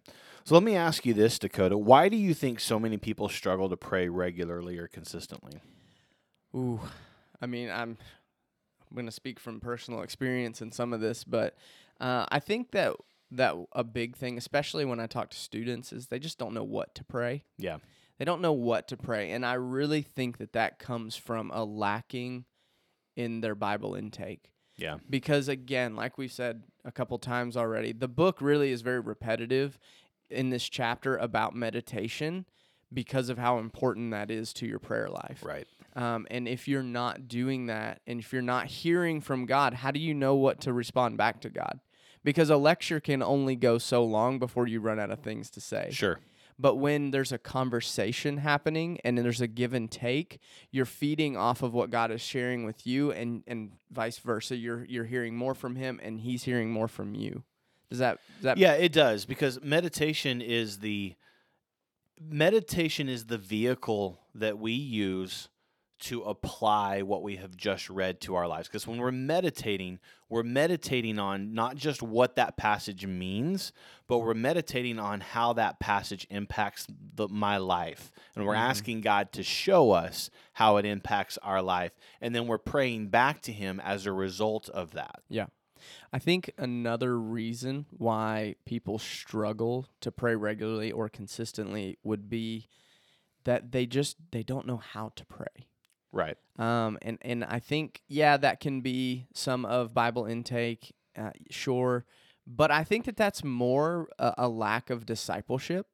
So 0.44 0.54
let 0.54 0.64
me 0.64 0.74
ask 0.74 1.04
you 1.04 1.12
this, 1.14 1.38
Dakota. 1.38 1.76
Why 1.76 2.08
do 2.08 2.16
you 2.16 2.32
think 2.32 2.58
so 2.58 2.80
many 2.80 2.96
people 2.96 3.28
struggle 3.28 3.68
to 3.68 3.76
pray 3.76 4.08
regularly 4.08 4.78
or 4.78 4.88
consistently? 4.88 5.60
Ooh, 6.54 6.80
I 7.40 7.46
mean, 7.46 7.68
I'm 7.68 7.98
I'm 8.88 8.94
going 8.94 9.06
to 9.06 9.12
speak 9.12 9.40
from 9.40 9.60
personal 9.60 10.02
experience 10.02 10.62
in 10.62 10.70
some 10.70 10.92
of 10.92 11.00
this, 11.00 11.24
but 11.24 11.56
uh, 12.00 12.26
I 12.30 12.38
think 12.38 12.70
that 12.70 12.94
that 13.32 13.56
a 13.72 13.82
big 13.82 14.16
thing, 14.16 14.38
especially 14.38 14.84
when 14.84 15.00
I 15.00 15.06
talk 15.08 15.30
to 15.30 15.36
students, 15.36 15.92
is 15.92 16.06
they 16.06 16.20
just 16.20 16.38
don't 16.38 16.54
know 16.54 16.62
what 16.62 16.94
to 16.94 17.04
pray. 17.04 17.42
Yeah. 17.58 17.78
They 18.18 18.24
don't 18.24 18.40
know 18.40 18.52
what 18.52 18.86
to 18.88 18.96
pray, 18.96 19.32
and 19.32 19.44
I 19.44 19.54
really 19.54 20.02
think 20.02 20.38
that 20.38 20.52
that 20.52 20.78
comes 20.78 21.16
from 21.16 21.50
a 21.50 21.64
lacking 21.64 22.44
in 23.16 23.40
their 23.40 23.56
Bible 23.56 23.96
intake. 23.96 24.52
Yeah. 24.76 24.98
Because 25.08 25.48
again, 25.48 25.96
like 25.96 26.18
we've 26.18 26.32
said 26.32 26.62
a 26.84 26.92
couple 26.92 27.18
times 27.18 27.56
already, 27.56 27.92
the 27.92 28.08
book 28.08 28.40
really 28.40 28.72
is 28.72 28.82
very 28.82 29.00
repetitive 29.00 29.78
in 30.30 30.50
this 30.50 30.68
chapter 30.68 31.16
about 31.16 31.54
meditation 31.54 32.46
because 32.92 33.28
of 33.28 33.38
how 33.38 33.58
important 33.58 34.10
that 34.12 34.30
is 34.30 34.52
to 34.54 34.66
your 34.66 34.78
prayer 34.78 35.08
life. 35.08 35.42
Right. 35.44 35.66
Um, 35.94 36.26
and 36.30 36.46
if 36.46 36.68
you're 36.68 36.82
not 36.82 37.26
doing 37.26 37.66
that, 37.66 38.00
and 38.06 38.20
if 38.20 38.32
you're 38.32 38.42
not 38.42 38.66
hearing 38.66 39.20
from 39.20 39.46
God, 39.46 39.74
how 39.74 39.90
do 39.90 39.98
you 39.98 40.14
know 40.14 40.34
what 40.34 40.60
to 40.62 40.72
respond 40.72 41.16
back 41.16 41.40
to 41.40 41.48
God? 41.48 41.80
Because 42.22 42.50
a 42.50 42.56
lecture 42.56 43.00
can 43.00 43.22
only 43.22 43.56
go 43.56 43.78
so 43.78 44.04
long 44.04 44.38
before 44.38 44.66
you 44.66 44.80
run 44.80 45.00
out 45.00 45.10
of 45.10 45.20
things 45.20 45.48
to 45.50 45.60
say. 45.60 45.88
Sure. 45.92 46.18
But 46.58 46.76
when 46.76 47.10
there's 47.10 47.32
a 47.32 47.38
conversation 47.38 48.38
happening 48.38 48.98
and 49.04 49.18
there's 49.18 49.42
a 49.42 49.46
give 49.46 49.74
and 49.74 49.90
take, 49.90 50.38
you're 50.70 50.86
feeding 50.86 51.36
off 51.36 51.62
of 51.62 51.74
what 51.74 51.90
God 51.90 52.10
is 52.10 52.22
sharing 52.22 52.64
with 52.64 52.86
you 52.86 53.12
and, 53.12 53.42
and 53.46 53.72
vice 53.90 54.18
versa. 54.18 54.56
You're 54.56 54.84
you're 54.86 55.04
hearing 55.04 55.36
more 55.36 55.54
from 55.54 55.76
him 55.76 56.00
and 56.02 56.20
he's 56.20 56.44
hearing 56.44 56.70
more 56.70 56.88
from 56.88 57.14
you. 57.14 57.42
Does 57.90 57.98
that 57.98 58.20
does 58.36 58.44
that 58.44 58.58
Yeah, 58.58 58.72
it 58.72 58.92
does 58.92 59.26
because 59.26 59.60
meditation 59.62 60.40
is 60.40 60.78
the 60.78 61.14
meditation 62.20 63.08
is 63.08 63.26
the 63.26 63.38
vehicle 63.38 64.18
that 64.34 64.58
we 64.58 64.72
use 64.72 65.48
to 65.98 66.22
apply 66.22 67.02
what 67.02 67.22
we 67.22 67.36
have 67.36 67.56
just 67.56 67.88
read 67.88 68.20
to 68.20 68.34
our 68.34 68.46
lives 68.46 68.68
because 68.68 68.86
when 68.86 68.98
we're 68.98 69.10
meditating 69.10 69.98
we're 70.28 70.42
meditating 70.42 71.18
on 71.18 71.54
not 71.54 71.76
just 71.76 72.02
what 72.02 72.36
that 72.36 72.56
passage 72.56 73.06
means 73.06 73.72
but 74.06 74.18
we're 74.18 74.34
meditating 74.34 74.98
on 74.98 75.20
how 75.20 75.52
that 75.54 75.80
passage 75.80 76.26
impacts 76.30 76.86
the, 77.14 77.26
my 77.28 77.56
life 77.56 78.12
and 78.34 78.44
we're 78.44 78.54
Mhm. 78.54 78.58
asking 78.68 79.00
god 79.00 79.32
to 79.32 79.42
show 79.42 79.92
us 79.92 80.28
how 80.54 80.76
it 80.76 80.84
impacts 80.84 81.38
our 81.38 81.62
life 81.62 81.92
and 82.20 82.34
then 82.34 82.46
we're 82.46 82.58
praying 82.58 83.08
back 83.08 83.40
to 83.42 83.52
him 83.52 83.80
as 83.80 84.04
a 84.06 84.12
result 84.12 84.68
of 84.70 84.92
that 84.92 85.22
Yeah. 85.28 85.46
I 86.12 86.18
think 86.18 86.50
another 86.58 87.18
reason 87.18 87.84
why 87.90 88.56
people 88.64 88.98
struggle 88.98 89.86
to 90.00 90.10
pray 90.10 90.34
regularly 90.34 90.90
or 90.90 91.08
consistently 91.08 91.98
would 92.02 92.28
be 92.30 92.66
that 93.44 93.70
they 93.72 93.86
just 93.86 94.16
they 94.32 94.42
don't 94.42 94.66
know 94.66 94.78
how 94.78 95.12
to 95.14 95.24
pray. 95.26 95.68
Right 96.12 96.36
Um, 96.58 96.98
and 97.02 97.18
and 97.22 97.44
I 97.44 97.58
think 97.58 98.02
yeah, 98.08 98.36
that 98.38 98.60
can 98.60 98.80
be 98.80 99.26
some 99.34 99.64
of 99.66 99.92
Bible 99.94 100.24
intake, 100.26 100.94
uh, 101.16 101.30
sure, 101.50 102.04
but 102.46 102.70
I 102.70 102.84
think 102.84 103.04
that 103.04 103.16
that's 103.16 103.44
more 103.44 104.08
a, 104.18 104.34
a 104.38 104.48
lack 104.48 104.90
of 104.90 105.04
discipleship. 105.06 105.86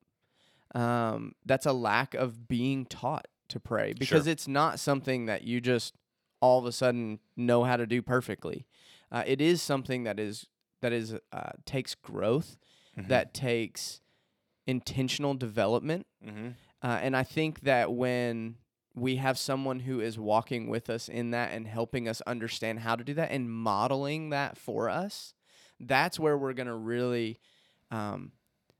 Um, 0.74 1.34
that's 1.44 1.66
a 1.66 1.72
lack 1.72 2.14
of 2.14 2.48
being 2.48 2.86
taught 2.86 3.26
to 3.48 3.60
pray 3.60 3.92
because 3.98 4.26
it's 4.26 4.48
not 4.48 4.78
something 4.80 5.26
that 5.26 5.42
you 5.42 5.60
just 5.60 5.94
all 6.40 6.58
of 6.58 6.64
a 6.64 6.72
sudden 6.72 7.18
know 7.36 7.64
how 7.64 7.76
to 7.76 7.86
do 7.86 8.00
perfectly. 8.02 8.66
Uh, 9.10 9.22
it 9.26 9.40
is 9.40 9.60
something 9.60 10.04
that 10.04 10.18
is 10.18 10.46
that 10.80 10.92
is 10.92 11.14
uh, 11.32 11.50
takes 11.66 11.94
growth, 11.94 12.56
Mhm. 12.96 13.08
that 13.08 13.34
takes 13.34 14.00
intentional 14.66 15.34
development 15.34 16.06
mm-hmm. 16.24 16.48
uh, 16.82 16.98
and 17.02 17.16
I 17.16 17.24
think 17.24 17.60
that 17.62 17.92
when 17.92 18.56
we 18.94 19.16
have 19.16 19.38
someone 19.38 19.80
who 19.80 20.00
is 20.00 20.18
walking 20.18 20.68
with 20.68 20.90
us 20.90 21.08
in 21.08 21.30
that 21.30 21.52
and 21.52 21.66
helping 21.66 22.08
us 22.08 22.20
understand 22.22 22.80
how 22.80 22.94
to 22.96 23.04
do 23.04 23.14
that 23.14 23.30
and 23.30 23.50
modeling 23.50 24.30
that 24.30 24.58
for 24.58 24.88
us, 24.88 25.34
that's 25.80 26.20
where 26.20 26.36
we're 26.36 26.52
going 26.52 26.66
to 26.66 26.74
really 26.74 27.38
um, 27.90 28.32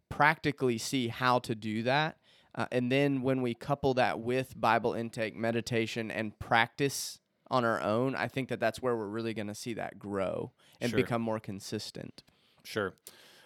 practically 0.08 0.78
see 0.78 1.08
how 1.08 1.38
to 1.40 1.54
do 1.54 1.82
that. 1.82 2.18
Uh, 2.54 2.66
and 2.70 2.92
then 2.92 3.22
when 3.22 3.40
we 3.40 3.54
couple 3.54 3.94
that 3.94 4.20
with 4.20 4.60
Bible 4.60 4.92
intake, 4.92 5.34
meditation, 5.34 6.10
and 6.10 6.38
practice 6.38 7.18
on 7.50 7.64
our 7.64 7.80
own, 7.80 8.14
I 8.14 8.28
think 8.28 8.50
that 8.50 8.60
that's 8.60 8.82
where 8.82 8.94
we're 8.94 9.06
really 9.06 9.32
going 9.32 9.46
to 9.46 9.54
see 9.54 9.74
that 9.74 9.98
grow 9.98 10.52
and 10.80 10.90
Sure. 10.90 10.98
become 10.98 11.22
more 11.22 11.40
consistent. 11.40 12.22
Sure. 12.64 12.92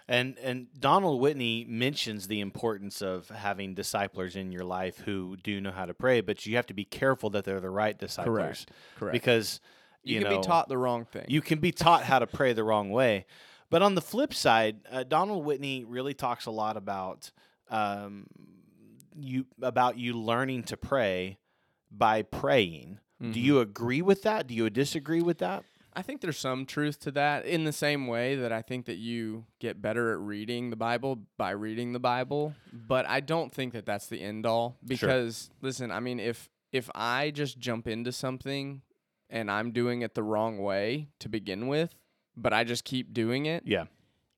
And 0.08 0.38
and 0.38 0.68
Donald 0.78 1.20
Whitney 1.20 1.64
mentions 1.68 2.28
the 2.28 2.40
importance 2.40 3.02
of 3.02 3.28
having 3.28 3.74
disciples 3.74 4.36
in 4.36 4.52
your 4.52 4.64
life 4.64 4.98
who 4.98 5.36
do 5.42 5.60
know 5.60 5.72
how 5.72 5.84
to 5.86 5.94
pray, 5.94 6.20
but 6.20 6.46
you 6.46 6.54
have 6.56 6.66
to 6.66 6.74
be 6.74 6.84
careful 6.84 7.30
that 7.30 7.44
they're 7.44 7.60
the 7.60 7.70
right 7.70 7.98
disciples. 7.98 8.36
Correct. 8.36 8.70
Correct. 8.98 9.12
because 9.12 9.60
you, 10.04 10.14
you, 10.14 10.20
can 10.20 10.30
know, 10.30 10.38
be 10.40 10.46
taught 10.46 10.68
the 10.68 10.78
wrong 10.78 11.04
thing. 11.06 11.24
you 11.28 11.40
can 11.40 11.58
be 11.58 11.72
taught 11.72 12.04
how 12.04 12.20
to 12.20 12.26
pray 12.28 12.52
the 12.52 12.62
wrong 12.62 12.90
way. 12.90 13.26
But 13.68 13.82
on 13.82 13.96
the 13.96 14.00
flip 14.00 14.32
side, 14.32 14.76
uh, 14.92 15.02
Donald 15.02 15.44
Whitney 15.44 15.82
really 15.84 16.14
talks 16.14 16.46
a 16.46 16.52
lot 16.52 16.76
about 16.76 17.32
um, 17.68 18.28
you 19.18 19.46
about 19.60 19.98
you 19.98 20.12
learning 20.14 20.62
to 20.64 20.76
pray 20.76 21.38
by 21.90 22.22
praying. 22.22 23.00
Do 23.20 23.26
Mhm. 23.28 23.34
you 23.42 23.60
agree 23.60 24.02
with 24.02 24.22
that? 24.22 24.46
Do 24.46 24.54
you 24.54 24.68
disagree 24.70 25.22
with 25.22 25.38
that? 25.38 25.64
I 25.96 26.02
think 26.02 26.20
there's 26.20 26.38
some 26.38 26.66
truth 26.66 27.00
to 27.00 27.10
that 27.12 27.46
in 27.46 27.64
the 27.64 27.72
same 27.72 28.06
way 28.06 28.36
that 28.36 28.52
I 28.52 28.60
think 28.60 28.84
that 28.84 28.98
you 28.98 29.46
get 29.60 29.80
better 29.80 30.12
at 30.12 30.18
reading 30.20 30.68
the 30.68 30.76
Bible 30.76 31.20
by 31.38 31.50
reading 31.52 31.92
the 31.94 31.98
Bible, 31.98 32.54
but 32.70 33.08
I 33.08 33.20
don't 33.20 33.50
think 33.50 33.72
that 33.72 33.86
that's 33.86 34.06
the 34.06 34.20
end 34.20 34.44
all 34.44 34.76
because 34.86 35.50
listen, 35.62 35.90
I 35.90 36.00
mean 36.00 36.20
if 36.20 36.50
if 36.70 36.90
I 36.94 37.30
just 37.30 37.58
jump 37.58 37.88
into 37.88 38.12
something 38.12 38.82
and 39.30 39.50
I'm 39.50 39.72
doing 39.72 40.02
it 40.02 40.14
the 40.14 40.22
wrong 40.22 40.58
way 40.58 41.08
to 41.20 41.30
begin 41.30 41.66
with, 41.66 41.94
but 42.36 42.52
I 42.52 42.64
just 42.64 42.84
keep 42.84 43.14
doing 43.14 43.46
it, 43.46 43.62
Yeah. 43.64 43.84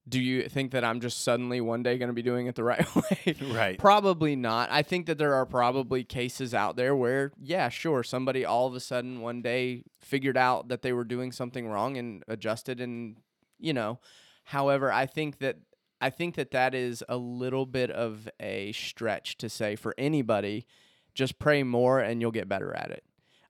Do 0.09 0.21
you 0.21 0.49
think 0.49 0.73
that 0.73 0.85
I'm 0.85 1.01
just 1.01 1.23
suddenly 1.23 1.61
one 1.61 1.83
day 1.83 1.99
going 1.99 2.09
to 2.09 2.15
be 2.15 2.23
doing 2.23 2.47
it 2.47 2.55
the 2.55 2.65
right 2.73 2.87
way? 2.95 3.37
Right. 3.43 3.79
Probably 3.79 4.37
not. 4.37 4.71
I 4.71 4.83
think 4.83 5.07
that 5.07 5.19
there 5.19 5.35
are 5.35 5.47
probably 5.47 6.05
cases 6.05 6.55
out 6.55 6.77
there 6.77 6.95
where, 6.95 7.33
yeah, 7.41 7.69
sure, 7.69 8.03
somebody 8.03 8.45
all 8.45 8.67
of 8.67 8.75
a 8.75 8.81
sudden 8.81 9.21
one 9.21 9.43
day 9.43 9.85
figured 10.01 10.37
out 10.37 10.69
that 10.69 10.83
they 10.83 10.93
were 10.93 11.05
doing 11.05 11.33
something 11.33 11.69
wrong 11.69 11.97
and 11.97 12.25
adjusted 12.29 12.81
and, 12.81 13.17
you 13.59 13.73
know. 13.73 13.99
However, 14.45 14.91
I 14.91 15.07
think 15.07 15.39
that 15.39 15.57
I 16.01 16.11
think 16.11 16.37
that 16.37 16.53
that 16.53 16.75
is 16.75 17.03
a 17.09 17.17
little 17.17 17.67
bit 17.67 17.91
of 17.91 18.29
a 18.39 18.73
stretch 18.73 19.37
to 19.39 19.49
say 19.49 19.75
for 19.77 19.95
anybody 19.99 20.67
Just 21.15 21.39
pray 21.39 21.65
more 21.65 21.99
and 21.99 22.21
you'll 22.21 22.31
get 22.31 22.49
better 22.49 22.73
at 22.75 22.91
it. 22.91 23.03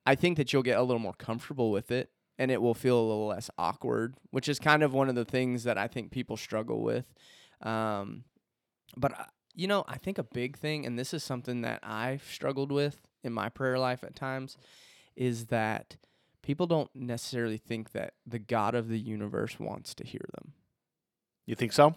I 0.07 0.15
think 0.15 0.39
that 0.39 0.53
you'll 0.53 0.63
get 0.63 0.79
a 0.79 0.83
little 0.83 1.01
more 1.01 1.13
comfortable 1.13 1.71
with 1.71 1.91
it 1.91 2.11
and 2.39 2.51
it 2.51 2.63
will 2.63 2.75
feel 2.75 2.99
a 2.99 3.07
little 3.09 3.27
less 3.27 3.51
awkward, 3.59 4.15
which 4.31 4.49
is 4.49 4.59
kind 4.59 4.83
of 4.83 4.95
one 4.95 5.09
of 5.09 5.15
the 5.15 5.25
things 5.25 5.65
that 5.65 5.77
I 5.77 5.89
think 5.89 6.11
people 6.11 6.37
struggle 6.37 6.83
with. 6.83 7.07
Um, 7.63 8.25
but, 8.97 9.19
uh, 9.19 9.25
you 9.55 9.67
know, 9.67 9.85
I 9.89 9.99
think 9.99 10.19
a 10.19 10.23
big 10.23 10.57
thing, 10.57 10.87
and 10.87 10.99
this 10.99 11.13
is 11.13 11.25
something 11.25 11.63
that 11.63 11.81
I've 11.83 12.23
struggled 12.23 12.71
with 12.71 13.01
in 13.25 13.33
my 13.33 13.49
prayer 13.49 13.79
life 13.79 14.05
at 14.05 14.15
times, 14.15 14.57
is 15.17 15.47
that 15.47 15.97
people 16.43 16.67
don't 16.67 16.91
necessarily 16.95 17.59
think 17.59 17.91
that 17.93 18.15
the 18.25 18.39
God 18.39 18.75
of 18.75 18.89
the 18.89 18.99
universe 18.99 19.59
wants 19.59 19.95
to 19.97 20.05
hear 20.05 20.25
them. 20.35 20.53
You 21.45 21.57
think 21.57 21.73
so? 21.73 21.95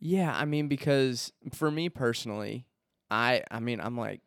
Yeah, 0.00 0.34
I 0.34 0.44
mean 0.46 0.66
because 0.66 1.32
for 1.52 1.70
me 1.70 1.88
personally, 1.88 2.66
I 3.10 3.44
I 3.50 3.60
mean 3.60 3.80
I'm 3.80 3.96
like 3.96 4.20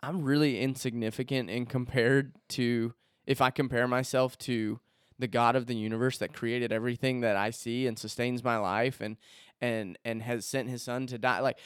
I'm 0.00 0.22
really 0.22 0.60
insignificant 0.60 1.48
in 1.48 1.64
compared 1.64 2.34
to 2.50 2.92
if 3.26 3.40
I 3.40 3.50
compare 3.50 3.88
myself 3.88 4.36
to 4.38 4.80
the 5.18 5.28
God 5.28 5.56
of 5.56 5.66
the 5.66 5.76
universe 5.76 6.18
that 6.18 6.32
created 6.32 6.72
everything 6.72 7.20
that 7.20 7.36
I 7.36 7.50
see 7.50 7.86
and 7.86 7.98
sustains 7.98 8.42
my 8.42 8.56
life 8.56 9.00
and 9.00 9.16
and 9.60 9.98
and 10.04 10.22
has 10.22 10.44
sent 10.44 10.68
his 10.68 10.82
son 10.82 11.06
to 11.06 11.18
die 11.18 11.40
like 11.40 11.58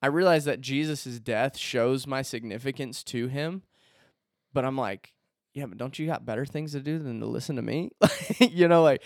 I 0.00 0.08
realize 0.08 0.44
that 0.44 0.60
Jesus' 0.60 1.18
death 1.18 1.56
shows 1.56 2.06
my 2.06 2.20
significance 2.20 3.02
to 3.04 3.26
him, 3.26 3.62
but 4.52 4.64
I'm 4.64 4.76
like, 4.76 5.14
yeah, 5.54 5.64
but 5.64 5.78
don't 5.78 5.98
you 5.98 6.06
got 6.06 6.26
better 6.26 6.44
things 6.44 6.72
to 6.72 6.80
do 6.80 6.98
than 6.98 7.20
to 7.20 7.26
listen 7.26 7.56
to 7.56 7.62
me? 7.62 7.90
you 8.38 8.68
know, 8.68 8.82
like 8.82 9.02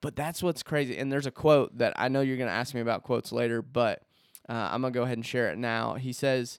but 0.00 0.16
that's 0.16 0.42
what's 0.42 0.62
crazy. 0.62 0.96
And 0.98 1.10
there's 1.10 1.26
a 1.26 1.30
quote 1.30 1.78
that 1.78 1.94
I 1.96 2.08
know 2.08 2.20
you're 2.20 2.36
going 2.36 2.48
to 2.48 2.54
ask 2.54 2.74
me 2.74 2.80
about 2.80 3.02
quotes 3.02 3.32
later, 3.32 3.62
but 3.62 4.02
uh, 4.48 4.68
I'm 4.70 4.80
going 4.80 4.92
to 4.92 4.98
go 4.98 5.04
ahead 5.04 5.18
and 5.18 5.26
share 5.26 5.50
it 5.50 5.58
now. 5.58 5.94
He 5.94 6.12
says 6.12 6.58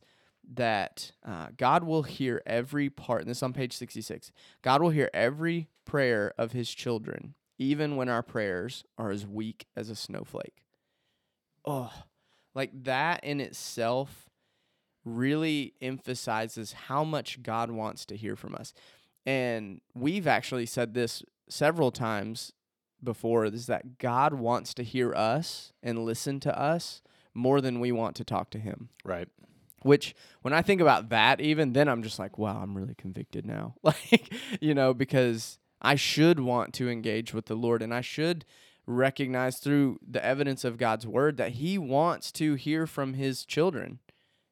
that 0.53 1.11
uh, 1.25 1.47
God 1.57 1.83
will 1.83 2.03
hear 2.03 2.41
every 2.45 2.89
part, 2.89 3.21
and 3.21 3.29
this 3.29 3.37
is 3.37 3.43
on 3.43 3.53
page 3.53 3.73
66. 3.73 4.31
God 4.61 4.81
will 4.81 4.89
hear 4.89 5.09
every 5.13 5.67
prayer 5.85 6.33
of 6.37 6.51
his 6.51 6.69
children, 6.73 7.33
even 7.57 7.95
when 7.95 8.09
our 8.09 8.23
prayers 8.23 8.83
are 8.97 9.11
as 9.11 9.25
weak 9.27 9.67
as 9.75 9.89
a 9.89 9.95
snowflake. 9.95 10.63
Oh, 11.65 11.91
like 12.55 12.71
that 12.83 13.23
in 13.23 13.41
itself 13.41 14.29
really 15.03 15.73
emphasizes 15.81 16.73
how 16.73 17.03
much 17.03 17.41
God 17.43 17.71
wants 17.71 18.05
to 18.07 18.15
hear 18.15 18.35
from 18.35 18.55
us. 18.55 18.73
And 19.25 19.81
we've 19.93 20.27
actually 20.27 20.65
said 20.65 20.93
this 20.93 21.23
several 21.49 21.91
times 21.91 22.53
before 23.03 23.45
is 23.45 23.67
that 23.67 23.97
God 23.97 24.33
wants 24.33 24.73
to 24.75 24.83
hear 24.83 25.13
us 25.13 25.73
and 25.83 26.05
listen 26.05 26.39
to 26.41 26.59
us 26.59 27.01
more 27.33 27.61
than 27.61 27.79
we 27.79 27.91
want 27.91 28.15
to 28.15 28.23
talk 28.23 28.49
to 28.51 28.59
him. 28.59 28.89
Right. 29.05 29.27
Which 29.83 30.15
when 30.41 30.53
I 30.53 30.61
think 30.61 30.81
about 30.81 31.09
that 31.09 31.39
even 31.39 31.73
then 31.73 31.87
I'm 31.87 32.03
just 32.03 32.19
like, 32.19 32.37
wow, 32.37 32.59
I'm 32.61 32.75
really 32.75 32.95
convicted 32.95 33.45
now. 33.45 33.75
Like, 33.83 34.33
you 34.59 34.73
know, 34.73 34.93
because 34.93 35.59
I 35.81 35.95
should 35.95 36.39
want 36.39 36.73
to 36.75 36.89
engage 36.89 37.33
with 37.33 37.45
the 37.45 37.55
Lord 37.55 37.81
and 37.81 37.93
I 37.93 38.01
should 38.01 38.43
recognize 38.85 39.59
through 39.59 39.99
the 40.07 40.23
evidence 40.25 40.63
of 40.63 40.77
God's 40.77 41.05
word 41.05 41.37
that 41.37 41.53
he 41.53 41.77
wants 41.77 42.31
to 42.33 42.55
hear 42.55 42.87
from 42.87 43.13
his 43.13 43.45
children. 43.45 43.99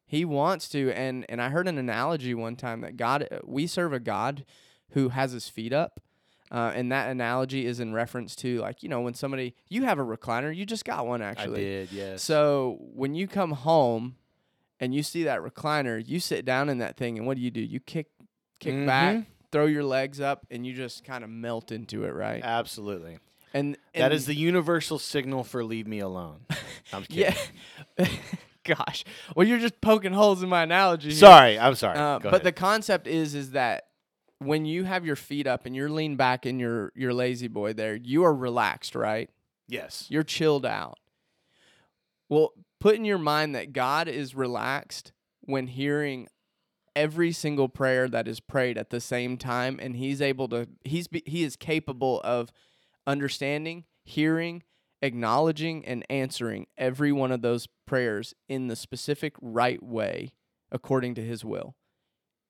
He 0.06 0.24
wants 0.24 0.70
to 0.70 0.92
and 0.92 1.26
and 1.28 1.42
I 1.42 1.50
heard 1.50 1.68
an 1.68 1.78
analogy 1.78 2.34
one 2.34 2.56
time 2.56 2.82
that 2.82 2.98
God 2.98 3.28
we 3.44 3.66
serve 3.66 3.94
a 3.94 4.00
God 4.00 4.46
who 4.92 5.10
has 5.10 5.32
his 5.32 5.50
feet 5.50 5.74
up 5.74 6.00
uh, 6.52 6.72
and 6.76 6.92
that 6.92 7.10
analogy 7.10 7.66
is 7.66 7.80
in 7.80 7.94
reference 7.94 8.36
to 8.36 8.60
like 8.60 8.84
you 8.84 8.90
know 8.90 9.02
when 9.02 9.14
somebody 9.14 9.56
you 9.68 9.84
have 9.84 10.00
a 10.00 10.06
recliner, 10.06 10.56
you 10.56 10.66
just 10.66 10.86
got 10.86 11.08
one 11.08 11.22
actually. 11.22 11.62
I 11.62 11.64
did, 11.64 11.92
yes. 11.92 12.24
So 12.24 12.78
when 12.94 13.16
you 13.16 13.28
come 13.28 13.52
home 13.52 14.16
and 14.80 14.94
you 14.94 15.04
see 15.04 15.24
that 15.24 15.40
recliner, 15.42 16.02
you 16.06 16.20
sit 16.20 16.46
down 16.46 16.70
in 16.70 16.78
that 16.80 16.98
thing, 16.98 17.18
and 17.18 17.26
what 17.28 17.38
do 17.38 17.42
you 17.44 17.52
do? 17.52 17.62
You 17.62 17.80
kick 17.80 18.08
kick 18.60 18.74
Mhm. 18.74 18.86
back, 18.86 19.26
throw 19.52 19.66
your 19.66 19.84
legs 19.84 20.20
up, 20.22 20.46
and 20.50 20.66
you 20.66 20.74
just 20.74 21.04
kind 21.04 21.24
of 21.24 21.30
melt 21.30 21.72
into 21.72 22.04
it, 22.06 22.12
right? 22.14 22.42
Absolutely. 22.44 23.20
And, 23.54 23.76
That 23.94 24.06
and 24.06 24.14
is 24.14 24.26
the 24.26 24.34
universal 24.36 25.00
signal 25.00 25.44
for 25.46 25.64
leave 25.64 25.88
me 25.88 26.00
alone. 26.00 26.46
I'm 26.94 27.04
kidding. 27.04 27.34
yeah. 27.98 28.08
Gosh, 28.66 29.04
well, 29.36 29.48
you're 29.48 29.60
just 29.60 29.80
poking 29.80 30.12
holes 30.14 30.42
in 30.42 30.50
my 30.50 30.64
analogy. 30.64 31.10
here. 31.10 31.18
Sorry, 31.20 31.60
I'm 31.60 31.76
sorry. 31.76 31.98
Uh, 32.00 32.18
but 32.20 32.44
the 32.44 32.52
concept 32.52 33.06
is 33.08 33.36
is 33.36 33.52
that 33.52 33.88
when 34.40 34.66
you 34.66 34.84
have 34.86 35.06
your 35.06 35.16
feet 35.16 35.46
up 35.48 35.66
and 35.68 35.76
you're 35.76 35.90
leaned 35.90 36.18
back 36.18 36.46
in 36.48 36.60
your 36.60 36.92
your 36.96 37.14
lazy 37.14 37.48
boy 37.48 37.74
there, 37.74 37.96
you 37.96 38.24
are 38.24 38.34
relaxed, 38.34 38.96
right? 38.96 39.30
yes. 39.68 40.06
You're 40.10 40.24
chilled 40.24 40.66
out. 40.66 40.98
Well, 42.30 42.54
put 42.80 42.96
in 42.96 43.06
your 43.06 43.18
mind 43.18 43.56
that 43.56 43.74
God 43.74 44.08
is 44.08 44.36
relaxed 44.36 45.12
when 45.42 45.68
hearing 45.68 46.28
every 46.96 47.32
single 47.32 47.68
prayer 47.70 48.08
that 48.08 48.28
is 48.28 48.40
prayed 48.40 48.78
at 48.78 48.90
the 48.90 49.02
same 49.02 49.38
time 49.38 49.80
and 49.82 49.96
he's 49.98 50.22
able 50.22 50.48
to 50.50 50.68
he's 50.84 51.08
he 51.26 51.44
is 51.44 51.56
capable 51.56 52.22
of 52.24 52.52
understanding, 53.08 53.86
hearing, 54.04 54.64
acknowledging 55.02 55.86
and 55.86 56.06
answering 56.10 56.68
every 56.78 57.12
one 57.12 57.32
of 57.32 57.42
those 57.42 57.68
prayers 57.86 58.34
in 58.48 58.68
the 58.68 58.76
specific 58.76 59.36
right 59.42 59.82
way 59.84 60.32
according 60.72 61.16
to 61.16 61.22
his 61.22 61.44
will. 61.46 61.76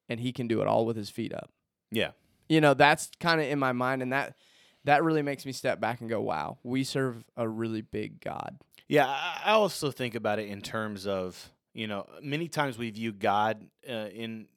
And 0.08 0.20
he 0.20 0.32
can 0.32 0.48
do 0.48 0.62
it 0.62 0.68
all 0.68 0.86
with 0.86 0.96
his 0.96 1.10
feet 1.10 1.34
up 1.34 1.50
Yeah. 1.92 2.12
you 2.48 2.62
know 2.62 2.74
that's 2.76 3.10
kind 3.20 3.42
of 3.42 3.48
in 3.48 3.58
my 3.60 3.72
mind 3.72 4.02
and 4.04 4.14
that 4.14 4.36
that 4.84 5.04
really 5.04 5.24
makes 5.24 5.46
me 5.48 5.52
step 5.52 5.80
back 5.82 6.00
and 6.00 6.08
go 6.10 6.22
wow 6.22 6.60
we 6.64 6.84
serve 6.84 7.26
a 7.36 7.50
really 7.50 7.82
big 7.82 8.22
god 8.22 8.60
Yeah, 8.88 9.08
I 9.08 9.52
also 9.52 9.92
think 9.92 10.16
about 10.16 10.40
it 10.40 10.48
in 10.50 10.62
terms 10.62 11.08
of 11.08 11.52
you 11.74 11.88
know 11.88 12.08
many 12.22 12.48
times 12.48 12.78
we 12.78 12.90
view 12.92 13.12
God 13.12 13.66
uh, 13.90 14.08
in 14.14 14.48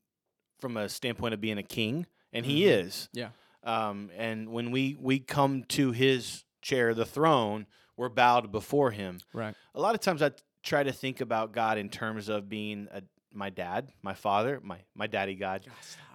from 0.60 0.76
a 0.76 0.88
standpoint 0.88 1.34
of 1.34 1.40
being 1.40 1.58
a 1.58 1.62
king, 1.62 2.06
and 2.32 2.44
He 2.44 2.62
Mhm. 2.62 2.84
is. 2.84 3.08
Yeah. 3.12 3.30
Um, 3.64 4.10
and 4.16 4.50
when 4.50 4.70
we 4.70 4.96
we 5.00 5.18
come 5.18 5.64
to 5.68 5.92
His 5.92 6.44
chair, 6.62 6.94
the 6.94 7.06
throne, 7.06 7.66
we're 7.96 8.08
bowed 8.08 8.52
before 8.52 8.90
Him. 8.90 9.18
right 9.32 9.54
A 9.74 9.80
lot 9.80 9.94
of 9.94 10.00
times 10.00 10.20
I 10.22 10.32
try 10.62 10.82
to 10.82 10.92
think 10.92 11.20
about 11.20 11.52
God 11.52 11.78
in 11.78 11.88
terms 11.88 12.28
of 12.28 12.48
being 12.48 12.88
a, 12.92 13.02
my 13.32 13.50
dad, 13.50 13.92
my 14.02 14.14
father, 14.14 14.60
my 14.62 14.78
my 14.94 15.06
daddy 15.06 15.34
God. 15.36 15.64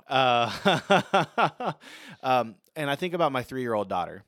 Uh, 0.07 1.73
um, 2.23 2.55
and 2.75 2.89
I 2.89 2.95
think 2.95 3.13
about 3.13 3.31
my 3.31 3.43
three 3.43 3.61
year 3.61 3.73
old 3.73 3.89
daughter. 3.89 4.23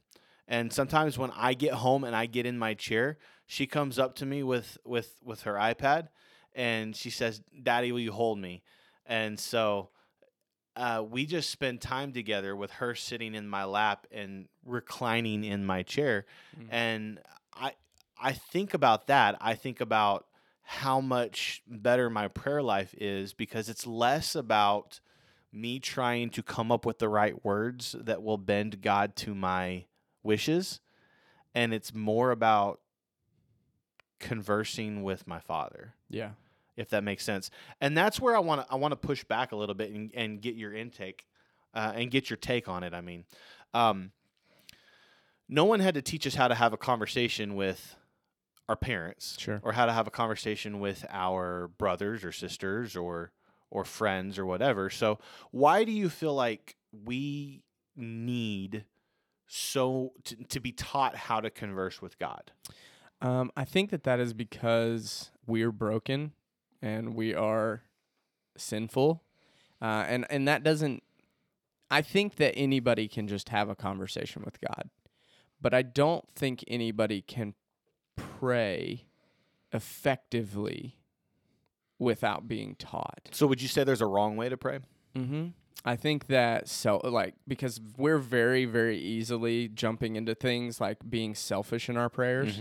And 0.48 0.72
sometimes 0.72 1.18
when 1.18 1.32
I 1.36 1.54
get 1.54 1.74
home 1.74 2.04
and 2.04 2.16
I 2.16 2.26
get 2.28 2.46
in 2.46 2.58
my 2.58 2.74
chair, 2.74 3.18
she 3.48 3.66
comes 3.68 3.98
up 3.98 4.16
to 4.16 4.26
me 4.26 4.43
with, 4.43 4.78
with, 4.86 5.16
with 5.24 5.41
her 5.43 5.54
iPad 5.54 6.10
and 6.54 6.96
she 6.96 7.10
says, 7.10 7.41
Daddy, 7.64 7.91
will 7.91 8.00
you 8.00 8.12
hold 8.12 8.39
me? 8.39 8.64
And 9.06 9.39
so 9.39 9.89
uh, 10.76 11.04
we 11.08 11.26
just 11.26 11.50
spend 11.50 11.82
time 11.82 12.12
together 12.12 12.56
with 12.56 12.72
her 12.72 12.96
sitting 12.96 13.34
in 13.34 13.48
my 13.48 13.64
lap 13.64 14.08
and 14.12 14.48
reclining 14.66 15.43
in 15.43 15.66
my 15.66 15.84
chair. 15.84 16.26
Mhm. 16.60 16.68
And 16.70 17.20
I, 17.54 17.74
I 18.22 18.34
think 18.34 18.74
about 18.74 19.08
that. 19.08 19.38
I 19.41 19.56
think 19.56 19.82
about 19.82 20.28
how 20.64 21.00
much 21.00 21.62
better 21.68 22.10
my 22.10 22.28
prayer 22.28 22.62
life 22.62 22.93
is 22.98 23.34
because 23.34 23.70
it's 23.70 23.86
less 23.86 24.36
about 24.36 25.00
me 25.54 25.80
trying 25.80 26.30
to 26.32 26.43
come 26.43 26.72
up 26.72 26.86
with 26.86 27.00
the 27.00 27.08
right 27.08 27.46
words 27.46 27.96
that 28.00 28.22
will 28.24 28.38
bend 28.38 28.82
God 28.82 29.16
to 29.18 29.34
my 29.36 29.86
wishes 30.26 30.80
and 31.54 31.74
it's 31.74 31.94
more 31.94 32.32
about 32.32 32.80
conversing 34.20 35.04
with 35.04 35.28
my 35.28 35.40
father 35.40 35.94
yeah. 36.10 36.32
if 36.76 36.90
that 36.90 37.04
makes 37.04 37.24
sense. 37.24 37.50
And 37.80 37.98
that's 37.98 38.20
where 38.20 38.36
i 38.36 38.40
want 38.40 38.62
to 38.62 38.74
i 38.74 38.76
want 38.76 38.92
to 38.92 38.96
push 38.96 39.24
back 39.24 39.52
a 39.52 39.56
little 39.56 39.76
bit 39.76 39.92
and, 39.92 40.12
and 40.16 40.42
get 40.42 40.56
your 40.56 40.74
intake 40.74 41.26
uh, 41.74 41.94
and 41.96 42.10
get 42.10 42.30
your 42.30 42.38
take 42.38 42.68
on 42.68 42.84
it 42.84 42.94
i 42.94 43.02
mean. 43.02 43.26
Um, 43.74 44.12
no 45.48 45.66
one 45.66 45.80
had 45.80 45.94
to 45.96 46.02
teach 46.02 46.26
us 46.26 46.36
how 46.36 46.48
to 46.48 46.56
have 46.56 46.74
a 46.74 46.78
conversation 46.78 47.56
with 47.56 47.96
our 48.68 48.76
parents 48.76 49.38
sure. 49.40 49.60
or 49.64 49.74
how 49.74 49.86
to 49.86 49.94
have 49.94 50.08
a 50.08 50.12
conversation 50.12 50.80
with 50.80 51.06
our 51.10 51.68
brothers 51.68 52.24
or 52.24 52.32
sisters 52.32 52.96
or 52.96 53.32
or 53.70 53.84
friends 53.84 54.40
or 54.40 54.46
whatever. 54.46 54.90
So 54.90 55.20
why 55.52 55.84
do 55.84 55.92
you 55.92 56.10
feel 56.10 56.34
like 56.34 56.78
we 57.04 57.64
need 57.96 58.86
so 59.48 60.14
to, 60.24 60.36
to 60.46 60.60
be 60.60 60.72
taught 60.72 61.16
how 61.16 61.39
to 61.39 61.50
converse 61.50 62.02
with 62.02 62.18
God? 62.20 62.52
um, 63.22 63.50
i 63.56 63.64
think 63.64 63.91
that 63.91 64.04
that 64.04 64.20
is 64.20 64.34
because 64.34 65.32
we're 65.48 65.72
broken 65.72 66.34
and 66.82 67.14
we 67.16 67.34
are 67.34 67.84
sinful 68.58 69.24
uh, 69.82 70.04
and 70.08 70.26
and 70.30 70.48
that 70.48 70.64
doesn't 70.64 71.02
i 71.89 72.02
think 72.02 72.36
that 72.36 72.54
anybody 72.58 73.08
can 73.08 73.28
just 73.28 73.50
have 73.50 73.70
a 73.70 73.76
conversation 73.76 74.41
with 74.43 74.60
god 74.60 74.89
but 75.62 75.74
i 75.74 75.82
don't 75.82 76.26
think 76.36 76.64
anybody 76.68 77.22
can 77.22 77.54
pray 78.18 79.06
effectively 79.72 80.98
without 82.00 82.48
being 82.48 82.76
taught 82.76 83.30
So 83.32 83.48
would 83.48 83.62
you 83.62 83.68
say 83.70 83.84
there's 83.86 84.02
a 84.02 84.06
wrong 84.08 84.36
way 84.36 84.50
to 84.50 84.58
pray? 84.58 84.80
Mm-hmm. 85.16 85.48
I 85.84 85.96
think 85.96 86.28
that 86.28 86.68
so 86.68 86.98
like 87.04 87.36
because 87.48 87.80
we're 87.98 88.18
very 88.18 88.66
very 88.66 88.98
easily 88.98 89.68
jumping 89.68 90.16
into 90.16 90.34
things 90.34 90.80
like 90.82 90.98
being 91.10 91.36
selfish 91.36 91.90
in 91.90 91.98
our 91.98 92.10
prayers, 92.10 92.60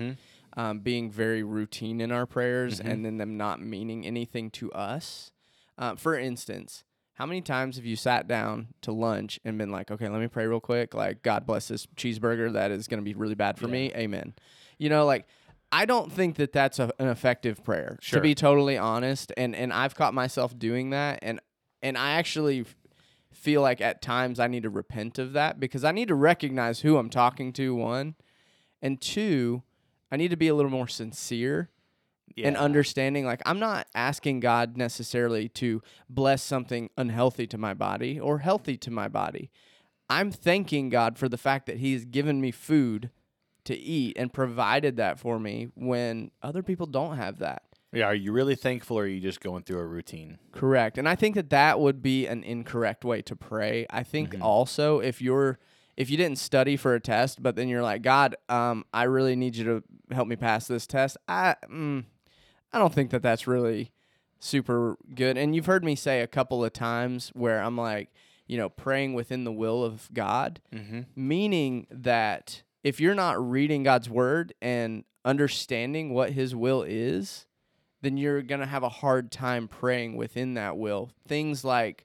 um, 0.56 0.80
being 0.80 1.10
very 1.10 1.42
routine 1.42 2.00
in 2.00 2.12
our 2.12 2.26
prayers, 2.26 2.80
Mhm. 2.80 2.90
and 2.90 3.04
then 3.04 3.16
them 3.18 3.36
not 3.36 3.60
meaning 3.60 4.04
anything 4.06 4.50
to 4.52 4.70
us. 4.72 5.32
Uh, 5.78 5.94
for 5.96 6.18
instance, 6.18 6.84
how 7.14 7.26
many 7.26 7.40
times 7.40 7.76
have 7.76 7.84
you 7.86 7.96
sat 7.96 8.28
down 8.28 8.68
to 8.82 8.92
lunch 8.92 9.40
and 9.44 9.56
been 9.56 9.70
like, 9.70 9.90
okay, 9.90 10.08
let 10.08 10.20
me 10.20 10.28
pray 10.28 10.46
real 10.46 10.60
quick. 10.60 10.94
Like, 10.94 11.22
God 11.22 11.46
bless 11.46 11.68
this 11.68 11.86
cheeseburger 11.96 12.52
that 12.52 12.70
is 12.72 12.88
going 12.88 12.98
to 13.00 13.04
be 13.04 13.14
really 13.14 13.34
bad 13.36 13.56
for 13.58 13.68
me. 13.68 13.90
Amen. 13.94 14.34
You 14.78 14.88
know, 14.88 15.04
like, 15.06 15.26
I 15.72 15.86
don't 15.86 16.12
think 16.12 16.36
that 16.36 16.52
that's 16.52 16.78
a, 16.78 16.92
an 16.98 17.08
effective 17.08 17.64
prayer, 17.64 17.98
Sure. 18.00 18.18
to 18.18 18.22
be 18.22 18.34
totally 18.34 18.76
honest. 18.76 19.32
And 19.36 19.56
and 19.56 19.72
I've 19.72 19.94
caught 19.94 20.12
myself 20.14 20.56
doing 20.58 20.90
that, 20.90 21.20
and 21.22 21.40
and 21.82 21.96
I 21.98 22.12
actually 22.12 22.64
feel 23.34 23.62
like 23.62 23.80
at 23.80 24.02
times 24.02 24.40
I 24.40 24.46
need 24.46 24.62
to 24.62 24.70
repent 24.70 25.18
of 25.18 25.32
that 25.34 25.60
because 25.60 25.84
I 25.84 25.92
need 25.92 26.08
to 26.08 26.14
recognize 26.14 26.80
who 26.80 26.96
I'm 26.96 27.10
talking 27.10 27.52
to. 27.54 27.74
One, 27.74 28.14
and 28.80 29.00
two, 29.00 29.62
I 30.10 30.16
need 30.16 30.30
to 30.30 30.36
be 30.36 30.48
a 30.48 30.54
little 30.54 30.70
more 30.70 30.88
sincere 30.88 31.70
and 32.42 32.56
understanding 32.56 33.24
like 33.24 33.42
I'm 33.46 33.58
not 33.58 33.86
asking 33.94 34.40
God 34.40 34.76
necessarily 34.76 35.48
to 35.50 35.82
bless 36.08 36.42
something 36.42 36.90
unhealthy 36.96 37.46
to 37.48 37.58
my 37.58 37.74
body 37.74 38.18
or 38.18 38.38
healthy 38.38 38.76
to 38.78 38.90
my 38.90 39.08
body. 39.08 39.50
I'm 40.10 40.30
thanking 40.30 40.88
God 40.88 41.18
for 41.18 41.28
the 41.28 41.38
fact 41.38 41.66
that 41.66 41.78
He's 41.78 42.04
given 42.04 42.40
me 42.40 42.50
food 42.50 43.10
to 43.64 43.74
eat 43.74 44.16
and 44.18 44.32
provided 44.32 44.96
that 44.96 45.18
for 45.18 45.38
me 45.38 45.68
when 45.74 46.30
other 46.42 46.62
people 46.62 46.86
don't 46.86 47.16
have 47.16 47.38
that. 47.38 47.62
Yeah, 47.94 48.06
are 48.06 48.14
you 48.14 48.32
really 48.32 48.56
thankful, 48.56 48.98
or 48.98 49.04
are 49.04 49.06
you 49.06 49.20
just 49.20 49.40
going 49.40 49.62
through 49.62 49.78
a 49.78 49.86
routine? 49.86 50.38
Correct. 50.52 50.98
And 50.98 51.08
I 51.08 51.14
think 51.14 51.34
that 51.36 51.50
that 51.50 51.78
would 51.80 52.02
be 52.02 52.26
an 52.26 52.42
incorrect 52.42 53.04
way 53.04 53.22
to 53.22 53.36
pray. 53.36 53.86
I 53.90 54.02
think 54.02 54.34
Mhm. 54.34 54.42
also 54.42 54.98
if 55.00 55.22
you're 55.22 55.58
if 55.96 56.10
you 56.10 56.16
didn't 56.16 56.38
study 56.38 56.76
for 56.76 56.96
a 56.96 57.00
test, 57.00 57.40
but 57.40 57.54
then 57.54 57.68
you're 57.68 57.80
like, 57.82 58.02
God, 58.02 58.34
um, 58.48 58.84
I 58.92 59.04
really 59.04 59.36
need 59.36 59.54
you 59.54 59.62
to 59.64 59.84
help 60.12 60.26
me 60.26 60.34
pass 60.34 60.66
this 60.66 60.88
test. 60.88 61.16
I, 61.28 61.54
mm, 61.70 62.04
I 62.72 62.80
don't 62.80 62.92
think 62.92 63.10
that 63.12 63.22
that's 63.22 63.46
really 63.46 63.92
super 64.40 64.96
good. 65.14 65.36
And 65.38 65.54
you've 65.54 65.66
heard 65.66 65.84
me 65.84 65.94
say 65.94 66.20
a 66.20 66.26
couple 66.26 66.64
of 66.64 66.72
times 66.72 67.30
where 67.34 67.60
I'm 67.62 67.76
like, 67.76 68.10
you 68.48 68.56
know, 68.58 68.68
praying 68.68 69.14
within 69.14 69.44
the 69.44 69.52
will 69.52 69.84
of 69.84 70.10
God, 70.12 70.60
Mm-hmm. 70.74 71.02
meaning 71.14 71.86
that 71.92 72.64
if 72.82 72.98
you're 73.00 73.14
not 73.14 73.40
reading 73.40 73.84
God's 73.84 74.10
word 74.10 74.52
and 74.60 75.04
understanding 75.24 76.12
what 76.12 76.30
His 76.32 76.56
will 76.56 76.82
is, 76.82 77.46
then 78.04 78.16
you're 78.16 78.42
gonna 78.42 78.66
have 78.66 78.82
a 78.82 78.88
hard 78.88 79.30
time 79.32 79.68
praying 79.68 80.16
within 80.16 80.54
that 80.54 80.76
will. 80.76 81.10
Things 81.26 81.64
like 81.64 82.04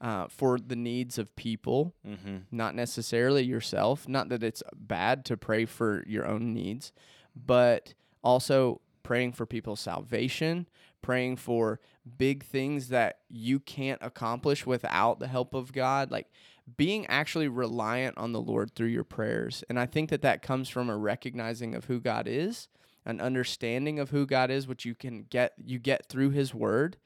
uh, 0.00 0.28
for 0.28 0.58
the 0.58 0.76
needs 0.76 1.18
of 1.18 1.34
people, 1.36 1.92
Mm-hmm. 2.06 2.36
not 2.52 2.74
necessarily 2.74 3.42
yourself. 3.44 4.06
Not 4.08 4.28
that 4.28 4.42
it's 4.44 4.62
bad 4.76 5.24
to 5.26 5.36
pray 5.36 5.64
for 5.64 6.04
your 6.06 6.26
own 6.26 6.54
needs, 6.54 6.92
but 7.34 7.94
also 8.22 8.80
praying 9.02 9.32
for 9.32 9.44
people's 9.46 9.80
salvation, 9.80 10.68
praying 11.02 11.36
for 11.36 11.80
big 12.16 12.44
things 12.44 12.88
that 12.88 13.18
you 13.28 13.58
can't 13.58 13.98
accomplish 14.02 14.66
without 14.66 15.18
the 15.18 15.26
help 15.28 15.52
of 15.54 15.72
God, 15.72 16.10
like 16.12 16.28
being 16.76 17.04
actually 17.06 17.48
reliant 17.48 18.16
on 18.18 18.32
the 18.32 18.40
Lord 18.40 18.74
through 18.74 18.88
your 18.88 19.04
prayers. 19.04 19.64
And 19.68 19.80
I 19.80 19.86
think 19.86 20.10
that 20.10 20.22
that 20.22 20.42
comes 20.42 20.68
from 20.68 20.88
a 20.90 20.96
recognizing 20.96 21.74
of 21.74 21.86
who 21.86 21.98
God 22.00 22.26
is, 22.28 22.68
an 23.08 23.20
understanding 23.20 23.98
of 23.98 24.10
who 24.10 24.26
God 24.26 24.52
is, 24.52 24.68
which 24.68 24.84
you 24.84 24.94
can 24.94 25.24
get 25.28 25.54
you 25.64 25.80
get 25.80 26.06
through 26.06 26.30
his 26.30 26.54
word 26.54 26.96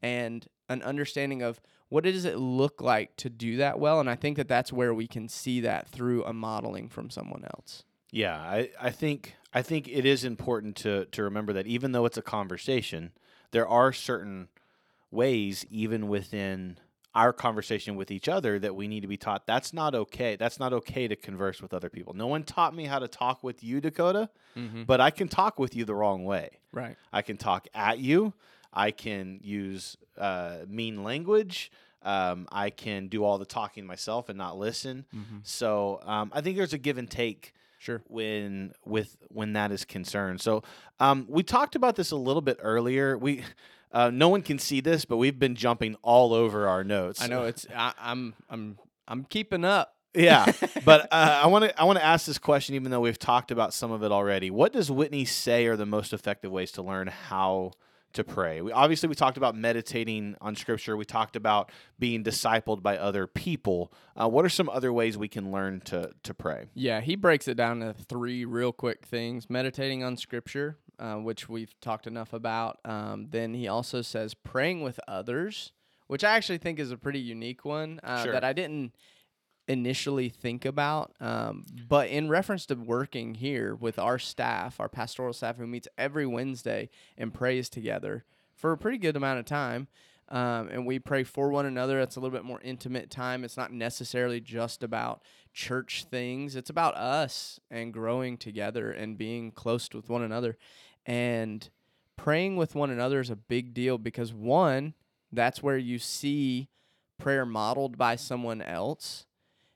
and 0.00 0.46
an 0.68 0.82
understanding 0.82 1.42
of 1.42 1.60
what 1.88 2.04
does 2.04 2.24
it 2.24 2.36
look 2.38 2.80
like 2.80 3.16
to 3.16 3.30
do 3.30 3.56
that 3.56 3.78
well 3.78 4.00
and 4.00 4.10
i 4.10 4.16
think 4.16 4.36
that 4.36 4.48
that's 4.48 4.72
where 4.72 4.92
we 4.92 5.06
can 5.06 5.28
see 5.28 5.60
that 5.60 5.88
through 5.88 6.24
a 6.24 6.32
modeling 6.32 6.88
from 6.88 7.10
someone 7.10 7.44
else. 7.44 7.84
Yeah, 8.12 8.38
I, 8.38 8.70
I 8.80 8.90
think 8.90 9.34
I 9.52 9.62
think 9.62 9.88
it 9.88 10.04
is 10.04 10.24
important 10.24 10.76
to 10.76 11.06
to 11.06 11.22
remember 11.22 11.52
that 11.52 11.66
even 11.66 11.92
though 11.92 12.06
it's 12.06 12.16
a 12.16 12.22
conversation, 12.22 13.12
there 13.50 13.66
are 13.66 13.92
certain 13.92 14.48
ways 15.10 15.66
even 15.70 16.08
within 16.08 16.78
our 17.16 17.32
conversation 17.32 17.96
with 17.96 18.10
each 18.10 18.28
other 18.28 18.58
that 18.58 18.76
we 18.76 18.86
need 18.86 19.00
to 19.00 19.08
be 19.08 19.16
taught 19.16 19.46
that's 19.46 19.72
not 19.72 19.94
okay. 19.94 20.36
That's 20.36 20.60
not 20.60 20.74
okay 20.74 21.08
to 21.08 21.16
converse 21.16 21.62
with 21.62 21.72
other 21.72 21.88
people. 21.88 22.12
No 22.12 22.26
one 22.26 22.44
taught 22.44 22.76
me 22.76 22.84
how 22.84 22.98
to 22.98 23.08
talk 23.08 23.42
with 23.42 23.64
you, 23.64 23.80
Dakota, 23.80 24.28
mm-hmm. 24.54 24.82
but 24.82 25.00
I 25.00 25.10
can 25.10 25.26
talk 25.26 25.58
with 25.58 25.74
you 25.74 25.86
the 25.86 25.94
wrong 25.94 26.26
way. 26.26 26.50
right 26.72 26.94
I 27.14 27.22
can 27.22 27.38
talk 27.38 27.68
at 27.74 27.98
you. 27.98 28.34
I 28.70 28.90
can 28.90 29.40
use 29.42 29.96
uh, 30.18 30.58
mean 30.68 31.02
language. 31.02 31.72
Um, 32.02 32.46
I 32.52 32.68
can 32.68 33.08
do 33.08 33.24
all 33.24 33.38
the 33.38 33.46
talking 33.46 33.86
myself 33.86 34.28
and 34.28 34.36
not 34.36 34.58
listen. 34.58 35.06
mm-hmm. 35.16 35.38
So 35.42 36.00
um, 36.04 36.30
I 36.34 36.42
think 36.42 36.58
there's 36.58 36.74
a 36.74 36.78
give 36.78 36.98
and 36.98 37.10
take 37.10 37.54
sure 37.78 38.02
when 38.08 38.72
with 38.84 39.16
when 39.28 39.54
that 39.54 39.72
is 39.72 39.86
concerned. 39.86 40.42
So 40.42 40.62
um, 41.00 41.24
we 41.30 41.42
talked 41.42 41.76
about 41.76 41.96
this 41.96 42.10
a 42.10 42.16
little 42.16 42.42
bit 42.42 42.58
earlier. 42.60 43.16
We 43.16 43.42
uh, 43.96 44.10
no 44.10 44.28
one 44.28 44.42
can 44.42 44.58
see 44.58 44.80
this, 44.82 45.06
but 45.06 45.16
we've 45.16 45.38
been 45.38 45.54
jumping 45.54 45.96
all 46.02 46.34
over 46.34 46.68
our 46.68 46.84
notes. 46.84 47.22
i 47.22 47.26
know 47.26 47.44
it's 47.44 47.66
I, 47.74 47.92
i'm 47.98 48.34
i'm 48.50 48.78
i'm 49.08 49.24
keeping 49.24 49.64
up 49.64 49.94
yeah, 50.16 50.50
but 50.84 51.12
uh, 51.12 51.40
I 51.44 51.46
want 51.48 51.66
to 51.66 51.80
I 51.80 51.84
want 51.84 51.98
to 51.98 52.04
ask 52.04 52.24
this 52.24 52.38
question, 52.38 52.74
even 52.74 52.90
though 52.90 53.00
we've 53.00 53.18
talked 53.18 53.50
about 53.50 53.74
some 53.74 53.92
of 53.92 54.02
it 54.02 54.10
already. 54.10 54.50
What 54.50 54.72
does 54.72 54.90
Whitney 54.90 55.26
say 55.26 55.66
are 55.66 55.76
the 55.76 55.84
most 55.84 56.14
effective 56.14 56.50
ways 56.50 56.72
to 56.72 56.82
learn 56.82 57.08
how 57.08 57.72
to 58.14 58.24
pray? 58.24 58.62
We 58.62 58.72
obviously 58.72 59.10
we 59.10 59.14
talked 59.14 59.36
about 59.36 59.54
meditating 59.54 60.36
on 60.40 60.56
Scripture. 60.56 60.96
We 60.96 61.04
talked 61.04 61.36
about 61.36 61.70
being 61.98 62.24
discipled 62.24 62.82
by 62.82 62.96
other 62.96 63.26
people. 63.26 63.92
Uh, 64.18 64.28
what 64.28 64.44
are 64.46 64.48
some 64.48 64.70
other 64.70 64.90
ways 64.90 65.18
we 65.18 65.28
can 65.28 65.52
learn 65.52 65.80
to 65.82 66.10
to 66.22 66.32
pray? 66.32 66.66
yeah 66.72 67.02
he 67.02 67.14
breaks 67.14 67.46
it 67.46 67.56
down 67.56 67.80
to 67.80 67.92
three 67.92 68.46
real 68.46 68.72
quick 68.72 69.04
things 69.04 69.50
meditating 69.50 70.02
on 70.02 70.16
scripture 70.16 70.78
uh, 70.98 71.14
which 71.16 71.48
we've 71.48 71.78
talked 71.80 72.06
enough 72.06 72.32
about 72.32 72.78
um, 72.84 73.28
then 73.30 73.54
he 73.54 73.68
also 73.68 74.02
says 74.02 74.34
praying 74.34 74.82
with 74.82 74.98
others 75.08 75.72
which 76.06 76.24
i 76.24 76.36
actually 76.36 76.58
think 76.58 76.78
is 76.78 76.90
a 76.90 76.96
pretty 76.96 77.18
unique 77.20 77.64
one 77.64 78.00
uh, 78.02 78.22
Sure. 78.24 78.32
that 78.32 78.44
i 78.44 78.52
didn't 78.52 78.92
initially 79.68 80.28
think 80.28 80.64
about. 80.64 81.12
Um, 81.20 81.66
but 81.88 82.08
in 82.08 82.28
reference 82.28 82.66
to 82.66 82.74
working 82.76 83.34
here 83.34 83.74
with 83.74 83.98
our 83.98 84.18
staff, 84.18 84.78
our 84.78 84.88
pastoral 84.88 85.32
staff 85.32 85.56
who 85.56 85.66
meets 85.66 85.88
every 85.98 86.26
Wednesday 86.26 86.88
and 87.18 87.34
prays 87.34 87.68
together 87.68 88.24
for 88.54 88.70
a 88.72 88.78
pretty 88.78 88.98
good 88.98 89.16
amount 89.16 89.40
of 89.40 89.44
time. 89.44 89.88
Um, 90.28 90.68
and 90.68 90.86
we 90.86 90.98
pray 90.98 91.22
for 91.24 91.50
one 91.50 91.66
another. 91.66 92.00
It's 92.00 92.16
a 92.16 92.20
little 92.20 92.36
bit 92.36 92.44
more 92.44 92.60
intimate 92.62 93.10
time. 93.10 93.44
It's 93.44 93.56
not 93.56 93.72
necessarily 93.72 94.40
just 94.40 94.82
about 94.82 95.22
church 95.52 96.06
things. 96.10 96.56
It's 96.56 96.70
about 96.70 96.96
us 96.96 97.58
and 97.70 97.92
growing 97.92 98.36
together 98.36 98.90
and 98.90 99.16
being 99.18 99.50
close 99.52 99.88
with 99.92 100.08
one 100.08 100.22
another. 100.22 100.56
And 101.06 101.68
praying 102.16 102.56
with 102.56 102.74
one 102.74 102.90
another 102.90 103.20
is 103.20 103.30
a 103.30 103.36
big 103.36 103.72
deal 103.72 103.96
because 103.96 104.32
one, 104.32 104.94
that's 105.32 105.62
where 105.62 105.78
you 105.78 105.98
see 105.98 106.68
prayer 107.18 107.46
modeled 107.46 107.96
by 107.96 108.16
someone 108.16 108.60
else. 108.60 109.26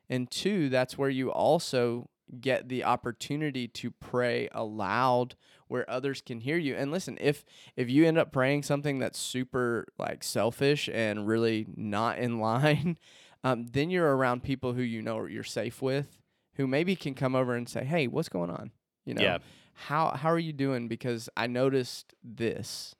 And 0.09 0.31
two, 0.31 0.68
that's 0.68 0.99
where 0.99 1.09
you 1.09 1.31
also 1.31 2.11
get 2.41 2.68
the 2.68 2.85
opportunity 2.85 3.66
to 3.66 3.91
pray 3.91 4.49
aloud 4.53 5.37
where 5.68 5.89
others 5.89 6.20
can 6.20 6.41
hear 6.41 6.57
you. 6.57 6.74
And 6.74 6.91
listen, 6.91 7.16
if 7.20 7.45
if 7.76 7.89
you 7.89 8.05
end 8.07 8.18
up 8.18 8.33
praying 8.33 8.64
something 8.64 8.99
that's 8.99 9.18
super 9.18 9.87
like 9.99 10.24
selfish 10.24 10.89
and 10.93 11.26
really 11.28 11.66
not 11.76 12.18
in 12.18 12.41
line, 12.41 12.99
um, 13.45 13.66
then 13.66 13.91
you're 13.91 14.16
around 14.16 14.43
people 14.43 14.72
who 14.72 14.83
you 14.83 15.01
know 15.01 15.24
you're 15.26 15.45
safe 15.45 15.81
with, 15.81 16.18
who 16.55 16.66
maybe 16.66 16.97
can 16.97 17.14
come 17.14 17.37
over 17.37 17.55
and 17.55 17.68
say, 17.68 17.85
"Hey, 17.85 18.09
what's 18.09 18.28
going 18.28 18.51
on?" 18.51 18.72
You 19.05 19.14
know, 19.14 19.22
Yeah. 19.22 19.39
How 19.87 20.11
how 20.11 20.31
are 20.31 20.39
you 20.39 20.53
doing? 20.53 20.89
Because 20.89 21.28
I 21.37 21.47
noticed 21.47 22.14
this, 22.22 22.95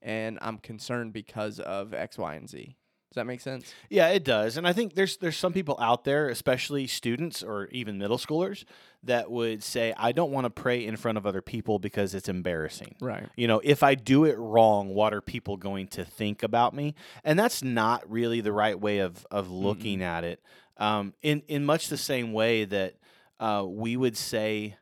and 0.00 0.38
I'm 0.40 0.58
concerned 0.58 1.12
because 1.12 1.60
of 1.60 1.92
X, 1.92 2.18
Y, 2.18 2.34
and 2.34 2.48
Z. 2.48 2.76
Does 3.10 3.16
that 3.16 3.26
make 3.26 3.42
sense? 3.42 3.74
Yeah, 3.90 4.08
it 4.08 4.24
does. 4.24 4.56
And 4.56 4.66
I 4.66 4.72
think 4.72 4.94
there's 4.94 5.18
there's 5.18 5.36
some 5.36 5.52
people 5.52 5.76
out 5.78 6.04
there, 6.04 6.30
especially 6.30 6.86
students 6.86 7.42
or 7.42 7.66
even 7.66 7.98
middle 7.98 8.16
schoolers, 8.16 8.64
that 9.02 9.30
would 9.30 9.62
say, 9.62 9.92
I 9.98 10.12
don't 10.12 10.30
want 10.30 10.46
to 10.46 10.50
pray 10.50 10.86
in 10.86 10.96
front 10.96 11.18
of 11.18 11.26
other 11.26 11.42
people 11.42 11.78
because 11.78 12.14
it's 12.14 12.30
embarrassing. 12.30 12.94
Right. 13.02 13.28
You 13.36 13.48
know, 13.48 13.60
if 13.62 13.82
I 13.82 13.96
do 13.96 14.24
it 14.24 14.38
wrong, 14.38 14.94
what 14.94 15.12
are 15.12 15.20
people 15.20 15.58
going 15.58 15.88
to 15.88 16.06
think 16.06 16.42
about 16.42 16.72
me? 16.72 16.94
And 17.22 17.38
that's 17.38 17.62
not 17.62 18.10
really 18.10 18.40
the 18.40 18.52
right 18.52 18.80
way 18.80 19.00
of 19.00 19.26
of 19.30 19.50
looking 19.50 20.02
at 20.02 20.24
it. 20.24 20.40
Um, 20.78 21.12
in 21.20 21.42
in 21.48 21.66
much 21.66 21.88
the 21.88 21.98
same 21.98 22.32
way 22.32 22.64
that 22.64 22.94
uh, 23.38 23.64
we 23.66 23.94
would 23.98 24.16
say, 24.16 24.76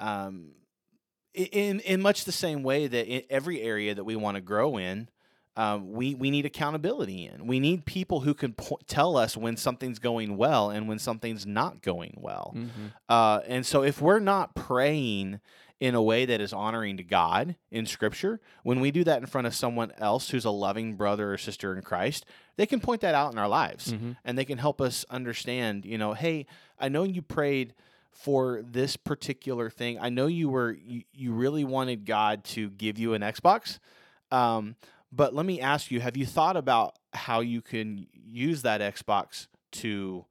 um, 0.00 0.52
in 1.46 1.80
in 1.80 2.00
much 2.02 2.24
the 2.24 2.32
same 2.32 2.62
way 2.62 2.86
that 2.86 3.06
in 3.06 3.22
every 3.30 3.60
area 3.62 3.94
that 3.94 4.04
we 4.04 4.16
want 4.16 4.34
to 4.36 4.40
grow 4.40 4.76
in, 4.76 5.08
um, 5.56 5.92
we 5.92 6.14
we 6.14 6.30
need 6.30 6.46
accountability 6.46 7.26
in. 7.26 7.46
We 7.46 7.60
need 7.60 7.84
people 7.84 8.20
who 8.20 8.34
can 8.34 8.52
po- 8.54 8.78
tell 8.86 9.16
us 9.16 9.36
when 9.36 9.56
something's 9.56 9.98
going 9.98 10.36
well 10.36 10.70
and 10.70 10.88
when 10.88 10.98
something's 10.98 11.46
not 11.46 11.82
going 11.82 12.18
well. 12.20 12.52
Mm-hmm. 12.56 12.86
Uh, 13.08 13.40
and 13.46 13.64
so 13.66 13.82
if 13.82 14.00
we're 14.00 14.20
not 14.20 14.54
praying 14.54 15.40
in 15.80 15.94
a 15.94 16.02
way 16.02 16.26
that 16.26 16.40
is 16.40 16.52
honoring 16.52 16.96
to 16.96 17.04
God 17.04 17.54
in 17.70 17.86
Scripture, 17.86 18.40
when 18.64 18.80
we 18.80 18.90
do 18.90 19.04
that 19.04 19.20
in 19.20 19.26
front 19.26 19.46
of 19.46 19.54
someone 19.54 19.92
else 19.98 20.30
who's 20.30 20.44
a 20.44 20.50
loving 20.50 20.96
brother 20.96 21.32
or 21.32 21.38
sister 21.38 21.72
in 21.76 21.82
Christ, 21.82 22.26
they 22.56 22.66
can 22.66 22.80
point 22.80 23.00
that 23.02 23.14
out 23.14 23.32
in 23.32 23.38
our 23.38 23.46
lives 23.48 23.92
Mhm. 23.92 24.16
and 24.24 24.36
they 24.36 24.44
can 24.44 24.58
help 24.58 24.80
us 24.80 25.04
understand, 25.08 25.84
you 25.84 25.96
know, 25.96 26.14
hey, 26.14 26.46
I 26.80 26.88
know 26.88 27.04
you 27.04 27.22
prayed 27.22 27.74
for 28.10 28.62
this 28.62 28.96
particular 28.96 29.70
thing. 29.70 29.98
I 30.00 30.08
know 30.08 30.26
you 30.26 30.48
were 30.48 30.72
you, 30.72 31.02
you 31.12 31.32
really 31.32 31.64
wanted 31.64 32.04
God 32.04 32.44
to 32.44 32.70
give 32.70 32.98
you 32.98 33.14
an 33.14 33.22
Xbox. 33.22 33.78
Um, 34.30 34.76
But 35.12 35.34
let 35.34 35.46
me 35.46 35.60
ask 35.60 35.90
you: 35.90 36.00
Have 36.00 36.16
you 36.16 36.26
thought 36.26 36.56
about 36.56 36.98
how 37.12 37.40
you 37.40 37.62
can 37.62 38.06
use 38.12 38.62
that 38.62 38.80
Xbox 38.80 39.46
to 39.72 40.26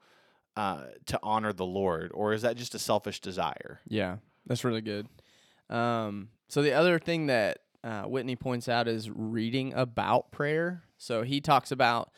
uh, 0.55 0.85
to 1.05 1.19
honor 1.23 1.53
the 1.53 1.65
Lord, 1.65 2.11
or 2.13 2.33
is 2.33 2.41
that 2.43 2.57
just 2.57 2.75
a 2.75 2.79
selfish 2.79 3.19
desire? 3.19 3.79
Yeah, 3.87 4.17
that's 4.45 4.63
really 4.63 4.81
good. 4.81 5.07
Um, 5.69 6.29
so 6.47 6.61
the 6.61 6.73
other 6.73 6.99
thing 6.99 7.27
that 7.27 7.59
uh, 7.83 8.03
Whitney 8.03 8.35
points 8.35 8.67
out 8.69 8.87
is 8.87 9.09
reading 9.09 9.73
about 9.73 10.31
prayer. 10.31 10.83
So 10.97 11.23
he 11.23 11.41
talks 11.41 11.71
about 11.71 12.11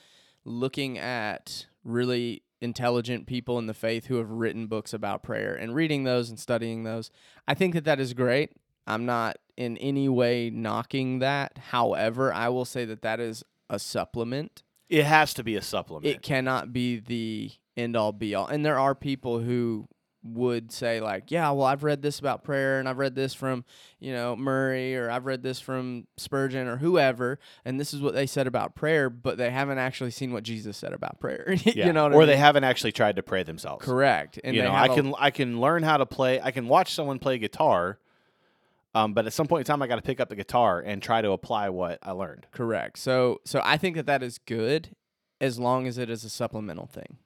looking 0.46 0.98
at 0.98 1.66
really 1.84 2.44
intelligent 2.62 3.26
people 3.28 3.58
in 3.58 3.68
the 3.68 3.74
faith 3.74 4.08
who 4.08 4.18
have 4.18 4.30
written 4.30 4.68
books 4.68 4.94
about 4.94 5.24
prayer 5.24 5.56
and 5.56 5.76
reading 5.76 6.04
those 6.04 6.30
and 6.30 6.40
studying 6.40 6.84
those. 6.84 7.12
I 7.48 7.54
think 7.54 7.74
that 7.74 7.86
that 7.86 8.00
is 8.00 8.14
great. 8.14 8.52
I'm 8.86 9.06
not 9.06 9.38
in 9.56 9.78
any 9.78 10.10
way 10.10 10.50
knocking 10.50 11.20
that. 11.20 11.58
However, 11.70 12.34
I 12.34 12.50
will 12.50 12.66
say 12.66 12.86
that 12.86 13.02
that 13.04 13.20
is 13.20 13.44
a 13.70 13.80
supplement. 13.80 14.64
It 14.90 15.06
has 15.06 15.34
to 15.36 15.44
be 15.44 15.56
a 15.56 15.62
supplement. 15.62 16.08
It 16.08 16.22
cannot 16.22 16.74
be 16.74 17.00
the 17.00 17.52
end 17.78 17.96
all 17.96 18.12
be 18.12 18.34
all. 18.34 18.48
And 18.48 18.66
there 18.66 18.80
are 18.80 18.96
people 18.96 19.40
who 19.40 19.88
would 20.22 20.72
say 20.72 21.00
like, 21.00 21.32
yeah, 21.32 21.50
well, 21.52 21.66
I've 21.66 21.84
read 21.84 22.02
this 22.02 22.20
about 22.20 22.44
prayer 22.44 22.80
and 22.80 22.90
I've 22.90 22.98
read 22.98 23.16
this 23.16 23.34
from, 23.34 23.64
you 24.00 24.12
know, 24.12 24.36
Murray 24.36 24.96
or 24.96 25.10
I've 25.10 25.26
read 25.26 25.44
this 25.44 25.62
from 25.62 26.08
Spurgeon 26.18 26.68
or 26.68 26.78
whoever, 26.78 27.40
and 27.64 27.80
this 27.80 27.94
is 27.94 28.02
what 28.02 28.14
they 28.14 28.26
said 28.26 28.46
about 28.46 28.76
prayer, 28.76 29.10
but 29.10 29.38
they 29.38 29.50
haven't 29.50 29.78
actually 29.78 30.12
seen 30.12 30.34
what 30.34 30.44
Jesus 30.44 30.76
said 30.78 30.94
about 30.94 31.20
prayer. 31.20 31.56
Yeah. 31.70 31.86
you 31.88 31.94
know, 31.94 32.04
what 32.04 32.14
I 32.14 32.16
or 32.16 32.20
mean? 32.20 32.28
they 32.30 32.38
haven't 32.38 32.64
actually 32.64 32.92
tried 32.92 33.16
to 33.18 33.24
pray 33.24 33.44
themselves. 33.44 33.86
correct. 33.86 34.40
And 34.44 34.56
you 34.56 34.64
know, 34.64 34.74
I 34.74 34.88
can 34.88 35.14
I 35.18 35.30
can 35.30 35.62
learn 35.62 35.84
how 35.84 35.98
to 35.98 36.06
play. 36.06 36.42
I 36.42 36.52
can 36.52 36.68
watch 36.68 36.94
someone 36.94 37.20
play 37.20 37.38
guitar, 37.38 38.00
um, 38.96 39.14
but 39.14 39.26
at 39.28 39.34
some 39.34 39.48
point 39.48 39.62
in 39.62 39.66
time, 39.66 39.82
I 39.82 39.88
got 39.88 39.98
to 39.98 40.02
pick 40.02 40.20
up 40.20 40.30
the 40.30 40.36
guitar 40.36 40.80
and 40.80 41.02
try 41.02 41.22
to 41.22 41.32
apply 41.32 41.70
what 41.70 42.00
I 42.02 42.12
learned. 42.12 42.48
correct. 42.52 42.98
So, 42.98 43.40
so 43.46 43.62
I 43.64 43.78
think 43.78 43.96
that 43.98 44.08
that 44.08 44.24
is 44.24 44.40
good, 44.40 44.96
as 45.40 45.60
long 45.60 45.86
as 45.88 45.98
it 45.98 46.10
is 46.10 46.24
a 46.24 46.30
supplemental 46.30 46.88
thing. 46.88 47.18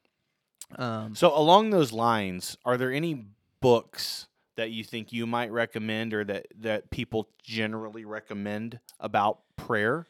Um, 0.78 1.16
So 1.16 1.36
along 1.38 1.70
those 1.72 1.92
lines, 1.92 2.58
are 2.66 2.78
there 2.78 2.92
any 2.92 3.26
books 3.62 4.28
that 4.56 4.72
you 4.72 4.84
think 4.84 5.12
you 5.12 5.26
might 5.26 5.52
recommend, 5.52 6.14
or 6.14 6.24
that 6.26 6.48
that 6.62 6.90
people 6.92 7.30
generally 7.42 8.06
recommend 8.06 8.80
about 9.00 9.40
prayer? 9.56 10.06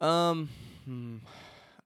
Um, 0.00 0.48
hmm, 0.84 1.18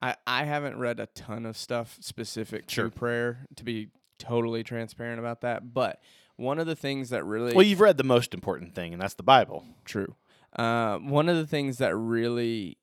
I 0.03 0.17
I 0.27 0.45
haven't 0.45 0.79
read 0.79 0.99
a 1.01 1.07
ton 1.07 1.47
of 1.47 1.57
stuff 1.57 1.99
specific 2.01 2.69
Sure. 2.71 2.89
to 2.89 2.91
prayer 2.91 3.47
to 3.57 3.65
be 3.65 3.89
totally 4.19 4.63
transparent 4.63 5.19
about 5.19 5.41
that. 5.43 5.73
But 5.75 6.01
one 6.37 6.59
of 6.59 6.67
the 6.67 6.77
things 6.77 7.11
that 7.11 7.25
really 7.25 7.55
Well, 7.55 7.65
you've 7.67 7.81
read 7.81 7.99
the 7.99 8.05
most 8.05 8.33
important 8.35 8.75
thing, 8.75 8.93
and 8.93 9.01
that's 9.01 9.15
the 9.15 9.23
Bible. 9.23 9.65
true. 9.85 10.15
Uh, 10.57 10.99
one 10.99 11.29
of 11.29 11.37
the 11.37 11.47
things 11.47 11.79
that 11.79 11.95
really 11.97 12.77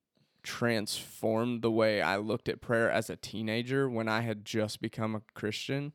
transformed 0.48 1.62
the 1.62 1.70
way 1.70 2.02
I 2.02 2.16
looked 2.16 2.48
at 2.48 2.62
prayer 2.62 2.90
as 2.90 3.10
a 3.10 3.18
teenager 3.18 3.90
when 3.90 4.08
I 4.08 4.22
had 4.22 4.46
just 4.46 4.82
become 4.82 5.14
a 5.14 5.22
Christian 5.34 5.92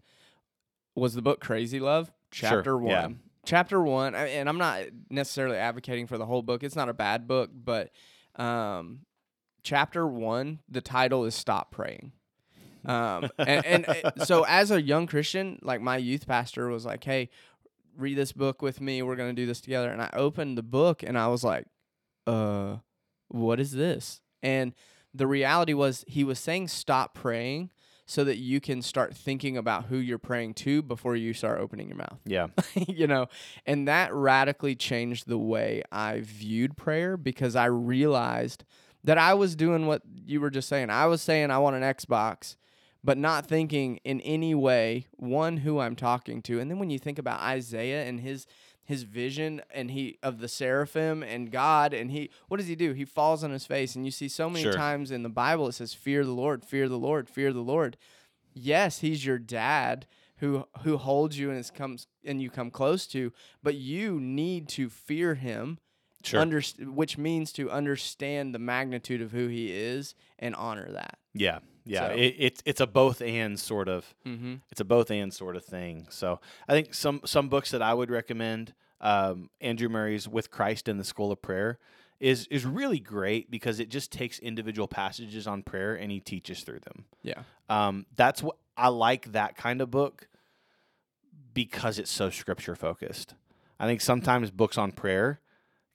was 0.95 1.15
the 1.15 1.23
book 1.23 1.41
Crazy 1.41 1.81
Love, 1.81 2.13
Sure, 2.31 2.51
chapter 2.51 2.77
one. 2.77 2.91
yeah. 2.91 3.09
Chapter 3.47 3.83
one, 3.83 4.15
and 4.15 4.49
I'm 4.49 4.59
not 4.59 4.83
necessarily 5.11 5.57
advocating 5.57 6.07
for 6.07 6.17
the 6.19 6.27
whole 6.27 6.43
book. 6.43 6.63
It's 6.63 6.77
not 6.77 6.89
a 6.91 6.93
bad 6.95 7.27
book, 7.27 7.51
but 7.53 7.91
um, 8.37 9.01
chapter 9.65 10.07
one, 10.07 10.61
the 10.69 10.81
title 10.83 11.25
is 11.25 11.35
"Stop 11.35 11.73
Praying." 11.73 12.13
Um, 12.85 13.29
and, 13.39 13.67
and 13.67 13.89
uh, 13.89 14.11
so, 14.25 14.45
as 14.47 14.71
a 14.71 14.81
young 14.81 15.07
Christian, 15.09 15.59
like 15.63 15.81
my 15.81 15.97
youth 15.97 16.27
pastor 16.29 16.69
was 16.69 16.85
like, 16.85 17.03
"Hey, 17.03 17.31
read 17.97 18.17
this 18.17 18.33
book 18.33 18.63
with 18.63 18.81
me. 18.81 19.03
We're 19.03 19.17
gonna 19.17 19.33
do 19.33 19.47
this 19.47 19.61
together." 19.63 19.91
And 19.91 20.01
I 20.03 20.11
opened 20.13 20.57
the 20.57 20.63
book, 20.63 21.03
and 21.03 21.19
I 21.19 21.27
was 21.27 21.43
like, 21.43 21.67
"Uh, 22.29 22.77
what 23.29 23.59
is 23.59 23.73
this?" 23.73 24.21
And 24.43 24.73
the 25.15 25.27
reality 25.27 25.75
was, 25.75 26.05
he 26.07 26.25
was 26.25 26.39
saying, 26.39 26.69
"Stop 26.69 27.15
praying." 27.15 27.71
So 28.05 28.25
that 28.25 28.37
you 28.37 28.61
can 28.61 28.83
start 28.83 29.15
thinking 29.15 29.57
about 29.57 29.87
who 29.87 29.97
you're 29.97 30.19
praying 30.19 30.55
to 30.55 30.83
before 30.83 31.17
you 31.17 31.33
start 31.33 31.61
opening 31.61 31.89
your 31.89 31.97
mouth 31.97 32.19
Yeah, 32.27 32.49
you 32.75 33.07
know, 33.07 33.29
and 33.65 33.89
that 33.89 34.13
radically 34.13 34.75
changed 34.75 35.29
the 35.29 35.39
way 35.39 35.83
I 35.91 36.21
viewed 36.21 36.77
prayer 36.77 37.17
because 37.17 37.57
I 37.57 37.67
realized 37.67 38.65
that 39.05 39.19
I 39.19 39.35
was 39.35 39.57
doing 39.57 39.87
what 39.87 40.03
you 40.27 40.41
were 40.41 40.51
just 40.51 40.69
saying. 40.69 40.91
I 40.91 41.07
was 41.07 41.23
saying 41.23 41.51
I 41.51 41.59
want 41.59 41.77
an 41.77 41.83
Xbox, 41.83 42.57
but 43.03 43.19
not 43.19 43.47
thinking 43.47 43.99
in 44.05 44.21
any 44.21 44.55
way 44.55 45.07
one 45.17 45.59
who 45.59 45.81
I'm 45.81 45.97
talking 45.97 46.43
to. 46.43 46.61
And 46.61 46.71
then 46.71 46.79
when 46.79 46.91
you 46.91 46.99
think 46.99 47.19
about 47.19 47.41
Isaiah 47.41 48.05
and 48.05 48.21
his 48.21 48.47
his 48.85 49.05
vision 49.05 49.63
and 49.73 49.91
he 49.93 50.19
of 50.23 50.41
the 50.41 50.49
seraphim 50.49 51.23
and 51.23 51.51
God 51.51 51.95
and 51.95 52.11
he 52.11 52.31
what 52.49 52.57
does 52.59 52.67
he 52.67 52.75
do? 52.75 52.93
He 52.93 53.05
falls 53.05 53.43
on 53.45 53.51
his 53.51 53.65
face 53.67 53.95
and 53.95 54.05
you 54.05 54.11
see 54.11 54.29
so 54.29 54.51
many 54.51 54.65
Sure. 54.65 54.73
times 54.73 55.11
in 55.11 55.23
the 55.23 55.29
Bible 55.29 55.69
it 55.69 55.73
says 55.73 55.95
fear 55.95 56.25
the 56.25 56.33
Lord, 56.33 56.65
fear 56.65 56.89
the 56.89 56.99
Lord, 56.99 57.29
fear 57.29 57.53
the 57.53 57.61
Lord. 57.61 57.97
Yes, 58.55 58.99
he's 58.99 59.25
your 59.25 59.39
dad 59.39 60.07
who 60.39 60.67
who 60.83 60.97
holds 60.97 61.39
you 61.39 61.51
and 61.51 61.59
is 61.59 61.71
comes 61.71 62.07
and 62.25 62.43
you 62.43 62.51
come 62.51 62.71
close 62.71 63.07
to, 63.09 63.33
but 63.63 63.77
you 63.77 64.19
need 64.21 64.69
to 64.71 64.89
fear 64.89 65.35
him 65.37 65.79
sure. 66.25 66.41
underst- 66.45 66.85
which 66.93 67.17
means 67.17 67.53
to 67.53 67.71
understand 67.71 68.53
the 68.55 68.59
magnitude 68.59 69.23
of 69.23 69.31
who 69.33 69.47
he 69.47 69.71
is 69.73 70.15
and 70.41 70.55
honor 70.57 70.91
that. 70.91 71.19
yeah, 71.35 71.61
yeah. 71.85 72.09
So- 72.09 72.15
It, 72.15 72.35
it's 72.39 72.63
it's 72.65 72.81
a 72.81 72.87
both 72.87 73.21
and 73.23 73.59
sort 73.59 73.89
of 73.89 74.15
Mm-hmm. 74.27 74.55
it's 74.71 74.81
a 74.81 74.85
both 74.85 75.11
and 75.11 75.33
sort 75.33 75.57
of 75.57 75.65
thing. 75.65 76.07
So 76.11 76.41
I 76.69 76.73
think 76.73 76.95
some 76.95 77.21
some 77.25 77.49
books 77.49 77.71
that 77.71 77.83
I 77.83 77.95
would 77.95 78.11
recommend, 78.11 78.75
um, 79.01 79.51
Andrew 79.61 79.89
Murray's 79.89 80.29
"With 80.29 80.51
Christ 80.51 80.89
in 80.89 80.99
the 80.99 81.05
School 81.05 81.33
of 81.33 81.41
Prayer" 81.43 81.79
is 82.21 82.47
is 82.49 82.65
really 82.65 83.01
great 83.01 83.51
because 83.51 83.81
it 83.81 83.89
just 83.89 84.13
takes 84.13 84.39
individual 84.39 84.87
passages 84.89 85.47
on 85.47 85.63
prayer 85.63 85.95
and 85.95 86.11
he 86.13 86.21
teaches 86.21 86.63
through 86.63 86.81
them. 86.81 87.05
Yeah. 87.23 87.43
Um, 87.69 88.07
that's 88.17 88.43
what 88.43 88.57
I 88.77 88.89
like 88.89 89.33
that 89.33 89.57
kind 89.57 89.81
of 89.81 89.91
book 89.91 90.29
because 91.55 91.99
it's 91.99 92.11
so 92.11 92.31
scripture 92.31 92.75
focused. 92.75 93.35
I 93.79 93.87
think 93.87 94.01
sometimes 94.01 94.51
books 94.51 94.79
on 94.79 94.93
prayer 94.93 95.41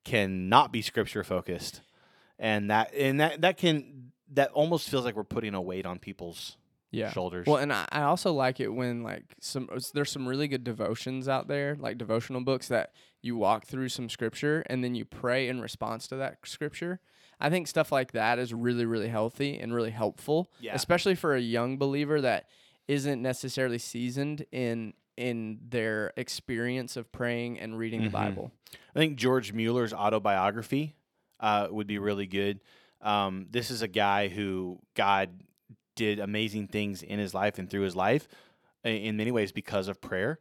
can 0.03 0.49
not 0.49 0.71
be 0.71 0.81
scripture 0.81 1.23
focused, 1.23 1.81
and 2.37 2.69
that 2.69 2.93
and 2.93 3.19
that 3.19 3.41
that 3.41 3.57
can 3.57 4.06
that 4.33 4.51
almost 4.51 4.89
feels 4.89 5.05
like 5.05 5.15
we're 5.15 5.23
putting 5.23 5.53
a 5.53 5.61
weight 5.61 5.85
on 5.85 5.99
people's 5.99 6.57
Yeah. 6.91 7.11
shoulders. 7.11 7.45
Well, 7.47 7.57
and 7.57 7.71
I, 7.73 7.85
I 7.91 8.01
also 8.03 8.31
like 8.33 8.59
it 8.59 8.69
when 8.69 9.03
like 9.03 9.23
some 9.41 9.69
there's 9.93 10.11
some 10.11 10.27
really 10.27 10.47
good 10.47 10.63
devotions 10.63 11.27
out 11.27 11.47
there, 11.47 11.75
like 11.79 11.97
devotional 11.97 12.41
books 12.41 12.67
that 12.69 12.93
you 13.21 13.35
walk 13.37 13.65
through 13.65 13.89
some 13.89 14.09
scripture 14.09 14.63
and 14.67 14.83
then 14.83 14.95
you 14.95 15.05
pray 15.05 15.47
in 15.47 15.59
response 15.61 16.07
to 16.07 16.15
that 16.17 16.37
scripture. 16.45 16.99
I 17.39 17.49
think 17.49 17.67
stuff 17.67 17.91
like 17.91 18.13
that 18.13 18.39
is 18.39 18.53
really 18.53 18.85
really 18.85 19.09
healthy 19.09 19.59
and 19.59 19.73
really 19.73 19.91
helpful, 19.91 20.49
Yeah. 20.59 20.75
especially 20.75 21.15
for 21.15 21.35
a 21.35 21.41
young 21.41 21.77
believer 21.77 22.21
that 22.21 22.47
isn't 22.87 23.21
necessarily 23.21 23.77
seasoned 23.79 24.45
in 24.51 24.93
in 25.17 25.59
their 25.69 26.13
experience 26.15 26.95
of 26.95 27.11
praying 27.11 27.59
and 27.59 27.77
reading 27.77 28.01
Mhm. 28.01 28.05
the 28.05 28.09
Bible. 28.11 28.51
I 28.95 28.99
think 28.99 29.17
George 29.17 29.51
Mueller's 29.51 29.91
autobiography 29.93 30.95
uh, 31.39 31.67
would 31.69 31.85
be 31.87 31.99
really 31.99 32.25
good. 32.27 32.59
Um, 33.01 33.47
this 33.49 33.71
is 33.71 33.81
a 33.81 33.87
guy 33.87 34.27
who 34.27 34.79
God 34.95 35.29
did 35.95 36.19
amazing 36.19 36.67
things 36.67 37.03
in 37.03 37.19
his 37.19 37.33
life 37.33 37.59
and 37.59 37.69
through 37.69 37.81
his 37.81 37.95
life, 37.95 38.27
in 38.83 39.17
many 39.17 39.31
ways 39.31 39.51
because 39.51 39.87
of 39.87 40.01
prayer. 40.01 40.39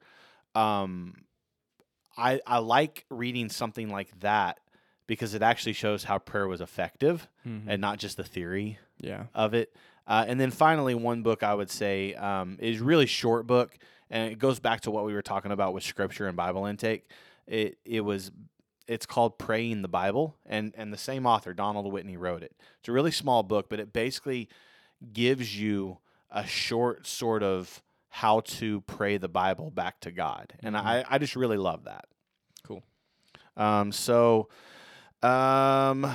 Um, 0.54 1.14
I 2.16 2.40
I 2.46 2.58
like 2.58 3.04
reading 3.10 3.48
something 3.48 3.90
like 3.90 4.20
that 4.20 4.58
because 5.06 5.34
it 5.34 5.42
actually 5.42 5.74
shows 5.74 6.04
how 6.04 6.18
prayer 6.18 6.48
was 6.48 6.60
effective 6.60 7.28
and 7.68 7.80
not 7.80 7.98
just 7.98 8.16
the 8.16 8.24
theory 8.24 8.78
yeah. 9.00 9.24
of 9.34 9.54
it. 9.54 9.74
Uh, 10.06 10.24
and 10.26 10.38
then 10.38 10.50
finally, 10.50 10.94
one 10.94 11.22
book 11.22 11.42
I 11.42 11.54
would 11.54 11.70
say 11.70 12.14
um, 12.14 12.56
is 12.60 12.80
really 12.80 13.06
short 13.06 13.46
book, 13.46 13.76
and 14.08 14.32
it 14.32 14.38
goes 14.38 14.60
back 14.60 14.82
to 14.82 14.90
what 14.90 15.04
we 15.04 15.14
were 15.14 15.22
talking 15.22 15.50
about 15.50 15.74
with 15.74 15.82
scripture 15.82 16.28
and 16.28 16.36
Bible 16.36 16.66
intake. 16.66 17.08
It 17.46 17.78
it 17.84 18.00
was 18.02 18.30
it's 18.88 19.06
called 19.06 19.38
Praying 19.38 19.82
the 19.82 19.88
Bible, 19.88 20.36
and 20.46 20.72
and 20.76 20.92
the 20.92 20.98
same 20.98 21.26
author 21.26 21.52
Donald 21.54 21.92
Whitney 21.92 22.16
wrote 22.16 22.42
it. 22.42 22.54
It's 22.80 22.88
a 22.88 22.92
really 22.92 23.10
small 23.10 23.42
book, 23.42 23.68
but 23.68 23.80
it 23.80 23.92
basically 23.92 24.48
gives 25.12 25.58
you 25.58 25.98
a 26.30 26.46
short 26.46 27.06
sort 27.06 27.42
of 27.42 27.82
how 28.08 28.40
to 28.40 28.80
pray 28.82 29.18
the 29.18 29.28
Bible 29.28 29.70
back 29.70 30.00
to 30.00 30.10
God, 30.10 30.54
and 30.62 30.76
I 30.76 31.04
I 31.08 31.18
just 31.18 31.36
really 31.36 31.56
love 31.58 31.84
that. 31.84 32.06
Cool. 32.64 32.82
Um, 33.56 33.90
so, 33.92 34.48
um, 35.22 36.14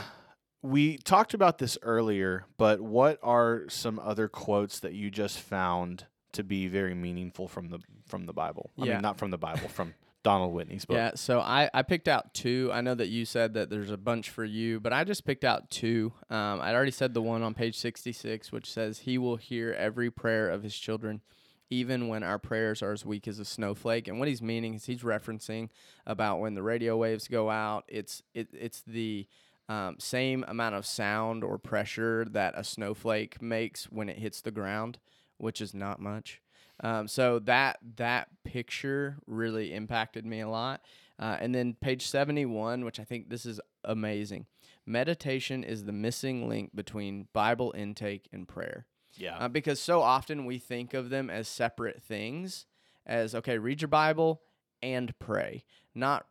we 0.61 0.97
talked 0.97 1.33
about 1.33 1.57
this 1.57 1.77
earlier, 1.81 2.45
but 2.57 2.81
what 2.81 3.19
are 3.23 3.63
some 3.69 3.99
other 3.99 4.27
quotes 4.27 4.79
that 4.79 4.93
you 4.93 5.09
just 5.09 5.39
found 5.39 6.05
to 6.33 6.43
be 6.43 6.67
very 6.67 6.93
meaningful 6.93 7.47
from 7.47 7.69
the 7.69 7.79
from 8.07 8.25
the 8.25 8.33
Bible? 8.33 8.69
I 8.79 8.85
Yeah. 8.85 8.93
mean, 8.93 9.01
not 9.01 9.17
from 9.17 9.31
the 9.31 9.37
Bible, 9.37 9.67
from 9.69 9.93
Donald 10.23 10.53
Whitney's 10.53 10.85
book. 10.85 10.95
Yeah, 10.95 11.11
so 11.15 11.39
I, 11.39 11.69
I 11.73 11.81
picked 11.81 12.07
out 12.07 12.33
two. 12.33 12.69
I 12.73 12.81
know 12.81 12.93
that 12.93 13.07
you 13.07 13.25
said 13.25 13.55
that 13.55 13.69
there's 13.69 13.89
a 13.89 13.97
bunch 13.97 14.29
for 14.29 14.45
you, 14.45 14.79
but 14.79 14.93
I 14.93 15.03
just 15.03 15.25
picked 15.25 15.43
out 15.43 15.69
two. 15.69 16.13
Um, 16.29 16.61
I'd 16.61 16.75
already 16.75 16.91
said 16.91 17.13
the 17.13 17.21
one 17.21 17.41
on 17.41 17.53
page 17.53 17.77
66, 17.77 18.51
which 18.51 18.71
says, 18.71 18.99
He 18.99 19.17
will 19.17 19.37
hear 19.37 19.73
every 19.73 20.11
prayer 20.11 20.49
of 20.49 20.63
His 20.63 20.75
children, 20.77 21.21
even 21.69 22.07
when 22.07 22.23
our 22.23 22.37
prayers 22.37 22.83
are 22.83 22.91
as 22.91 23.05
weak 23.05 23.27
as 23.27 23.39
a 23.39 23.45
snowflake. 23.45 24.07
And 24.07 24.19
what 24.19 24.27
he's 24.27 24.41
meaning 24.41 24.75
is 24.75 24.85
he's 24.85 25.01
referencing 25.01 25.69
about 26.05 26.39
when 26.39 26.53
the 26.53 26.63
radio 26.63 26.97
waves 26.97 27.27
go 27.27 27.49
out. 27.49 27.85
It's 27.87 28.21
it, 28.33 28.49
it's 28.53 28.83
the 28.85 29.27
um, 29.69 29.95
same 29.97 30.43
amount 30.47 30.75
of 30.75 30.85
sound 30.85 31.43
or 31.43 31.57
pressure 31.57 32.27
that 32.31 32.53
a 32.57 32.63
snowflake 32.63 33.41
makes 33.41 33.85
when 33.85 34.09
it 34.09 34.19
hits 34.19 34.41
the 34.41 34.51
ground, 34.51 34.99
which 35.37 35.61
is 35.61 35.73
not 35.73 35.99
much. 35.99 36.41
Um, 36.81 37.07
so 37.07 37.39
that 37.39 37.77
that 37.97 38.27
picture 38.43 39.17
really 39.27 39.73
impacted 39.73 40.25
me 40.25 40.41
a 40.41 40.49
lot. 40.49 40.81
Uh, 41.19 41.37
and 41.39 41.53
then 41.53 41.75
page 41.79 42.07
71, 42.07 42.83
which 42.83 42.99
I 42.99 43.03
think 43.03 43.29
this 43.29 43.45
is 43.45 43.59
amazing. 43.83 44.47
Meditation 44.87 45.63
is 45.63 45.85
the 45.85 45.91
missing 45.91 46.49
link 46.49 46.75
between 46.75 47.27
Bible 47.33 47.73
intake 47.77 48.27
and 48.33 48.47
prayer. 48.47 48.87
Yeah. 49.15 49.37
Uh, 49.37 49.47
because 49.47 49.79
so 49.79 50.01
often 50.01 50.45
we 50.45 50.57
think 50.57 50.95
of 50.95 51.09
them 51.09 51.29
as 51.29 51.47
separate 51.47 52.01
things, 52.01 52.65
as 53.05 53.35
okay, 53.35 53.59
read 53.59 53.81
your 53.81 53.89
Bible 53.89 54.41
and 54.81 55.17
pray, 55.19 55.63
not 55.93 56.25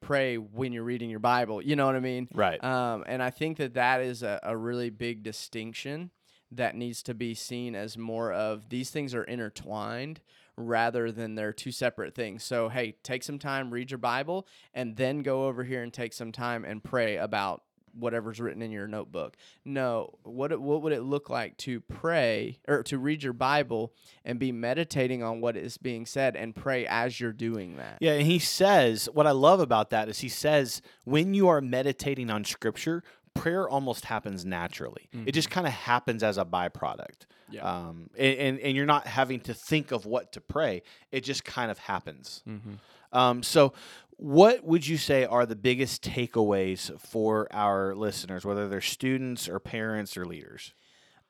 pray 0.00 0.36
when 0.36 0.72
you're 0.72 0.84
reading 0.84 1.10
your 1.10 1.20
Bible. 1.20 1.62
You 1.62 1.76
know 1.76 1.86
what 1.86 1.94
I 1.94 2.00
mean? 2.00 2.28
right. 2.34 2.62
Um, 2.62 3.04
and 3.06 3.22
I 3.22 3.30
think 3.30 3.58
that 3.58 3.74
that 3.74 4.00
is 4.00 4.24
a, 4.24 4.40
a 4.42 4.56
really 4.56 4.90
big 4.90 5.22
distinction 5.22 6.10
that 6.50 6.74
needs 6.74 7.02
to 7.04 7.14
be 7.14 7.34
seen 7.34 7.74
as 7.74 7.98
more 7.98 8.32
of 8.32 8.68
these 8.68 8.90
things 8.90 9.14
are 9.14 9.24
intertwined 9.24 10.20
rather 10.56 11.12
than 11.12 11.34
they're 11.34 11.52
two 11.52 11.70
separate 11.70 12.14
things. 12.14 12.42
So, 12.42 12.68
hey, 12.68 12.96
take 13.02 13.22
some 13.22 13.38
time, 13.38 13.70
read 13.70 13.90
your 13.90 13.98
Bible, 13.98 14.46
and 14.74 14.96
then 14.96 15.22
go 15.22 15.46
over 15.46 15.64
here 15.64 15.82
and 15.82 15.92
take 15.92 16.12
some 16.12 16.32
time 16.32 16.64
and 16.64 16.82
pray 16.82 17.16
about 17.16 17.62
whatever's 17.98 18.40
written 18.40 18.62
in 18.62 18.70
your 18.70 18.86
notebook. 18.86 19.36
No, 19.64 20.18
what 20.22 20.58
what 20.60 20.82
would 20.82 20.92
it 20.92 21.02
look 21.02 21.30
like 21.30 21.56
to 21.58 21.80
pray 21.80 22.58
or 22.66 22.82
to 22.84 22.98
read 22.98 23.22
your 23.22 23.32
Bible 23.32 23.92
and 24.24 24.38
be 24.38 24.52
meditating 24.52 25.22
on 25.22 25.40
what 25.40 25.56
is 25.56 25.78
being 25.78 26.06
said 26.06 26.36
and 26.36 26.54
pray 26.54 26.86
as 26.86 27.20
you're 27.20 27.32
doing 27.32 27.76
that? 27.76 27.98
Yeah, 28.00 28.12
and 28.12 28.26
he 28.26 28.38
says 28.38 29.08
what 29.12 29.26
I 29.26 29.32
love 29.32 29.60
about 29.60 29.90
that 29.90 30.08
is 30.08 30.20
he 30.20 30.28
says 30.28 30.82
when 31.04 31.34
you 31.34 31.48
are 31.48 31.60
meditating 31.60 32.30
on 32.30 32.44
scripture, 32.44 33.02
prayer 33.38 33.68
almost 33.68 34.04
happens 34.04 34.44
naturally. 34.44 35.08
It 35.26 35.32
just 35.32 35.50
kind 35.50 35.66
of 35.66 35.72
happens 35.72 36.22
as 36.22 36.38
a 36.38 36.44
byproduct. 36.44 37.26
Yeah. 37.50 37.62
Um, 37.62 38.10
and, 38.16 38.38
and 38.38 38.60
and 38.60 38.76
you're 38.76 38.86
not 38.86 39.06
having 39.06 39.40
to 39.40 39.54
think 39.54 39.90
of 39.90 40.04
what 40.06 40.32
to 40.32 40.40
pray. 40.40 40.82
It 41.10 41.22
just 41.22 41.44
kind 41.44 41.70
of 41.70 41.78
happens. 41.78 42.42
Mm-hmm. 42.46 42.74
Um, 43.16 43.42
so, 43.42 43.72
what 44.16 44.64
would 44.64 44.86
you 44.86 44.98
say 44.98 45.24
are 45.24 45.46
the 45.46 45.56
biggest 45.56 46.02
takeaways 46.02 46.98
for 47.00 47.48
our 47.52 47.94
listeners, 47.94 48.44
whether 48.44 48.68
they're 48.68 48.80
students 48.80 49.48
or 49.48 49.58
parents 49.60 50.16
or 50.16 50.26
leaders? 50.26 50.74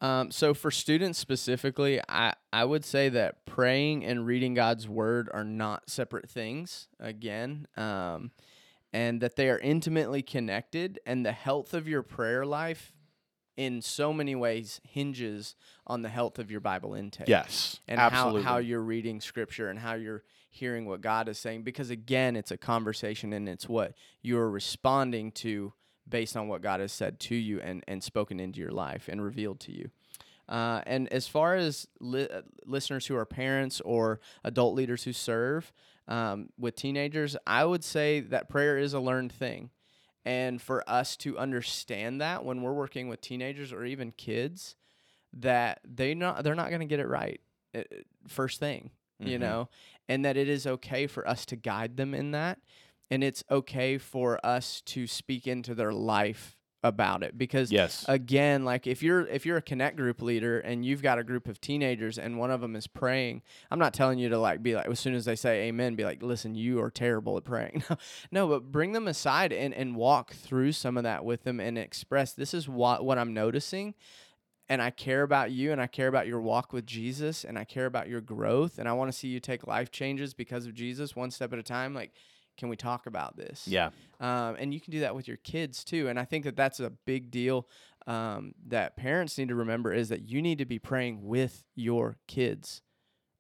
Um, 0.01 0.31
so 0.31 0.55
for 0.55 0.71
students 0.71 1.19
specifically, 1.19 2.01
I, 2.09 2.35
I 2.53 2.65
would 2.65 2.85
say 2.85 3.09
that 3.11 3.45
praying 3.47 4.05
and 4.05 4.25
reading 4.25 4.55
God's 4.55 4.89
word 4.89 5.29
are 5.33 5.45
not 5.45 5.91
separate 5.91 6.31
things 6.31 6.89
again. 7.01 7.67
Um, 7.77 8.31
and 8.93 9.21
that 9.21 9.37
they 9.37 9.49
are 9.51 9.59
intimately 9.59 10.23
connected 10.23 10.99
and 11.05 11.25
the 11.25 11.33
health 11.33 11.75
of 11.75 11.87
your 11.89 12.03
prayer 12.03 12.47
life 12.47 12.93
in 13.57 13.83
so 13.83 14.13
many 14.13 14.35
ways 14.37 14.81
hinges 14.85 15.57
on 15.87 16.03
the 16.03 16.09
health 16.09 16.39
of 16.39 16.51
your 16.51 16.61
Bible 16.61 16.95
intake. 16.95 17.29
Yes, 17.29 17.81
And 17.89 18.01
absolutely. 18.01 18.43
how, 18.43 18.53
how 18.53 18.59
you're 18.59 18.81
reading 18.81 19.21
scripture 19.21 19.69
and 19.69 19.79
how 19.81 19.95
you're 19.95 20.23
hearing 20.49 20.87
what 20.87 21.01
God 21.01 21.29
is 21.29 21.39
saying. 21.39 21.63
Because 21.65 21.91
again, 21.91 22.37
it's 22.37 22.53
a 22.53 22.57
conversation 22.57 23.33
and 23.33 23.49
it's 23.49 23.69
what 23.69 23.95
you're 24.23 24.49
responding 24.49 25.33
to 25.33 25.73
based 26.09 26.37
on 26.37 26.49
what 26.49 26.63
God 26.63 26.81
has 26.81 26.93
said 26.93 27.19
to 27.21 27.35
you 27.35 27.61
and, 27.61 27.83
and 27.89 28.03
spoken 28.03 28.39
into 28.39 28.61
your 28.61 28.71
life 28.71 29.09
and 29.09 29.21
revealed 29.23 29.61
to 29.61 29.73
you. 29.73 29.91
Uh, 30.49 30.81
and 30.87 31.09
as 31.13 31.29
far 31.29 31.57
as 31.57 31.87
li- 32.01 32.29
uh, 32.29 32.43
listeners 32.65 33.07
who 33.07 33.17
are 33.17 33.27
parents 33.27 33.81
or 33.83 34.21
adult 34.45 34.75
leaders 34.75 35.05
who 35.05 35.13
serve 35.13 35.73
um, 36.09 36.49
with 36.59 36.75
teenagers, 36.75 37.37
I 37.47 37.65
would 37.65 37.85
say 37.85 38.21
that 38.21 38.49
prayer 38.49 38.79
is 38.79 38.95
a 38.95 39.01
learned 39.01 39.33
thing. 39.33 39.71
And 40.25 40.61
for 40.61 40.83
us 40.89 41.17
to 41.19 41.39
understand 41.39 42.21
that 42.21 42.45
when 42.45 42.63
we're 42.63 42.73
working 42.75 43.09
with 43.09 43.21
teenagers 43.21 43.73
or 43.73 43.85
even 43.85 44.13
kids, 44.13 44.77
that 45.35 45.81
they 45.85 46.15
not 46.15 46.43
they're 46.45 46.55
not 46.55 46.69
going 46.71 46.81
to 46.81 46.87
get 46.87 47.01
it 47.01 47.09
right 47.09 47.41
uh, 47.75 47.83
first 48.27 48.59
thing, 48.61 48.91
you 49.21 49.37
Mhm. 49.37 49.41
know, 49.41 49.69
and 50.09 50.25
that 50.25 50.37
it 50.37 50.49
is 50.49 50.67
okay 50.67 51.07
for 51.07 51.27
us 51.29 51.47
to 51.47 51.57
guide 51.57 51.97
them 51.97 52.15
in 52.15 52.33
that, 52.33 52.59
and 53.11 53.23
it's 53.25 53.43
okay 53.51 53.97
for 53.99 54.45
us 54.45 54.83
to 54.83 55.07
speak 55.07 55.47
into 55.47 55.75
their 55.75 55.93
life 55.93 56.58
about 56.85 57.25
it 57.25 57.37
because 57.37 57.73
yes, 57.73 58.05
again 58.07 58.65
like 58.65 58.87
if 58.87 59.03
you're 59.03 59.27
if 59.27 59.45
you're 59.45 59.57
a 59.57 59.63
connect 59.63 59.97
group 59.97 60.23
leader 60.23 60.61
and 60.61 60.85
you've 60.85 61.03
got 61.03 61.19
a 61.19 61.25
group 61.25 61.49
of 61.49 61.61
teenagers 61.61 62.19
and 62.19 62.39
one 62.39 62.53
of 62.53 62.61
them 62.61 62.77
is 62.77 62.87
praying 62.87 63.43
i'm 63.73 63.81
not 63.81 63.93
telling 63.93 64.17
you 64.17 64.29
to 64.29 64.39
like 64.39 64.63
be 64.63 64.77
like 64.77 64.87
as 64.87 65.01
soon 65.01 65.15
as 65.15 65.25
they 65.25 65.35
say 65.35 65.63
amen 65.63 65.97
be 65.97 66.05
like 66.05 66.23
listen 66.23 66.55
you 66.55 66.81
are 66.81 66.91
terrible 66.91 67.37
at 67.37 67.45
praying. 67.45 67.83
No 68.31 68.47
but 68.47 68.71
bring 68.71 68.93
them 68.93 69.09
aside 69.09 69.53
and 69.53 69.75
and 69.75 69.97
walk 69.97 70.35
through 70.35 70.73
some 70.73 70.97
of 70.97 71.03
that 71.03 71.25
with 71.25 71.43
them 71.43 71.59
and 71.59 71.77
express 71.77 72.33
this 72.33 72.55
is 72.55 72.69
what 72.69 73.05
what 73.05 73.19
i'm 73.19 73.35
noticing 73.35 73.95
and 74.69 74.83
I 74.83 74.91
care 74.91 75.23
about 75.23 75.51
you 75.51 75.73
and 75.73 75.81
I 75.81 75.87
care 75.87 76.09
about 76.09 76.27
your 76.27 76.41
walk 76.41 76.73
with 76.73 76.85
Jesus 76.85 77.43
and 77.43 77.59
I 77.59 77.65
care 77.65 77.87
about 77.87 78.09
your 78.09 78.21
growth 78.21 78.79
and 78.79 78.89
I 78.89 78.93
want 78.93 79.11
to 79.11 79.17
see 79.17 79.29
you 79.29 79.41
take 79.41 79.67
life 79.67 79.91
changes 79.91 80.35
because 80.35 80.67
of 80.67 80.75
Jesus 80.75 81.17
one 81.17 81.31
step 81.31 81.53
at 81.53 81.59
a 81.59 81.63
time. 81.63 81.95
Like 81.95 82.13
can 82.59 82.69
we 82.69 82.77
talk 82.77 83.07
about 83.07 83.37
this 83.37 83.67
yeah, 83.67 83.89
um, 84.21 84.57
and 84.59 84.75
you 84.75 84.81
can 84.81 84.91
do 84.91 85.01
that 85.01 85.15
with 85.15 85.27
your 85.27 85.39
kids 85.39 85.85
too. 85.85 86.09
And 86.09 86.19
I 86.19 86.25
think 86.27 86.45
that 86.45 86.57
that's 86.57 86.81
a 86.81 86.91
big 86.91 87.31
deal 87.31 87.67
um, 88.07 88.53
that 88.67 88.97
parents 88.97 89.39
need 89.39 89.49
to 89.49 89.55
remember 89.55 89.93
is 89.93 90.09
that 90.11 90.29
you 90.29 90.43
need 90.43 90.59
to 90.59 90.67
be 90.67 90.79
praying 90.79 91.25
with 91.27 91.65
your 91.75 92.17
kids 92.27 92.83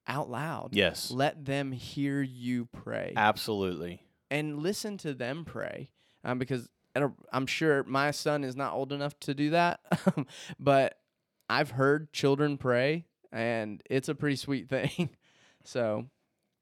out 0.07 0.31
loud. 0.31 0.71
yes, 0.73 1.11
Let 1.11 1.45
them 1.45 1.73
hear 1.73 2.23
you 2.23 2.67
pray 2.67 3.13
absolutely. 3.17 4.03
and 4.31 4.59
listen 4.61 4.97
to 4.99 5.13
them 5.15 5.45
pray 5.45 5.91
um, 6.25 6.39
because 6.39 6.69
i 6.97 7.07
I'm 7.33 7.47
sure 7.47 7.85
my 7.85 8.11
son 8.11 8.43
is 8.45 8.57
not 8.57 8.73
old 8.73 8.93
enough 8.93 9.19
to 9.21 9.35
do 9.35 9.51
that, 9.51 9.81
but 10.59 10.99
I've 11.49 11.71
heard 11.73 12.13
children 12.13 12.57
pray 12.59 13.07
and 13.33 13.83
it's 13.91 14.09
a 14.09 14.15
pretty 14.15 14.37
sweet 14.37 14.69
thing. 14.71 15.11
so, 15.65 16.07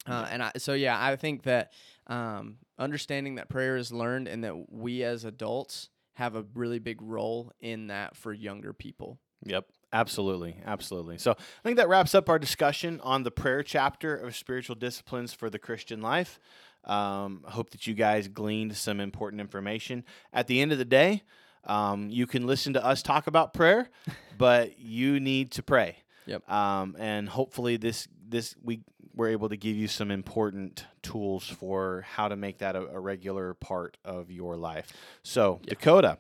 uh, 0.07 0.27
and 0.31 0.43
I, 0.43 0.53
so 0.59 0.75
yeah, 0.75 0.97
I 1.01 1.17
think 1.17 1.43
that 1.45 1.73
um, 2.07 2.59
understanding 2.79 3.37
that 3.37 3.49
prayer 3.49 3.77
is 3.77 3.93
learned 3.93 4.29
and 4.29 4.45
that 4.45 4.73
we 4.73 5.03
as 5.03 5.25
adults 5.25 5.89
have 6.15 6.35
a 6.35 6.45
really 6.55 6.79
big 6.79 7.03
role 7.03 7.53
in 7.61 7.89
that 7.89 8.17
for 8.17 8.33
younger 8.33 8.73
people. 8.73 9.19
Yep. 9.45 9.67
Absolutely. 9.93 10.57
Absolutely. 10.65 11.19
So 11.19 11.33
I 11.33 11.63
think 11.63 11.77
that 11.77 11.89
wraps 11.89 12.15
up 12.15 12.29
our 12.29 12.39
discussion 12.39 13.01
on 13.03 13.23
the 13.23 13.31
prayer 13.31 13.63
chapter 13.63 14.17
of 14.17 14.35
spiritual 14.35 14.77
disciplines 14.77 15.33
for 15.33 15.51
the 15.51 15.59
Christian 15.59 16.01
life. 16.01 16.39
Um, 16.85 17.45
I 17.47 17.51
hope 17.51 17.71
that 17.71 17.87
you 17.87 17.95
guys 17.95 18.29
gleaned 18.29 18.77
some 18.77 19.01
important 19.01 19.41
information. 19.41 20.05
At 20.33 20.47
the 20.47 20.61
end 20.61 20.73
of 20.73 20.79
the 20.79 20.85
day, 20.85 21.23
um, 21.65 22.11
you 22.11 22.27
can 22.27 22.47
listen 22.47 22.75
to 22.75 22.85
us 22.85 23.03
talk 23.03 23.27
about 23.27 23.53
prayer, 23.55 23.91
but 24.39 24.79
you 24.79 25.21
need 25.21 25.53
to 25.53 25.63
pray. 25.63 25.97
Yep. 26.27 26.49
Um, 26.51 26.97
and 26.99 27.29
hopefully 27.29 27.77
this 27.77 28.09
this 28.29 28.55
we 28.63 28.81
we're 29.17 29.29
able 29.29 29.49
to 29.49 29.57
give 29.57 29.77
you 29.77 29.89
some 29.89 30.11
important 30.11 30.85
tools 31.03 31.49
for 31.49 32.05
how 32.07 32.29
to 32.29 32.37
make 32.37 32.59
that 32.59 32.77
a, 32.77 32.87
a 32.89 33.01
regular 33.01 33.55
part 33.55 33.97
of 34.05 34.31
your 34.31 34.57
life. 34.57 34.93
So 35.23 35.61
Dakota, 35.67 36.19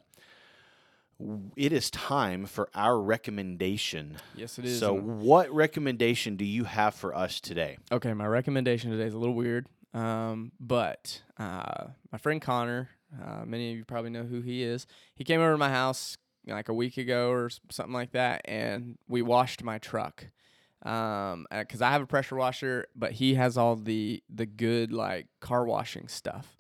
it 1.56 1.72
is 1.72 1.90
time 1.90 2.46
for 2.46 2.68
our 2.74 3.00
recommendation. 3.00 4.16
Yes, 4.34 4.58
it 4.58 4.64
is. 4.64 4.78
So, 4.78 4.94
what 4.94 5.50
recommendation 5.50 6.36
do 6.36 6.44
you 6.44 6.64
have 6.64 6.94
for 6.94 7.14
us 7.14 7.40
today? 7.40 7.78
Okay, 7.90 8.12
my 8.12 8.26
recommendation 8.26 8.90
today 8.90 9.04
is 9.04 9.14
a 9.14 9.18
little 9.18 9.34
weird, 9.34 9.66
um, 9.94 10.52
but 10.60 11.22
uh, 11.38 11.86
my 12.12 12.18
friend 12.18 12.42
Connor, 12.42 12.90
uh, 13.22 13.44
many 13.46 13.72
of 13.72 13.78
you 13.78 13.84
probably 13.84 14.10
know 14.10 14.24
who 14.24 14.42
he 14.42 14.62
is. 14.62 14.86
He 15.14 15.24
came 15.24 15.40
over 15.40 15.52
to 15.52 15.58
my 15.58 15.70
house 15.70 16.18
like 16.46 16.68
a 16.68 16.74
week 16.74 16.98
ago 16.98 17.30
or 17.30 17.50
something 17.70 17.94
like 17.94 18.12
that, 18.12 18.42
and 18.44 18.98
we 19.08 19.22
washed 19.22 19.64
my 19.64 19.78
truck. 19.78 20.26
Um, 20.86 21.46
because 21.50 21.82
I 21.82 21.90
have 21.90 22.02
a 22.02 22.06
pressure 22.06 22.36
washer, 22.36 22.86
but 22.94 23.12
he 23.12 23.34
has 23.34 23.56
all 23.58 23.74
the 23.76 24.22
the 24.32 24.46
good 24.46 24.92
like 24.92 25.26
car 25.40 25.64
washing 25.66 26.08
stuff, 26.08 26.56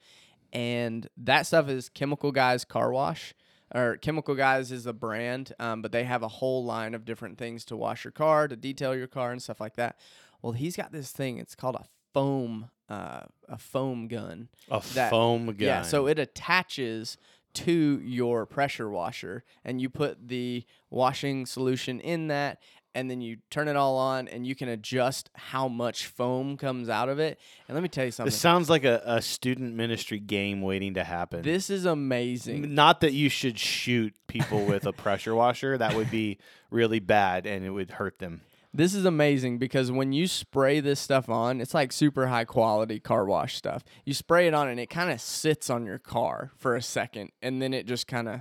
and 0.52 1.08
that 1.16 1.46
stuff 1.46 1.68
is 1.68 1.88
Chemical 1.88 2.32
Guys 2.32 2.64
Car 2.64 2.90
Wash. 2.92 3.34
Or 3.74 3.96
Chemical 3.96 4.36
Guys 4.36 4.70
is 4.70 4.86
a 4.86 4.92
brand, 4.92 5.52
um, 5.58 5.82
but 5.82 5.90
they 5.90 6.04
have 6.04 6.22
a 6.22 6.28
whole 6.28 6.64
line 6.64 6.94
of 6.94 7.04
different 7.04 7.36
things 7.36 7.64
to 7.64 7.76
wash 7.76 8.04
your 8.04 8.12
car, 8.12 8.46
to 8.46 8.54
detail 8.54 8.94
your 8.94 9.08
car, 9.08 9.32
and 9.32 9.42
stuff 9.42 9.60
like 9.60 9.74
that. 9.74 9.98
Well, 10.40 10.52
he's 10.52 10.76
got 10.76 10.92
this 10.92 11.10
thing. 11.10 11.38
It's 11.38 11.56
called 11.56 11.74
a 11.74 11.84
foam, 12.14 12.70
uh, 12.88 13.22
a 13.48 13.58
foam 13.58 14.06
gun. 14.06 14.48
A 14.70 14.80
That- 14.94 15.10
foam 15.10 15.46
gun. 15.46 15.56
Yeah, 15.58 15.82
so 15.82 16.06
it 16.06 16.16
attaches 16.20 17.16
to 17.54 18.00
your 18.04 18.46
pressure 18.46 18.88
washer, 18.88 19.42
and 19.64 19.80
you 19.80 19.90
put 19.90 20.28
the 20.28 20.64
washing 20.88 21.44
solution 21.44 21.98
in 21.98 22.28
that, 22.28 22.62
and 22.96 23.10
then 23.10 23.20
you 23.20 23.36
turn 23.50 23.68
it 23.68 23.76
all 23.76 23.98
on, 23.98 24.26
and 24.26 24.46
you 24.46 24.54
can 24.54 24.70
adjust 24.70 25.28
how 25.34 25.68
much 25.68 26.06
foam 26.06 26.56
comes 26.56 26.88
out 26.88 27.10
of 27.10 27.18
it. 27.18 27.38
And 27.68 27.74
let 27.74 27.82
me 27.82 27.90
tell 27.90 28.06
you 28.06 28.10
something. 28.10 28.30
this 28.30 28.40
sounds 28.40 28.70
like 28.70 28.84
a, 28.84 29.02
a 29.04 29.20
student 29.20 29.74
ministry 29.74 30.18
game 30.18 30.62
waiting 30.62 30.94
to 30.94 31.04
happen. 31.04 31.42
This 31.42 31.68
is 31.68 31.84
amazing. 31.84 32.74
Not 32.74 33.02
that 33.02 33.12
you 33.12 33.28
should 33.28 33.58
shoot 33.58 34.14
people 34.28 34.64
with 34.64 34.86
a 34.86 34.94
pressure 34.94 35.34
washer. 35.34 35.76
That 35.76 35.94
would 35.94 36.10
be 36.10 36.38
really 36.70 36.98
bad 36.98 37.44
and 37.44 37.66
it 37.66 37.70
would 37.70 37.90
hurt 37.90 38.18
them. 38.18 38.40
This 38.72 38.94
is 38.94 39.04
amazing 39.04 39.58
because 39.58 39.92
when 39.92 40.12
you 40.12 40.26
spray 40.26 40.80
this 40.80 40.98
stuff 40.98 41.28
on, 41.28 41.60
it's 41.60 41.74
like 41.74 41.92
super 41.92 42.28
high 42.28 42.44
quality 42.46 42.98
car 42.98 43.26
wash 43.26 43.56
stuff. 43.56 43.84
You 44.06 44.14
spray 44.14 44.46
it 44.46 44.54
on 44.54 44.68
and 44.68 44.80
it 44.80 44.88
kind 44.88 45.10
of 45.10 45.20
sits 45.20 45.68
on 45.68 45.84
your 45.84 45.98
car 45.98 46.50
for 46.56 46.74
a 46.74 46.82
second 46.82 47.30
and 47.42 47.60
then 47.60 47.74
it 47.74 47.86
just 47.86 48.06
kind 48.06 48.28
of 48.28 48.40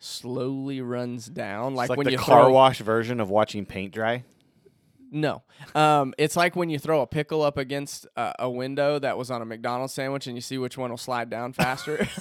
slowly 0.00 0.80
runs 0.80 1.26
down 1.26 1.74
like, 1.74 1.90
like 1.90 1.96
when 1.98 2.06
the 2.06 2.12
you 2.12 2.18
car 2.18 2.44
throw 2.44 2.52
wash 2.52 2.80
version 2.80 3.20
of 3.20 3.30
watching 3.30 3.64
paint 3.64 3.92
dry. 3.92 4.24
No. 5.12 5.42
Um, 5.74 6.14
it's 6.18 6.36
like 6.36 6.56
when 6.56 6.70
you 6.70 6.78
throw 6.78 7.02
a 7.02 7.06
pickle 7.06 7.42
up 7.42 7.58
against 7.58 8.06
a, 8.16 8.32
a 8.40 8.50
window 8.50 8.98
that 8.98 9.18
was 9.18 9.30
on 9.30 9.42
a 9.42 9.44
McDonald's 9.44 9.92
sandwich 9.92 10.26
and 10.26 10.36
you 10.36 10.40
see 10.40 10.56
which 10.56 10.78
one 10.78 10.90
will 10.90 10.96
slide 10.96 11.30
down 11.30 11.52
faster. 11.52 12.08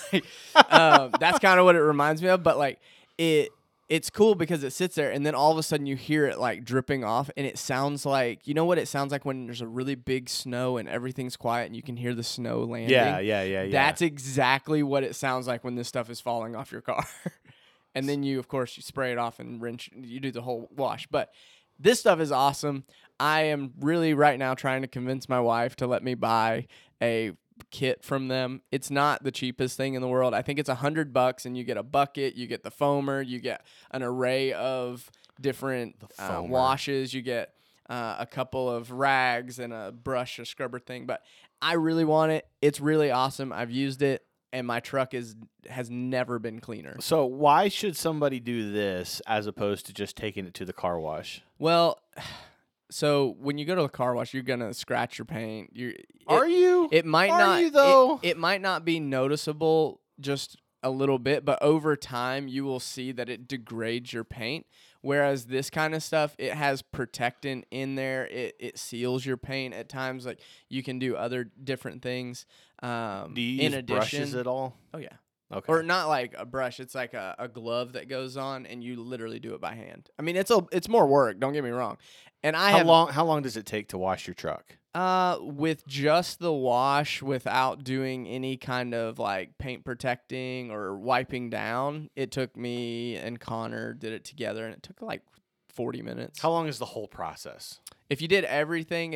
Um, 0.71 1.11
that's 1.19 1.39
kind 1.39 1.59
of 1.59 1.65
what 1.65 1.75
it 1.75 1.82
reminds 1.82 2.21
me 2.21 2.30
of. 2.30 2.43
But 2.43 2.57
like 2.57 2.80
it, 3.17 3.49
it's 3.88 4.09
cool 4.09 4.36
because 4.36 4.63
it 4.63 4.71
sits 4.71 4.95
there 4.95 5.09
and 5.09 5.25
then 5.25 5.34
all 5.34 5.51
of 5.51 5.57
a 5.57 5.63
sudden 5.63 5.86
you 5.86 5.95
hear 5.95 6.27
it 6.27 6.38
like 6.38 6.63
dripping 6.63 7.03
off 7.03 7.30
and 7.36 7.45
it 7.47 7.57
sounds 7.57 8.05
like 8.05 8.45
you 8.47 8.53
know 8.53 8.65
what 8.65 8.77
it 8.77 8.88
sounds 8.88 9.11
like 9.11 9.25
when 9.25 9.47
there's 9.47 9.61
a 9.61 9.67
really 9.67 9.95
big 9.95 10.30
snow 10.30 10.77
and 10.77 10.88
everything's 10.88 11.36
quiet 11.36 11.65
and 11.67 11.75
you 11.75 11.82
can 11.82 11.97
hear 11.97 12.13
the 12.13 12.23
snow 12.23 12.61
landing. 12.61 12.91
Yeah, 12.91 13.19
yeah, 13.19 13.41
yeah, 13.43 13.63
yeah. 13.63 13.71
That's 13.71 14.01
exactly 14.01 14.84
what 14.84 15.03
it 15.03 15.15
sounds 15.15 15.47
like 15.47 15.63
when 15.63 15.75
this 15.75 15.88
stuff 15.88 16.09
is 16.09 16.21
falling 16.21 16.55
off 16.55 16.71
your 16.71 16.82
car. 16.82 17.05
and 17.96 18.08
then 18.08 18.24
you, 18.24 18.40
of 18.40 18.48
course, 18.48 18.78
you 18.78 18.84
spray 18.84 19.12
it 19.12 19.18
off 19.18 19.40
and 19.40 19.62
rinse. 19.62 19.90
You 19.96 20.20
do 20.20 20.32
the 20.32 20.42
whole 20.42 20.70
wash. 20.76 21.08
But 21.08 21.32
this 21.80 22.00
stuff 22.00 22.20
is 22.20 22.32
awesome. 22.32 22.84
I 23.20 23.44
am 23.44 23.74
really 23.80 24.14
right 24.14 24.40
now 24.40 24.54
trying 24.54 24.82
to 24.82 24.88
convince 24.88 25.28
my 25.28 25.40
wife 25.40 25.76
to 25.78 25.88
let 25.88 26.04
me 26.04 26.14
buy 26.14 26.68
a 27.02 27.32
kit 27.72 28.04
from 28.04 28.28
them. 28.30 28.62
It's 28.72 28.90
not 28.90 29.24
the 29.24 29.32
cheapest 29.32 29.76
thing 29.76 29.94
in 29.94 30.02
the 30.02 30.08
world. 30.08 30.34
I 30.34 30.42
think 30.42 30.60
it's 30.60 30.70
a 30.70 30.76
hundred 30.76 31.14
bucks, 31.14 31.46
and 31.46 31.58
you 31.58 31.64
get 31.64 31.78
a 31.78 31.84
bucket, 31.84 32.36
you 32.36 32.48
get 32.48 32.64
the 32.64 32.72
foamer, 32.72 33.26
you 33.26 33.40
get 33.40 33.66
an 33.92 34.04
array 34.04 34.54
of 34.54 35.10
different 35.42 35.96
uh, 36.18 36.42
washes, 36.42 37.14
you 37.14 37.22
get 37.22 37.54
uh, 37.90 38.16
a 38.20 38.26
couple 38.26 38.70
of 38.70 38.92
rags 38.92 39.60
and 39.60 39.74
a 39.74 39.92
brush, 39.92 40.40
a 40.40 40.46
scrubber 40.46 40.80
thing. 40.80 41.06
But 41.06 41.22
I 41.62 41.74
really 41.74 42.06
want 42.06 42.32
it. 42.32 42.48
It's 42.62 42.80
really 42.80 43.12
awesome. 43.12 43.52
I've 43.52 43.72
used 43.72 44.02
it, 44.02 44.24
and 44.52 44.66
my 44.66 44.80
truck 44.80 45.14
is 45.14 45.36
has 45.70 45.89
never 45.89 46.39
been 46.39 46.60
cleaner. 46.60 46.97
So 47.00 47.26
why 47.26 47.68
should 47.68 47.95
somebody 47.95 48.39
do 48.39 48.72
this 48.72 49.22
as 49.28 49.47
opposed 49.47 49.86
to 49.88 49.93
just 49.93 50.16
taking 50.16 50.45
it 50.45 50.54
to 50.56 50.66
the 50.66 50.74
car 50.74 51.00
wash? 51.00 51.41
Well, 51.58 52.00
so 52.91 53.36
when 53.39 53.58
you 53.58 53.66
go 53.66 53.76
to 53.76 53.84
the 53.84 53.89
car 53.89 54.14
wash, 54.16 54.34
you're 54.34 54.43
gonna 54.43 54.74
scratch 54.74 55.18
your 55.18 55.26
paint. 55.26 55.72
You 55.74 55.93
Are 56.28 56.47
you? 56.47 56.89
It 56.91 57.06
might 57.06 57.30
Are 57.30 57.39
not. 57.39 57.62
you, 57.62 57.68
it- 57.68 57.74
though? 57.74 58.20
It, 58.24 58.38
might 58.38 58.62
not 58.62 58.84
be 58.86 59.00
noticeable 59.00 60.02
just 60.20 60.58
a 60.82 60.89
little 60.89 61.19
bit, 61.19 61.45
but 61.45 61.61
over 61.61 61.95
time 61.95 62.47
you 62.47 62.63
will 62.63 62.80
see 62.80 63.11
that 63.11 63.30
it 63.30 63.47
degrades 63.47 64.13
your 64.13 64.23
paint. 64.23 64.65
Whereas 65.01 65.45
this 65.45 65.69
kind 65.69 65.95
of 65.95 66.03
stuff, 66.03 66.36
it 66.38 66.53
has 66.53 66.82
protectant 66.82 67.65
in 67.71 67.95
there. 67.95 68.27
It 68.27 68.55
it 68.59 68.77
seals 68.77 69.25
your 69.25 69.38
paint 69.38 69.73
at 69.73 69.88
times. 69.88 70.25
Like 70.25 70.39
you 70.67 70.84
can 70.84 70.99
do 70.99 71.15
other 71.15 71.45
different 71.63 72.01
things. 72.01 72.45
Um, 72.84 73.34
do 73.34 73.41
you 73.41 73.61
in 73.61 73.71
use 73.71 73.80
addition, 73.80 73.95
brushes 73.95 74.36
at 74.36 74.47
all? 74.47 74.75
oh 74.93 74.97
yeah, 74.97 75.07
Okay. 75.52 75.72
or 75.72 75.84
not 75.84 76.08
like 76.08 76.36
a 76.38 76.45
brush. 76.45 76.80
It's 76.80 76.93
like 76.93 77.14
a, 77.14 77.36
a 77.39 77.47
glove 77.47 77.93
that 77.93 78.08
goes 78.08 78.38
on, 78.38 78.66
and 78.66 78.84
you 78.84 79.02
literally 79.02 79.39
do 79.39 79.56
it 79.56 79.62
by 79.62 79.74
hand. 79.74 80.10
I 80.20 80.22
mean, 80.22 80.36
it's 80.36 80.52
a 80.52 80.66
it's 80.72 80.88
more 80.88 81.08
work. 81.08 81.39
Don't 81.39 81.54
get 81.54 81.64
me 81.64 81.72
wrong. 81.72 81.97
And 82.43 82.56
I 82.56 82.72
how 82.72 82.78
have 82.78 82.88
long? 82.88 83.08
How 83.10 83.26
long 83.26 83.41
does 83.41 83.58
it 83.58 83.66
take 83.66 83.89
to 83.89 83.97
wash 83.97 84.28
your 84.28 84.36
truck? 84.36 84.78
uh, 84.95 85.38
with 85.41 85.86
just 85.88 86.39
the 86.39 86.54
wash, 86.54 87.22
without 87.22 87.84
doing 87.84 88.28
any 88.28 88.58
kind 88.58 88.93
of 88.93 89.20
like 89.20 89.58
paint 89.58 89.86
protecting 89.86 90.72
or 90.72 90.97
wiping 90.97 91.50
down, 91.50 92.10
it 92.16 92.32
took 92.32 92.56
me 92.58 93.16
and 93.16 93.39
Connor 93.39 93.93
did 93.93 94.14
it 94.14 94.24
together, 94.24 94.66
and 94.66 94.74
it 94.74 94.84
took 94.84 95.02
like 95.02 95.22
forty 95.70 96.02
minutes. 96.02 96.39
How 96.41 96.52
long 96.52 96.68
is 96.68 96.78
the 96.80 96.86
whole 96.86 97.08
process? 97.08 97.80
if 98.10 98.22
you 98.24 98.28
did 98.28 98.43
everything, 98.45 99.14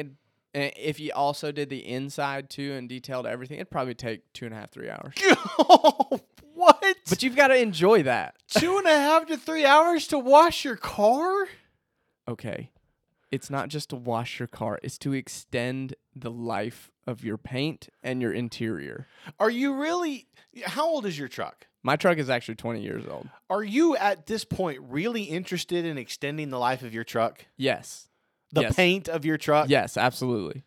and 0.54 0.72
if 0.76 1.00
you 1.00 1.12
also 1.14 1.52
did 1.52 1.70
the 1.70 1.88
inside 1.88 2.50
too 2.50 2.74
and 2.74 2.88
detailed 2.88 3.26
everything, 3.26 3.58
it'd 3.58 3.72
probably 3.72 3.96
take 3.96 4.32
two 4.34 4.46
and 4.46 4.54
a 4.54 4.58
half, 4.58 4.72
three 4.72 4.90
hours. 4.90 5.14
Oh, 5.60 6.20
what? 6.56 6.84
But 7.10 7.24
you've 7.24 7.36
got 7.36 7.48
to 7.48 7.56
enjoy 7.58 8.04
that. 8.04 8.36
two 8.50 8.78
and 8.78 8.86
a 8.88 8.90
half 8.98 9.26
to 9.28 9.38
three 9.38 9.66
hours 9.66 10.08
to 10.08 10.20
wash 10.20 10.64
your 10.66 10.76
car? 10.76 11.48
Okay, 12.28 12.72
it's 13.32 13.50
not 13.50 13.70
just 13.70 13.90
to 13.90 13.96
wash 13.96 14.40
your 14.40 14.48
car; 14.48 14.80
it's 14.84 14.98
to 15.00 15.14
extend 15.14 15.96
the 16.16 16.32
life 16.32 16.90
of 17.06 17.24
your 17.24 17.38
paint 17.38 17.90
and 18.04 18.22
your 18.22 18.32
interior. 18.32 19.08
Are 19.40 19.50
you 19.50 19.74
really? 19.76 20.28
How 20.66 20.86
old 20.88 21.06
is 21.06 21.18
your 21.20 21.28
truck? 21.28 21.68
My 21.82 21.96
truck 21.98 22.18
is 22.18 22.30
actually 22.30 22.56
twenty 22.56 22.82
years 22.82 23.06
old. 23.08 23.28
Are 23.50 23.64
you 23.64 23.98
at 23.98 24.28
this 24.28 24.46
point 24.46 24.80
really 24.82 25.24
interested 25.24 25.84
in 25.86 25.98
extending 25.98 26.50
the 26.50 26.60
life 26.60 26.84
of 26.84 26.94
your 26.94 27.04
truck? 27.04 27.46
Yes. 27.58 28.08
The 28.54 28.62
Yes. 28.62 28.76
paint 28.76 29.10
of 29.10 29.26
your 29.26 29.38
truck? 29.38 29.68
Yes, 29.70 29.98
absolutely. 29.98 30.64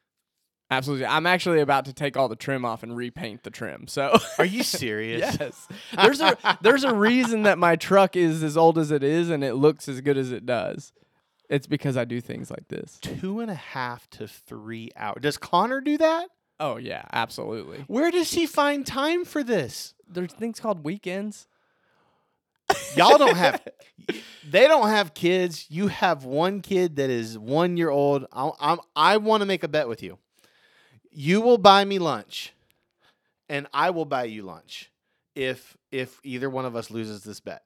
Absolutely. 0.71 1.07
I'm 1.07 1.27
actually 1.27 1.61
about 1.61 1.85
to 1.85 1.93
take 1.93 2.17
all 2.17 2.29
the 2.29 2.35
trim 2.37 2.65
off 2.65 2.83
and 2.83 2.97
repaint 2.97 3.45
the 3.45 3.51
trim. 3.51 3.87
So 3.87 4.19
Are 4.39 4.45
you 4.45 4.63
serious? 4.65 5.37
Yes. 5.41 5.69
There's 5.95 6.21
a 6.21 6.37
there's 6.61 6.83
a 6.85 6.93
reason 6.93 7.45
that 7.45 7.57
my 7.59 7.77
truck 7.77 8.17
is 8.17 8.43
as 8.43 8.57
old 8.57 8.77
as 8.77 8.91
it 8.91 9.05
is 9.05 9.31
and 9.31 9.45
it 9.45 9.55
looks 9.55 9.89
as 9.89 10.01
good 10.01 10.19
as 10.19 10.33
it 10.33 10.45
does. 10.45 10.93
It's 11.49 11.69
because 11.69 11.97
I 11.97 12.05
do 12.05 12.21
things 12.21 12.51
like 12.51 12.67
this. 12.67 12.99
Two 13.01 13.39
and 13.39 13.49
a 13.51 13.55
half 13.55 14.11
to 14.11 14.27
three 14.27 14.91
hours. 14.97 15.19
Does 15.23 15.39
Connor 15.39 15.81
do 15.81 15.97
that? 15.99 16.29
Oh 16.59 16.77
yeah, 16.79 17.05
absolutely. 17.13 17.85
Where 17.87 18.11
does 18.11 18.33
he 18.33 18.47
find 18.47 18.85
time 18.85 19.25
for 19.25 19.45
this? 19.45 19.95
There's 20.09 20.33
things 20.33 20.59
called 20.59 20.85
weekends. 20.85 21.47
Y'all 22.97 23.19
don't 23.19 23.37
have. 23.37 23.61
They 24.49 24.69
don't 24.69 24.89
have 24.89 25.13
kids. 25.15 25.67
You 25.69 25.89
have 25.89 26.25
one 26.25 26.61
kid 26.63 26.97
that 26.97 27.11
is 27.11 27.37
one 27.39 27.77
year 27.77 27.91
old. 27.91 28.27
I, 28.33 28.51
I'm. 28.61 28.79
I 28.95 29.17
want 29.19 29.41
to 29.43 29.47
make 29.47 29.63
a 29.65 29.69
bet 29.69 29.89
with 29.89 30.03
you. 30.03 30.19
You 31.11 31.41
will 31.41 31.59
buy 31.59 31.85
me 31.85 31.99
lunch, 31.99 32.53
and 33.49 33.67
I 33.73 33.91
will 33.91 34.05
buy 34.05 34.25
you 34.25 34.43
lunch 34.43 34.91
if 35.35 35.77
if 35.91 36.21
either 36.25 36.49
one 36.51 36.65
of 36.65 36.77
us 36.77 36.91
loses 36.91 37.25
this 37.25 37.41
bet. 37.41 37.63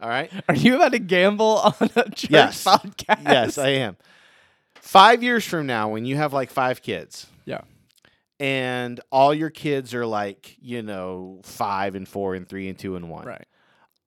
All 0.00 0.08
right. 0.08 0.30
Are 0.48 0.54
you 0.54 0.76
about 0.76 0.92
to 0.92 0.98
gamble 0.98 1.58
on 1.58 1.74
a 1.96 2.04
church 2.10 2.30
Yes. 2.30 2.64
podcast? 2.64 3.22
yes, 3.24 3.58
I 3.58 3.68
am. 3.68 3.96
Five 4.74 5.22
years 5.22 5.44
from 5.44 5.66
now, 5.66 5.88
when 5.90 6.04
you 6.04 6.16
have 6.16 6.32
like 6.32 6.50
five 6.50 6.82
kids, 6.82 7.26
Yeah. 7.44 7.60
and 8.40 9.00
all 9.10 9.32
your 9.32 9.50
kids 9.50 9.94
are 9.94 10.06
like 10.06 10.56
you 10.60 10.82
know 10.82 11.40
five 11.44 11.94
and 11.94 12.06
four 12.06 12.34
and 12.34 12.48
three 12.48 12.68
and 12.68 12.78
two 12.78 12.96
and 12.96 13.08
one, 13.10 13.24
Right. 13.26 13.46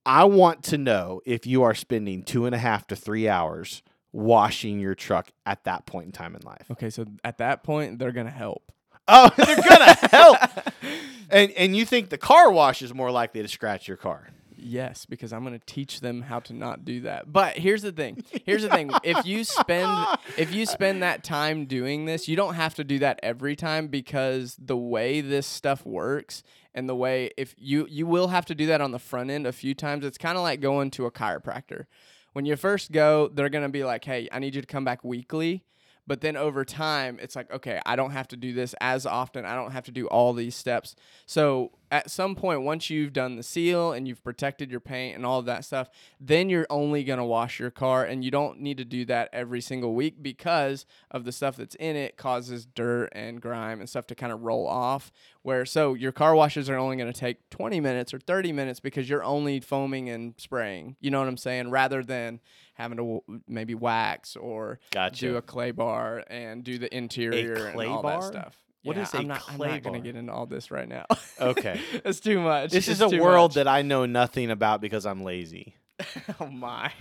I 0.06 0.26
want 0.26 0.64
to 0.66 0.78
know 0.78 1.22
if 1.26 1.47
you 1.47 1.64
are 1.64 1.74
spending 1.74 2.24
two 2.24 2.45
and 2.45 2.53
a 2.53 2.60
half 2.60 2.88
to 2.88 2.95
three 2.95 3.28
hours 3.28 3.82
washing 4.12 4.80
your 4.80 4.95
truck 4.95 5.30
at 5.45 5.64
that 5.66 5.86
point 5.86 6.06
in 6.06 6.12
time 6.12 6.36
in 6.36 6.41
life. 6.43 6.68
Okay, 6.72 6.89
so 6.89 7.06
at 7.24 7.39
that 7.39 7.64
point 7.64 7.99
they're 7.99 8.12
gonna 8.12 8.30
help. 8.30 8.72
Oh, 9.08 9.30
they're 9.38 9.56
gonna 9.56 9.93
help. 9.93 10.38
And 11.30 11.51
and 11.53 11.76
you 11.76 11.86
think 11.86 12.10
the 12.10 12.20
car 12.20 12.51
wash 12.51 12.84
is 12.84 12.93
more 12.93 13.10
likely 13.10 13.41
to 13.41 13.47
scratch 13.47 13.88
your 13.88 13.97
car? 13.97 14.30
Yes, 14.56 15.06
because 15.06 15.34
I'm 15.34 15.43
going 15.43 15.58
to 15.60 15.66
teach 15.66 15.99
them 15.99 16.24
how 16.24 16.39
to 16.41 16.53
not 16.53 16.86
do 16.86 17.01
that. 17.01 17.32
But 17.32 17.58
here's 17.58 17.82
the 17.82 17.91
thing. 17.91 18.24
Here's 18.45 18.64
the 18.64 18.70
thing. 18.70 18.89
If 19.03 19.26
you 19.26 19.43
spend 19.43 20.08
if 20.38 20.53
you 20.53 20.66
spend 20.66 21.03
that 21.03 21.24
time 21.24 21.66
doing 21.66 22.06
this, 22.06 22.28
you 22.28 22.36
don't 22.36 22.56
have 22.56 22.76
to 22.76 22.84
do 22.84 22.99
that 22.99 23.20
every 23.22 23.56
time 23.56 23.88
because 23.88 24.56
the 24.58 24.78
way 24.78 25.22
this 25.22 25.45
stuff 25.45 25.86
works 25.86 26.41
and 26.76 26.88
the 26.88 26.96
way 26.96 27.32
if 27.38 27.56
you 27.58 27.88
you 27.90 28.06
will 28.06 28.28
have 28.28 28.46
to 28.46 28.54
do 28.54 28.68
that 28.68 28.82
on 28.82 28.92
the 28.92 29.00
front 29.00 29.32
end 29.32 29.48
a 29.48 29.52
few 29.52 29.74
times. 29.74 30.06
It's 30.06 30.20
kind 30.20 30.38
of 30.38 30.44
like 30.44 30.62
going 30.62 30.92
to 30.92 31.08
a 31.08 31.12
chiropractor. 31.12 31.86
When 32.34 32.46
you 32.46 32.56
first 32.58 32.92
go, 32.92 33.30
they're 33.30 33.50
going 33.50 33.64
to 33.64 33.70
be 33.70 33.84
like, 33.84 34.06
"Hey, 34.06 34.28
I 34.32 34.40
need 34.40 34.54
you 34.54 34.62
to 34.62 34.68
come 34.68 34.86
back 34.86 35.04
weekly." 35.04 35.64
But 36.08 36.22
then 36.22 36.38
over 36.38 36.64
time, 36.64 37.18
it's 37.20 37.36
like, 37.36 37.52
okay, 37.52 37.82
I 37.86 37.96
don't 37.96 38.12
have 38.12 38.28
to 38.28 38.38
do 38.38 38.54
this 38.54 38.76
as 38.80 39.08
often. 39.08 39.44
I 39.44 39.56
don't 39.56 39.72
have 39.72 39.86
to 39.86 39.92
do 39.92 40.06
all 40.08 40.34
these 40.34 40.56
steps. 40.56 40.96
So 41.26 41.72
at 41.92 42.10
some 42.10 42.36
point, 42.36 42.62
once 42.62 42.90
you've 42.90 43.14
done 43.14 43.36
the 43.36 43.44
seal 43.44 43.92
and 43.92 44.08
you've 44.08 44.24
protected 44.24 44.72
your 44.72 44.80
paint 44.80 45.16
and 45.16 45.26
all 45.26 45.40
of 45.40 45.46
that 45.46 45.64
stuff, 45.66 45.90
then 46.20 46.50
you're 46.50 46.68
only 46.70 47.04
going 47.04 47.20
to 47.20 47.26
wash 47.26 47.60
your 47.60 47.72
car. 47.72 48.04
And 48.04 48.24
you 48.24 48.32
don't 48.32 48.60
need 48.60 48.78
to 48.78 48.86
do 48.86 49.06
that 49.06 49.30
every 49.32 49.62
single 49.62 49.94
week 49.94 50.22
because 50.22 50.86
of 51.12 51.26
the 51.26 51.32
stuff 51.32 51.56
that's 51.58 51.76
in 51.76 51.96
it 51.96 52.18
causes 52.18 52.66
dirt 52.66 53.10
and 53.14 53.42
grime 53.42 53.80
and 53.80 53.90
stuff 53.90 54.08
to 54.08 54.16
kind 54.16 54.34
of 54.34 54.42
roll 54.42 54.68
off. 54.68 55.12
Where 55.44 55.66
so 55.66 55.94
your 55.94 56.12
car 56.12 56.34
washes 56.36 56.70
are 56.70 56.78
only 56.78 56.98
going 56.98 57.12
to 57.12 57.20
take 57.20 57.50
20 57.52 57.80
minutes 57.80 58.14
or 58.14 58.20
30 58.20 58.52
minutes 58.52 58.80
because 58.80 59.08
you're 59.10 59.24
only 59.24 59.60
foaming 59.60 60.10
and 60.10 60.34
spraying. 60.38 60.96
You 61.00 61.12
know 61.12 61.20
what 61.20 61.28
I'm 61.28 61.38
saying? 61.38 61.70
Rather 61.70 62.04
than 62.04 62.40
having 62.74 62.98
to 62.98 63.04
w- 63.22 63.42
maybe 63.48 63.76
wax 63.76 64.36
or 64.36 64.80
Gotcha. 64.92 65.20
do 65.20 65.38
a 65.38 65.42
clay 65.42 65.72
bar 65.72 66.24
and 66.28 66.64
do 66.64 66.78
the 66.78 66.94
interior 66.96 67.68
and 67.68 67.80
all 67.90 68.02
bar? 68.02 68.22
that 68.22 68.28
stuff. 68.28 68.64
What 68.86 68.98
yeah, 68.98 69.04
is 69.04 69.14
a 69.16 69.18
I'm 69.18 69.28
not, 69.28 69.42
clay 69.42 69.68
I'm 69.68 69.74
not 69.74 69.84
gonna 69.84 70.00
get 70.00 70.16
into 70.16 70.32
all 70.32 70.46
this 70.46 70.70
right 70.70 70.88
now. 70.88 71.06
Okay. 71.42 71.82
it's 72.06 72.20
too 72.20 72.40
much. 72.40 72.72
This 72.72 72.88
is 72.88 73.02
a 73.02 73.10
world 73.10 73.52
much. 73.52 73.56
that 73.56 73.68
I 73.68 73.82
know 73.82 74.06
nothing 74.06 74.52
about 74.52 74.80
because 74.80 75.08
I'm 75.08 75.24
lazy. 75.24 75.76
oh 76.40 76.46
my. 76.46 76.92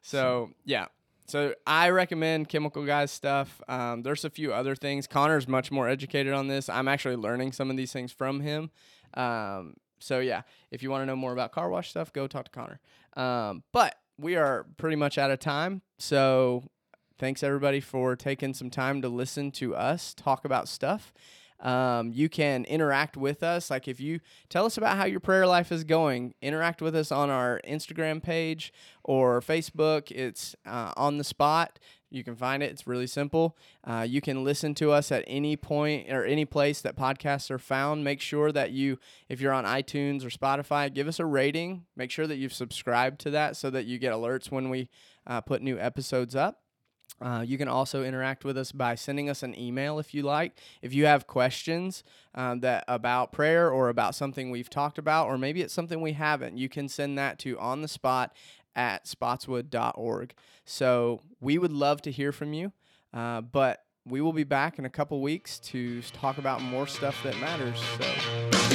So 0.00 0.50
yeah. 0.64 0.86
So 1.26 1.54
I 1.66 1.90
recommend 1.90 2.48
Chemical 2.48 2.86
Guys 2.86 3.10
stuff. 3.10 3.60
Um, 3.68 4.02
there's 4.02 4.24
a 4.24 4.30
few 4.30 4.54
other 4.54 4.74
things. 4.74 5.06
Connor's 5.06 5.46
much 5.46 5.70
more 5.70 5.88
educated 5.88 6.32
on 6.32 6.48
this. 6.48 6.70
I'm 6.70 6.88
actually 6.88 7.16
learning 7.16 7.52
some 7.52 7.70
of 7.70 7.76
these 7.76 7.92
things 7.92 8.10
from 8.10 8.40
him. 8.40 8.70
Um, 9.12 9.74
so 10.00 10.20
yeah, 10.20 10.42
if 10.70 10.82
you 10.82 10.90
want 10.90 11.02
to 11.02 11.06
know 11.06 11.16
more 11.16 11.32
about 11.32 11.52
car 11.52 11.68
wash 11.68 11.90
stuff, 11.90 12.12
go 12.14 12.26
talk 12.26 12.46
to 12.46 12.50
Connor. 12.50 12.80
Um, 13.14 13.62
but 13.72 13.94
we 14.18 14.36
are 14.36 14.66
pretty 14.78 14.96
much 14.96 15.18
out 15.18 15.30
of 15.30 15.38
time. 15.38 15.82
So 15.98 16.64
thanks 17.24 17.42
everybody 17.42 17.80
for 17.80 18.14
taking 18.14 18.52
some 18.52 18.68
time 18.68 19.00
to 19.00 19.08
listen 19.08 19.50
to 19.50 19.74
us 19.74 20.12
talk 20.12 20.44
about 20.44 20.68
stuff. 20.68 21.10
Um, 21.58 22.12
you 22.12 22.28
can 22.28 22.66
interact 22.66 23.16
with 23.16 23.42
us. 23.42 23.70
Like 23.70 23.88
if 23.88 23.98
you 23.98 24.20
tell 24.50 24.66
us 24.66 24.76
about 24.76 24.98
how 24.98 25.06
your 25.06 25.20
prayer 25.20 25.46
life 25.46 25.72
is 25.72 25.84
going, 25.84 26.34
interact 26.42 26.82
with 26.82 26.94
us 26.94 27.10
on 27.10 27.30
our 27.30 27.62
Instagram 27.66 28.22
page 28.22 28.74
or 29.02 29.40
Facebook. 29.40 30.10
It's 30.10 30.54
uh, 30.66 30.92
on 30.98 31.16
the 31.16 31.24
spot. 31.24 31.78
You 32.10 32.22
can 32.22 32.36
find 32.36 32.62
it. 32.62 32.70
It's 32.70 32.86
really 32.86 33.06
simple. 33.06 33.56
Uh, 33.82 34.06
you 34.06 34.20
can 34.20 34.44
listen 34.44 34.74
to 34.74 34.92
us 34.92 35.10
at 35.10 35.24
any 35.26 35.56
point 35.56 36.12
or 36.12 36.26
any 36.26 36.44
place 36.44 36.82
that 36.82 36.94
podcasts 36.94 37.50
are 37.50 37.58
found. 37.58 38.04
Make 38.04 38.20
sure 38.20 38.52
that 38.52 38.72
you, 38.72 38.98
if 39.30 39.40
you're 39.40 39.54
on 39.54 39.64
iTunes 39.64 40.26
or 40.26 40.28
Spotify, 40.28 40.92
give 40.92 41.08
us 41.08 41.18
a 41.18 41.24
rating. 41.24 41.86
Make 41.96 42.10
sure 42.10 42.26
that 42.26 42.36
you've 42.36 42.52
subscribed 42.52 43.18
to 43.22 43.30
that 43.30 43.56
so 43.56 43.70
that 43.70 43.86
you 43.86 43.98
get 43.98 44.12
alerts 44.12 44.50
when 44.50 44.68
we 44.68 44.90
uh, 45.26 45.40
put 45.40 45.62
new 45.62 45.78
episodes 45.78 46.36
up. 46.36 46.63
Uh, 47.20 47.42
you 47.46 47.56
can 47.56 47.68
also 47.68 48.02
interact 48.04 48.44
with 48.44 48.58
us 48.58 48.72
by 48.72 48.94
sending 48.94 49.30
us 49.30 49.42
an 49.42 49.58
email 49.58 49.98
if 49.98 50.14
you 50.14 50.22
like. 50.22 50.58
If 50.82 50.92
you 50.92 51.06
have 51.06 51.26
questions 51.26 52.02
um, 52.34 52.60
that 52.60 52.84
about 52.88 53.32
prayer 53.32 53.70
or 53.70 53.88
about 53.88 54.14
something 54.14 54.50
we've 54.50 54.70
talked 54.70 54.98
about, 54.98 55.28
or 55.28 55.38
maybe 55.38 55.62
it's 55.62 55.74
something 55.74 56.00
we 56.00 56.12
haven't, 56.12 56.58
you 56.58 56.68
can 56.68 56.88
send 56.88 57.16
that 57.18 57.38
to 57.40 57.58
on 57.58 57.82
the 57.82 57.88
spot 57.88 58.34
at 58.76 59.06
spotswood.org. 59.06 60.34
So 60.64 61.20
we 61.40 61.58
would 61.58 61.72
love 61.72 62.02
to 62.02 62.10
hear 62.10 62.32
from 62.32 62.52
you, 62.52 62.72
uh, 63.12 63.42
but 63.42 63.84
we 64.06 64.20
will 64.20 64.32
be 64.32 64.44
back 64.44 64.78
in 64.78 64.84
a 64.84 64.90
couple 64.90 65.20
weeks 65.20 65.58
to 65.60 66.02
talk 66.02 66.38
about 66.38 66.60
more 66.60 66.86
stuff 66.86 67.22
that 67.22 67.38
matters. 67.38 67.80
So. 67.98 68.73